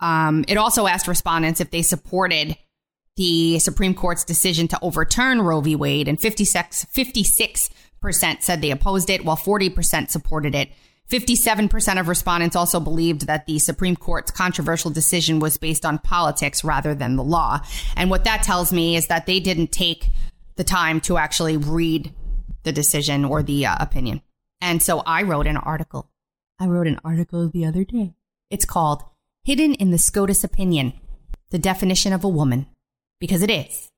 Um, 0.00 0.44
it 0.48 0.56
also 0.56 0.88
asked 0.88 1.06
respondents 1.06 1.60
if 1.60 1.70
they 1.70 1.82
supported 1.82 2.56
the 3.16 3.60
Supreme 3.60 3.94
Court's 3.94 4.24
decision 4.24 4.66
to 4.68 4.78
overturn 4.82 5.40
Roe 5.40 5.60
v. 5.60 5.76
Wade, 5.76 6.08
and 6.08 6.20
56, 6.20 6.86
56% 6.86 8.42
said 8.42 8.60
they 8.60 8.72
opposed 8.72 9.08
it, 9.08 9.24
while 9.24 9.36
40% 9.36 10.10
supported 10.10 10.56
it. 10.56 10.70
57% 11.08 12.00
of 12.00 12.08
respondents 12.08 12.56
also 12.56 12.80
believed 12.80 13.28
that 13.28 13.46
the 13.46 13.60
Supreme 13.60 13.94
Court's 13.94 14.32
controversial 14.32 14.90
decision 14.90 15.38
was 15.38 15.58
based 15.58 15.86
on 15.86 15.98
politics 15.98 16.64
rather 16.64 16.92
than 16.92 17.14
the 17.14 17.22
law. 17.22 17.60
And 17.96 18.10
what 18.10 18.24
that 18.24 18.42
tells 18.42 18.72
me 18.72 18.96
is 18.96 19.06
that 19.06 19.26
they 19.26 19.38
didn't 19.38 19.70
take 19.70 20.08
the 20.56 20.64
time 20.64 21.00
to 21.02 21.18
actually 21.18 21.56
read 21.56 22.12
the 22.62 22.72
decision 22.72 23.24
or 23.24 23.42
the 23.42 23.66
uh, 23.66 23.76
opinion. 23.80 24.22
And 24.60 24.82
so 24.82 25.00
I 25.00 25.22
wrote 25.22 25.46
an 25.46 25.56
article. 25.56 26.10
I 26.58 26.66
wrote 26.66 26.86
an 26.86 27.00
article 27.04 27.48
the 27.48 27.64
other 27.64 27.84
day. 27.84 28.14
It's 28.50 28.64
called 28.64 29.02
Hidden 29.44 29.74
in 29.74 29.90
the 29.90 29.98
SCOTUS 29.98 30.44
Opinion 30.44 30.92
The 31.50 31.58
Definition 31.58 32.12
of 32.12 32.22
a 32.22 32.28
Woman. 32.28 32.66
Because 33.18 33.42
it 33.42 33.50
is. 33.50 33.90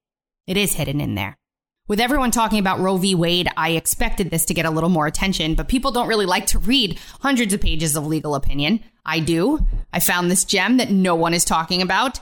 It 0.47 0.57
is 0.57 0.75
hidden 0.75 1.01
in 1.01 1.15
there. 1.15 1.39
With 1.87 2.01
everyone 2.01 2.31
talking 2.31 2.59
about 2.59 2.81
Roe 2.81 2.97
v. 2.97 3.15
Wade, 3.15 3.49
I 3.59 3.73
expected 3.73 4.31
this 4.31 4.47
to 4.47 4.55
get 4.55 4.65
a 4.65 4.71
little 4.71 4.89
more 4.89 5.07
attention, 5.07 5.55
but 5.55 5.69
people 5.69 5.93
don't 5.93 6.09
really 6.09 6.25
like 6.25 6.47
to 6.47 6.59
read 6.59 6.99
hundreds 7.21 7.53
of 7.53 7.61
pages 7.61 7.95
of 7.95 8.07
legal 8.07 8.35
opinion. 8.35 8.81
I 9.05 9.21
do. 9.21 9.67
I 9.93 10.01
found 10.01 10.31
this 10.31 10.45
gem 10.47 10.79
that 10.79 10.91
no 10.91 11.15
one 11.15 11.35
is 11.35 11.45
talking 11.45 11.83
about. 11.83 12.21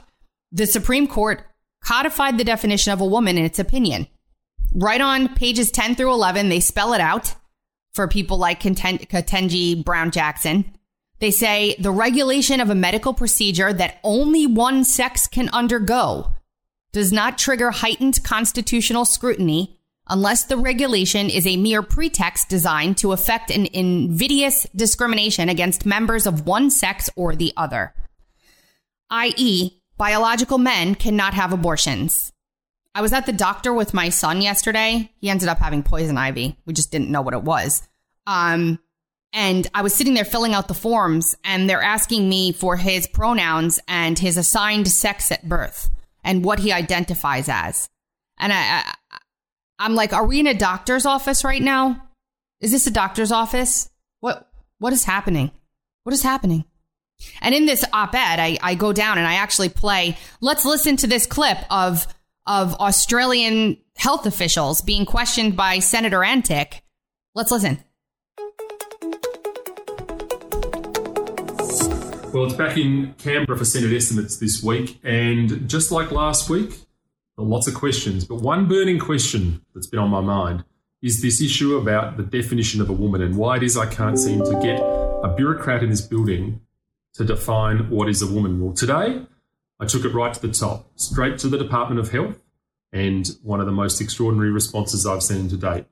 The 0.51 0.67
Supreme 0.67 1.07
Court 1.07 1.45
codified 1.81 2.37
the 2.37 2.43
definition 2.43 2.91
of 2.91 2.99
a 2.99 3.05
woman 3.05 3.37
in 3.37 3.45
its 3.45 3.59
opinion 3.59 4.07
right 4.73 5.01
on 5.01 5.35
pages 5.35 5.71
10 5.71 5.95
through 5.95 6.13
11, 6.13 6.49
they 6.49 6.59
spell 6.59 6.93
it 6.93 7.01
out 7.01 7.35
for 7.93 8.07
people 8.07 8.37
like 8.37 8.61
Ketanji 8.61 9.83
Brown 9.83 10.11
Jackson. 10.11 10.73
They 11.19 11.31
say 11.31 11.75
the 11.79 11.91
regulation 11.91 12.59
of 12.59 12.69
a 12.69 12.75
medical 12.75 13.13
procedure 13.13 13.71
that 13.71 13.99
only 14.03 14.45
one 14.45 14.83
sex 14.83 15.27
can 15.27 15.49
undergo 15.49 16.33
does 16.91 17.11
not 17.11 17.37
trigger 17.37 17.71
heightened 17.71 18.23
constitutional 18.23 19.05
scrutiny 19.05 19.79
unless 20.09 20.43
the 20.43 20.57
regulation 20.57 21.29
is 21.29 21.47
a 21.47 21.55
mere 21.55 21.81
pretext 21.81 22.49
designed 22.49 22.97
to 22.97 23.13
effect 23.13 23.49
an 23.51 23.67
invidious 23.67 24.67
discrimination 24.75 25.47
against 25.47 25.85
members 25.85 26.27
of 26.27 26.45
one 26.45 26.69
sex 26.69 27.09
or 27.15 27.35
the 27.35 27.53
other. 27.55 27.93
I.e., 29.09 29.81
biological 29.97 30.57
men 30.57 30.95
cannot 30.95 31.33
have 31.35 31.53
abortions. 31.53 32.32
I 32.95 33.01
was 33.01 33.13
at 33.13 33.25
the 33.25 33.33
doctor 33.33 33.73
with 33.73 33.93
my 33.93 34.09
son 34.09 34.41
yesterday. 34.41 35.11
He 35.19 35.29
ended 35.29 35.47
up 35.49 35.59
having 35.59 35.83
poison 35.83 36.17
ivy. 36.17 36.57
We 36.65 36.73
just 36.73 36.91
didn't 36.91 37.09
know 37.09 37.21
what 37.21 37.33
it 37.33 37.43
was. 37.43 37.87
Um, 38.27 38.79
and 39.33 39.67
I 39.73 39.81
was 39.81 39.95
sitting 39.95 40.13
there 40.13 40.25
filling 40.25 40.53
out 40.53 40.67
the 40.67 40.75
forms, 40.75 41.35
and 41.43 41.67
they're 41.67 41.81
asking 41.81 42.29
me 42.29 42.51
for 42.51 42.77
his 42.77 43.07
pronouns 43.07 43.79
and 43.87 44.17
his 44.17 44.37
assigned 44.37 44.87
sex 44.87 45.31
at 45.31 45.49
birth 45.49 45.89
and 46.23 46.45
what 46.45 46.59
he 46.59 46.71
identifies 46.71 47.49
as. 47.49 47.89
And 48.37 48.53
I, 48.53 48.57
I 48.57 48.93
I'm 49.79 49.95
like, 49.95 50.13
are 50.13 50.25
we 50.25 50.39
in 50.39 50.47
a 50.47 50.53
doctor's 50.53 51.05
office 51.05 51.43
right 51.43 51.61
now? 51.61 52.09
Is 52.61 52.71
this 52.71 52.87
a 52.87 52.91
doctor's 52.91 53.31
office? 53.31 53.89
What 54.19 54.47
what 54.77 54.93
is 54.93 55.03
happening? 55.03 55.51
What 56.03 56.13
is 56.13 56.21
happening? 56.21 56.65
And 57.41 57.55
in 57.55 57.65
this 57.65 57.85
op-ed, 57.91 58.39
I, 58.39 58.57
I 58.61 58.75
go 58.75 58.93
down 58.93 59.17
and 59.17 59.25
I 59.25 59.35
actually 59.35 59.69
play. 59.69 60.17
Let's 60.41 60.65
listen 60.65 60.97
to 60.97 61.07
this 61.07 61.25
clip 61.25 61.57
of 61.69 62.07
of 62.45 62.73
Australian 62.75 63.77
health 63.95 64.25
officials 64.25 64.81
being 64.81 65.05
questioned 65.05 65.55
by 65.55 65.79
Senator 65.79 66.23
Antic. 66.23 66.83
Let's 67.35 67.51
listen. 67.51 67.79
Well, 72.33 72.45
it's 72.45 72.55
back 72.55 72.77
in 72.77 73.13
Canberra 73.19 73.57
for 73.57 73.65
Senate 73.65 73.93
estimates 73.95 74.37
this 74.37 74.63
week, 74.63 74.99
and 75.03 75.69
just 75.69 75.91
like 75.91 76.11
last 76.11 76.49
week, 76.49 76.79
lots 77.37 77.67
of 77.67 77.75
questions. 77.75 78.25
But 78.25 78.41
one 78.41 78.67
burning 78.67 78.97
question 78.97 79.61
that's 79.75 79.87
been 79.87 79.99
on 79.99 80.09
my 80.09 80.21
mind 80.21 80.63
is 81.03 81.21
this 81.21 81.41
issue 81.41 81.77
about 81.77 82.17
the 82.17 82.23
definition 82.23 82.81
of 82.81 82.89
a 82.89 82.93
woman 82.93 83.21
and 83.21 83.37
why 83.37 83.57
it 83.57 83.63
is 83.63 83.77
I 83.77 83.85
can't 83.85 84.17
seem 84.17 84.39
to 84.39 84.59
get 84.63 84.79
a 84.79 85.33
bureaucrat 85.35 85.83
in 85.83 85.89
this 85.89 86.01
building 86.01 86.61
to 87.13 87.23
define 87.23 87.89
what 87.89 88.09
is 88.09 88.21
a 88.21 88.27
woman. 88.27 88.59
Well, 88.59 88.73
today 88.73 89.25
I 89.79 89.85
took 89.85 90.05
it 90.05 90.13
right 90.13 90.33
to 90.33 90.41
the 90.41 90.53
top, 90.53 90.87
straight 90.95 91.37
to 91.39 91.47
the 91.47 91.57
Department 91.57 91.99
of 91.99 92.11
Health, 92.11 92.39
and 92.91 93.27
one 93.41 93.59
of 93.59 93.65
the 93.65 93.71
most 93.71 93.99
extraordinary 93.99 94.51
responses 94.51 95.05
I've 95.05 95.23
seen 95.23 95.49
to 95.49 95.57
date. 95.57 95.85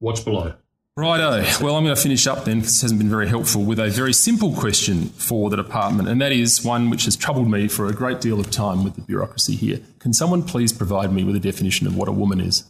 Watch 0.00 0.24
below. 0.24 0.54
Righto. 0.96 1.44
Well, 1.64 1.76
I'm 1.76 1.84
going 1.84 1.94
to 1.94 2.02
finish 2.02 2.26
up 2.26 2.44
then, 2.44 2.58
because 2.58 2.72
this 2.72 2.82
hasn't 2.82 2.98
been 2.98 3.08
very 3.08 3.28
helpful, 3.28 3.62
with 3.62 3.78
a 3.78 3.88
very 3.88 4.12
simple 4.12 4.52
question 4.52 5.10
for 5.10 5.48
the 5.48 5.56
department, 5.56 6.08
and 6.08 6.20
that 6.20 6.32
is 6.32 6.64
one 6.64 6.90
which 6.90 7.04
has 7.04 7.14
troubled 7.14 7.48
me 7.48 7.68
for 7.68 7.86
a 7.86 7.92
great 7.92 8.20
deal 8.20 8.40
of 8.40 8.50
time 8.50 8.82
with 8.82 8.96
the 8.96 9.02
bureaucracy 9.02 9.54
here. 9.54 9.80
Can 10.00 10.12
someone 10.12 10.42
please 10.42 10.72
provide 10.72 11.12
me 11.12 11.22
with 11.22 11.36
a 11.36 11.40
definition 11.40 11.86
of 11.86 11.96
what 11.96 12.08
a 12.08 12.12
woman 12.12 12.40
is? 12.40 12.64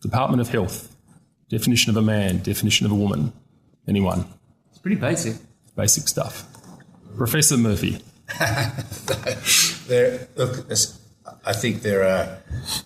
Department 0.00 0.40
of 0.40 0.48
Health. 0.48 0.96
Definition 1.50 1.90
of 1.90 1.96
a 1.98 2.02
man, 2.02 2.38
definition 2.38 2.86
of 2.86 2.92
a 2.92 2.96
woman. 2.96 3.34
Anyone? 3.86 4.24
It's 4.70 4.78
pretty 4.78 4.96
basic. 4.96 5.36
Basic 5.76 6.08
stuff. 6.08 6.44
Professor 7.18 7.58
Murphy. 7.58 8.00
there, 9.86 10.28
look, 10.36 10.66
I 11.44 11.52
think 11.52 11.82
there 11.82 12.04
are 12.04 12.38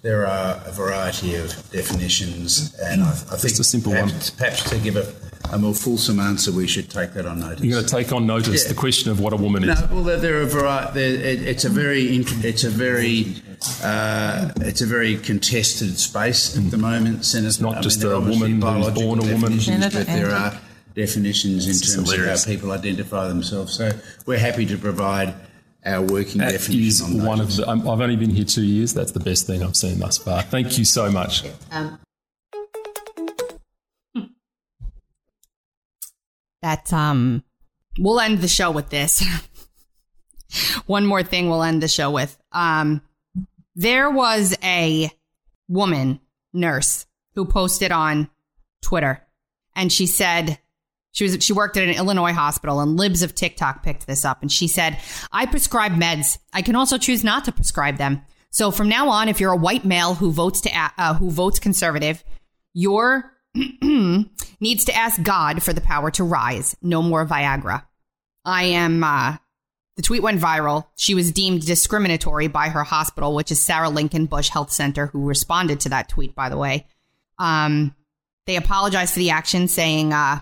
there 0.02 0.26
are 0.26 0.60
a 0.66 0.72
variety 0.72 1.34
of 1.36 1.48
definitions, 1.70 2.74
and 2.80 3.02
I, 3.02 3.10
I 3.10 3.12
think 3.12 3.42
Just 3.42 3.60
a 3.60 3.64
simple 3.64 3.92
perhaps, 3.92 4.30
one. 4.30 4.38
Perhaps 4.38 4.70
to 4.70 4.78
give 4.78 4.96
a, 4.96 5.12
a 5.52 5.58
more 5.58 5.74
fulsome 5.74 6.20
answer, 6.20 6.52
we 6.52 6.66
should 6.66 6.90
take 6.90 7.12
that 7.14 7.26
on 7.26 7.40
notice. 7.40 7.64
You're 7.64 7.76
going 7.80 7.86
to 7.86 7.90
take 7.94 8.12
on 8.12 8.26
notice 8.26 8.64
Yeah. 8.64 8.68
the 8.72 8.74
question 8.78 9.10
of 9.10 9.20
what 9.20 9.32
a 9.32 9.36
woman 9.36 9.62
No, 9.66 9.72
is. 9.72 9.82
well, 9.90 10.02
there, 10.02 10.18
there 10.18 10.42
are 10.42 10.46
vari- 10.46 10.92
there, 10.94 11.14
it, 11.14 11.42
it's 11.42 11.64
a 11.64 11.70
very 11.70 12.02
it's 12.04 12.64
a 12.64 12.70
very 12.70 13.36
uh, 13.82 14.50
it's 14.60 14.80
a 14.82 14.86
very 14.86 15.16
contested 15.16 15.98
space 15.98 16.56
at 16.56 16.70
the 16.70 16.78
moment. 16.78 17.24
Senator, 17.24 17.48
It's 17.48 17.60
not 17.60 17.82
just 17.82 18.00
there 18.00 18.10
are 18.10 18.14
a 18.14 18.20
woman 18.20 18.60
who's 18.60 18.90
born 18.90 19.18
a 19.20 19.32
woman. 19.32 19.58
but 19.80 20.06
there 20.06 20.30
are 20.30 20.58
definitions 21.00 21.64
in 21.64 21.72
This 21.72 21.82
is 21.82 21.94
terms 21.94 22.12
of 22.12 22.26
how 22.26 22.44
people 22.44 22.72
identify 22.72 23.26
themselves. 23.28 23.72
So 23.74 23.90
we're 24.26 24.38
happy 24.38 24.66
to 24.66 24.76
provide 24.76 25.34
our 25.84 26.02
working 26.02 26.40
That 26.40 26.52
definition 26.52 26.86
is 26.86 27.00
on 27.00 27.24
one 27.24 27.40
of 27.40 27.56
the. 27.56 27.66
I'm, 27.68 27.80
I've 27.88 28.00
only 28.00 28.16
been 28.16 28.30
here 28.30 28.44
two 28.44 28.64
years. 28.64 28.92
That's 28.92 29.12
the 29.12 29.20
best 29.20 29.46
thing 29.46 29.62
I've 29.62 29.76
seen 29.76 29.98
thus 29.98 30.18
far. 30.18 30.42
Thank 30.42 30.76
you 30.78 30.84
so 30.84 31.10
much. 31.10 31.42
that 36.62 36.92
um 36.92 37.42
we'll 37.98 38.20
end 38.20 38.40
the 38.40 38.48
show 38.48 38.70
with 38.70 38.90
this. 38.90 39.24
One 40.86 41.06
more 41.06 41.22
thing 41.22 41.48
we'll 41.48 41.62
end 41.62 41.82
the 41.82 41.88
show 41.88 42.10
with. 42.10 42.36
Um 42.52 43.00
there 43.74 44.10
was 44.10 44.54
a 44.62 45.10
woman 45.68 46.20
nurse 46.52 47.06
who 47.34 47.46
posted 47.46 47.90
on 47.92 48.28
Twitter 48.82 49.26
and 49.74 49.90
she 49.90 50.06
said 50.06 50.58
she 51.12 51.24
was 51.24 51.42
she 51.44 51.52
worked 51.52 51.76
at 51.76 51.88
an 51.88 51.94
Illinois 51.94 52.32
hospital 52.32 52.80
and 52.80 52.96
libs 52.96 53.22
of 53.22 53.34
TikTok 53.34 53.82
picked 53.82 54.06
this 54.06 54.24
up 54.24 54.42
and 54.42 54.50
she 54.50 54.68
said, 54.68 54.98
"I 55.32 55.46
prescribe 55.46 55.92
meds. 55.92 56.38
I 56.52 56.62
can 56.62 56.76
also 56.76 56.98
choose 56.98 57.24
not 57.24 57.44
to 57.46 57.52
prescribe 57.52 57.96
them. 57.96 58.22
So 58.50 58.70
from 58.70 58.88
now 58.88 59.08
on, 59.08 59.28
if 59.28 59.40
you're 59.40 59.52
a 59.52 59.56
white 59.56 59.84
male 59.84 60.14
who 60.14 60.32
votes 60.32 60.60
to 60.62 60.70
uh, 60.98 61.14
who 61.14 61.30
votes 61.30 61.58
conservative, 61.58 62.22
your 62.72 63.32
needs 64.60 64.84
to 64.84 64.94
ask 64.94 65.22
God 65.22 65.62
for 65.62 65.72
the 65.72 65.80
power 65.80 66.10
to 66.12 66.24
rise. 66.24 66.76
No 66.82 67.02
more 67.02 67.26
Viagra. 67.26 67.84
I 68.44 68.64
am, 68.64 69.02
uh, 69.04 69.36
the 69.96 70.02
tweet 70.02 70.22
went 70.22 70.40
viral. 70.40 70.86
She 70.96 71.14
was 71.14 71.32
deemed 71.32 71.66
discriminatory 71.66 72.48
by 72.48 72.68
her 72.68 72.84
hospital, 72.84 73.34
which 73.34 73.50
is 73.50 73.60
Sarah 73.60 73.90
Lincoln 73.90 74.26
Bush 74.26 74.48
Health 74.48 74.70
Center, 74.70 75.06
who 75.08 75.26
responded 75.26 75.80
to 75.80 75.88
that 75.90 76.08
tweet, 76.08 76.34
by 76.34 76.48
the 76.48 76.56
way. 76.56 76.86
Um, 77.38 77.94
they 78.46 78.56
apologized 78.56 79.12
for 79.12 79.18
the 79.18 79.30
action, 79.30 79.68
saying, 79.68 80.12
uh, 80.12 80.40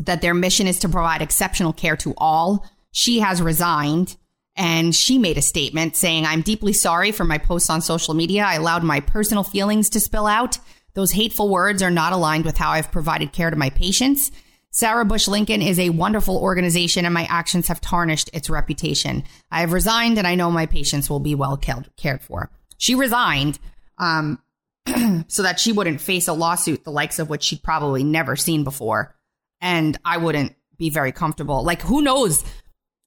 that 0.00 0.22
their 0.22 0.34
mission 0.34 0.66
is 0.66 0.78
to 0.80 0.88
provide 0.88 1.22
exceptional 1.22 1.72
care 1.72 1.96
to 1.98 2.14
all. 2.16 2.66
She 2.92 3.20
has 3.20 3.42
resigned 3.42 4.16
and 4.56 4.94
she 4.94 5.18
made 5.18 5.38
a 5.38 5.42
statement 5.42 5.96
saying, 5.96 6.26
I'm 6.26 6.42
deeply 6.42 6.72
sorry 6.72 7.12
for 7.12 7.24
my 7.24 7.38
posts 7.38 7.70
on 7.70 7.80
social 7.80 8.14
media. 8.14 8.44
I 8.44 8.54
allowed 8.54 8.82
my 8.82 9.00
personal 9.00 9.44
feelings 9.44 9.90
to 9.90 10.00
spill 10.00 10.26
out. 10.26 10.58
Those 10.94 11.12
hateful 11.12 11.48
words 11.48 11.82
are 11.82 11.90
not 11.90 12.12
aligned 12.12 12.44
with 12.44 12.58
how 12.58 12.70
I've 12.70 12.92
provided 12.92 13.32
care 13.32 13.50
to 13.50 13.56
my 13.56 13.70
patients. 13.70 14.30
Sarah 14.70 15.04
Bush 15.04 15.28
Lincoln 15.28 15.62
is 15.62 15.78
a 15.78 15.90
wonderful 15.90 16.38
organization 16.38 17.04
and 17.04 17.14
my 17.14 17.24
actions 17.24 17.68
have 17.68 17.80
tarnished 17.80 18.30
its 18.32 18.50
reputation. 18.50 19.24
I 19.50 19.60
have 19.60 19.72
resigned 19.72 20.18
and 20.18 20.26
I 20.26 20.34
know 20.34 20.50
my 20.50 20.66
patients 20.66 21.08
will 21.08 21.20
be 21.20 21.34
well 21.34 21.56
cared 21.56 22.22
for. 22.22 22.50
She 22.78 22.94
resigned, 22.94 23.58
um, 23.98 24.38
so 25.28 25.42
that 25.42 25.60
she 25.60 25.72
wouldn't 25.72 26.00
face 26.00 26.26
a 26.26 26.32
lawsuit 26.32 26.84
the 26.84 26.90
likes 26.90 27.18
of 27.18 27.30
which 27.30 27.42
she'd 27.42 27.62
probably 27.62 28.02
never 28.02 28.34
seen 28.34 28.64
before. 28.64 29.14
And 29.62 29.98
I 30.04 30.18
wouldn't 30.18 30.54
be 30.76 30.90
very 30.90 31.12
comfortable. 31.12 31.62
Like, 31.62 31.80
who 31.80 32.02
knows 32.02 32.44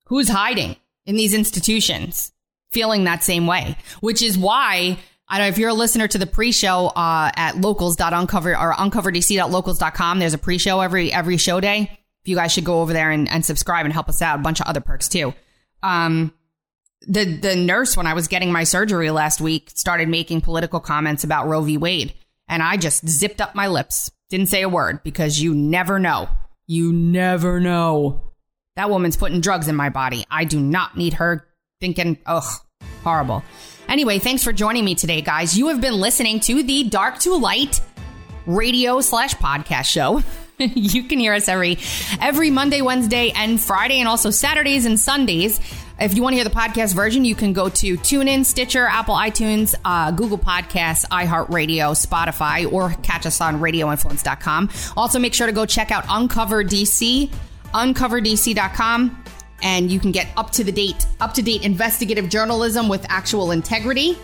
who's 0.05 0.29
hiding 0.29 0.77
in 1.05 1.15
these 1.15 1.33
institutions 1.33 2.31
feeling 2.71 3.03
that 3.03 3.23
same 3.23 3.45
way? 3.45 3.77
Which 3.99 4.21
is 4.21 4.37
why, 4.37 4.97
I 5.27 5.37
don't 5.37 5.45
know 5.45 5.49
if 5.49 5.57
you're 5.57 5.69
a 5.69 5.73
listener 5.73 6.07
to 6.07 6.17
the 6.17 6.25
pre-show 6.25 6.87
uh, 6.87 7.31
at 7.35 7.57
locals.uncover 7.57 8.57
or 8.57 8.73
uncoverdc.locals.com. 8.73 10.19
There's 10.19 10.33
a 10.33 10.39
pre-show 10.39 10.79
every 10.79 11.11
every 11.11 11.37
show 11.37 11.59
day. 11.59 11.91
If 12.23 12.29
you 12.29 12.35
guys 12.35 12.51
should 12.51 12.65
go 12.65 12.81
over 12.81 12.93
there 12.93 13.11
and, 13.11 13.29
and 13.29 13.45
subscribe 13.45 13.85
and 13.85 13.93
help 13.93 14.09
us 14.09 14.21
out. 14.21 14.39
A 14.39 14.41
bunch 14.41 14.59
of 14.59 14.67
other 14.67 14.81
perks 14.81 15.07
too. 15.07 15.33
Um, 15.83 16.33
the 17.07 17.25
the 17.25 17.55
nurse 17.55 17.95
when 17.95 18.07
I 18.07 18.13
was 18.13 18.27
getting 18.27 18.51
my 18.51 18.63
surgery 18.63 19.11
last 19.11 19.41
week 19.41 19.71
started 19.75 20.09
making 20.09 20.41
political 20.41 20.79
comments 20.79 21.23
about 21.23 21.47
Roe 21.47 21.61
v. 21.61 21.77
Wade, 21.77 22.13
and 22.47 22.63
I 22.63 22.77
just 22.77 23.07
zipped 23.07 23.41
up 23.41 23.53
my 23.53 23.67
lips, 23.67 24.11
didn't 24.29 24.47
say 24.47 24.61
a 24.63 24.69
word 24.69 25.03
because 25.03 25.39
you 25.39 25.53
never 25.53 25.99
know. 25.99 26.29
You 26.67 26.91
never 26.91 27.59
know. 27.59 28.31
That 28.75 28.89
woman's 28.89 29.17
putting 29.17 29.39
drugs 29.39 29.67
in 29.67 29.75
my 29.75 29.89
body. 29.89 30.25
I 30.31 30.45
do 30.45 30.59
not 30.59 30.97
need 30.97 31.13
her 31.13 31.47
thinking, 31.79 32.17
ugh, 32.25 32.43
horrible. 33.03 33.43
Anyway, 33.87 34.17
thanks 34.17 34.43
for 34.43 34.51
joining 34.51 34.83
me 34.83 34.95
today, 34.95 35.21
guys. 35.21 35.57
You 35.57 35.67
have 35.67 35.79
been 35.79 35.93
listening 35.93 36.39
to 36.41 36.63
the 36.63 36.83
Dark 36.85 37.19
to 37.19 37.35
Light 37.35 37.79
radio 38.47 38.99
slash 39.01 39.35
podcast 39.35 39.85
show. 39.85 40.23
you 40.57 41.03
can 41.03 41.19
hear 41.19 41.33
us 41.33 41.47
every 41.47 41.77
every 42.19 42.49
Monday, 42.49 42.81
Wednesday, 42.81 43.31
and 43.35 43.61
Friday, 43.61 43.99
and 43.99 44.07
also 44.07 44.31
Saturdays 44.31 44.85
and 44.85 44.99
Sundays. 44.99 45.59
If 45.99 46.13
you 46.13 46.21
want 46.21 46.33
to 46.33 46.35
hear 46.35 46.43
the 46.43 46.49
podcast 46.49 46.93
version, 46.93 47.23
you 47.23 47.35
can 47.35 47.53
go 47.53 47.69
to 47.69 47.97
TuneIn, 47.97 48.43
Stitcher, 48.45 48.85
Apple 48.85 49.15
iTunes, 49.15 49.75
uh, 49.85 50.11
Google 50.11 50.37
Podcasts, 50.37 51.05
iHeartRadio, 51.07 51.95
Spotify, 51.95 52.71
or 52.71 52.89
catch 53.01 53.25
us 53.25 53.39
on 53.39 53.59
RadioInfluence.com. 53.61 54.69
Also, 54.97 55.19
make 55.19 55.33
sure 55.33 55.47
to 55.47 55.53
go 55.53 55.65
check 55.65 55.91
out 55.91 56.03
Uncover 56.09 56.63
DC, 56.65 57.29
uncoverdc.com, 57.73 59.23
and 59.63 59.89
you 59.89 59.99
can 59.99 60.11
get 60.11 60.27
up 60.35 60.51
to 60.51 60.65
the 60.65 60.71
date, 60.71 61.05
up 61.21 61.33
to 61.33 61.41
date 61.41 61.63
investigative 61.63 62.27
journalism 62.27 62.89
with 62.89 63.05
actual 63.07 63.51
integrity. 63.51 64.17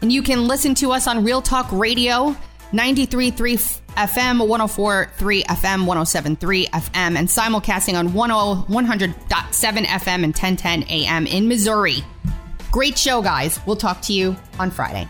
And 0.00 0.12
you 0.12 0.22
can 0.22 0.48
listen 0.48 0.74
to 0.76 0.90
us 0.90 1.06
on 1.06 1.22
Real 1.22 1.40
Talk 1.40 1.70
Radio 1.70 2.36
93.3 2.72 3.81
FM 3.96 4.46
104.3 4.46 5.44
FM 5.44 5.84
107.3 5.84 6.68
FM 6.70 7.16
and 7.16 7.28
simulcasting 7.28 7.98
on 7.98 8.08
100.7 8.10 9.14
FM 9.84 10.24
and 10.24 10.34
1010 10.34 10.84
AM 10.84 11.26
in 11.26 11.48
Missouri. 11.48 12.04
Great 12.70 12.96
show, 12.96 13.20
guys. 13.20 13.60
We'll 13.66 13.76
talk 13.76 14.00
to 14.02 14.12
you 14.14 14.34
on 14.58 14.70
Friday. 14.70 15.06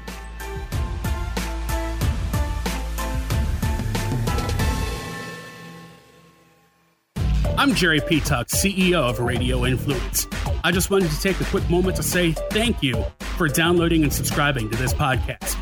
I'm 7.56 7.74
Jerry 7.76 8.00
P. 8.00 8.18
Tuck, 8.18 8.48
CEO 8.48 8.94
of 8.94 9.20
Radio 9.20 9.64
Influence. 9.64 10.26
I 10.64 10.72
just 10.72 10.90
wanted 10.90 11.12
to 11.12 11.20
take 11.20 11.40
a 11.40 11.44
quick 11.44 11.68
moment 11.70 11.96
to 11.98 12.02
say 12.02 12.32
thank 12.50 12.82
you 12.82 13.04
for 13.36 13.46
downloading 13.46 14.02
and 14.02 14.12
subscribing 14.12 14.68
to 14.70 14.76
this 14.76 14.92
podcast. 14.92 15.61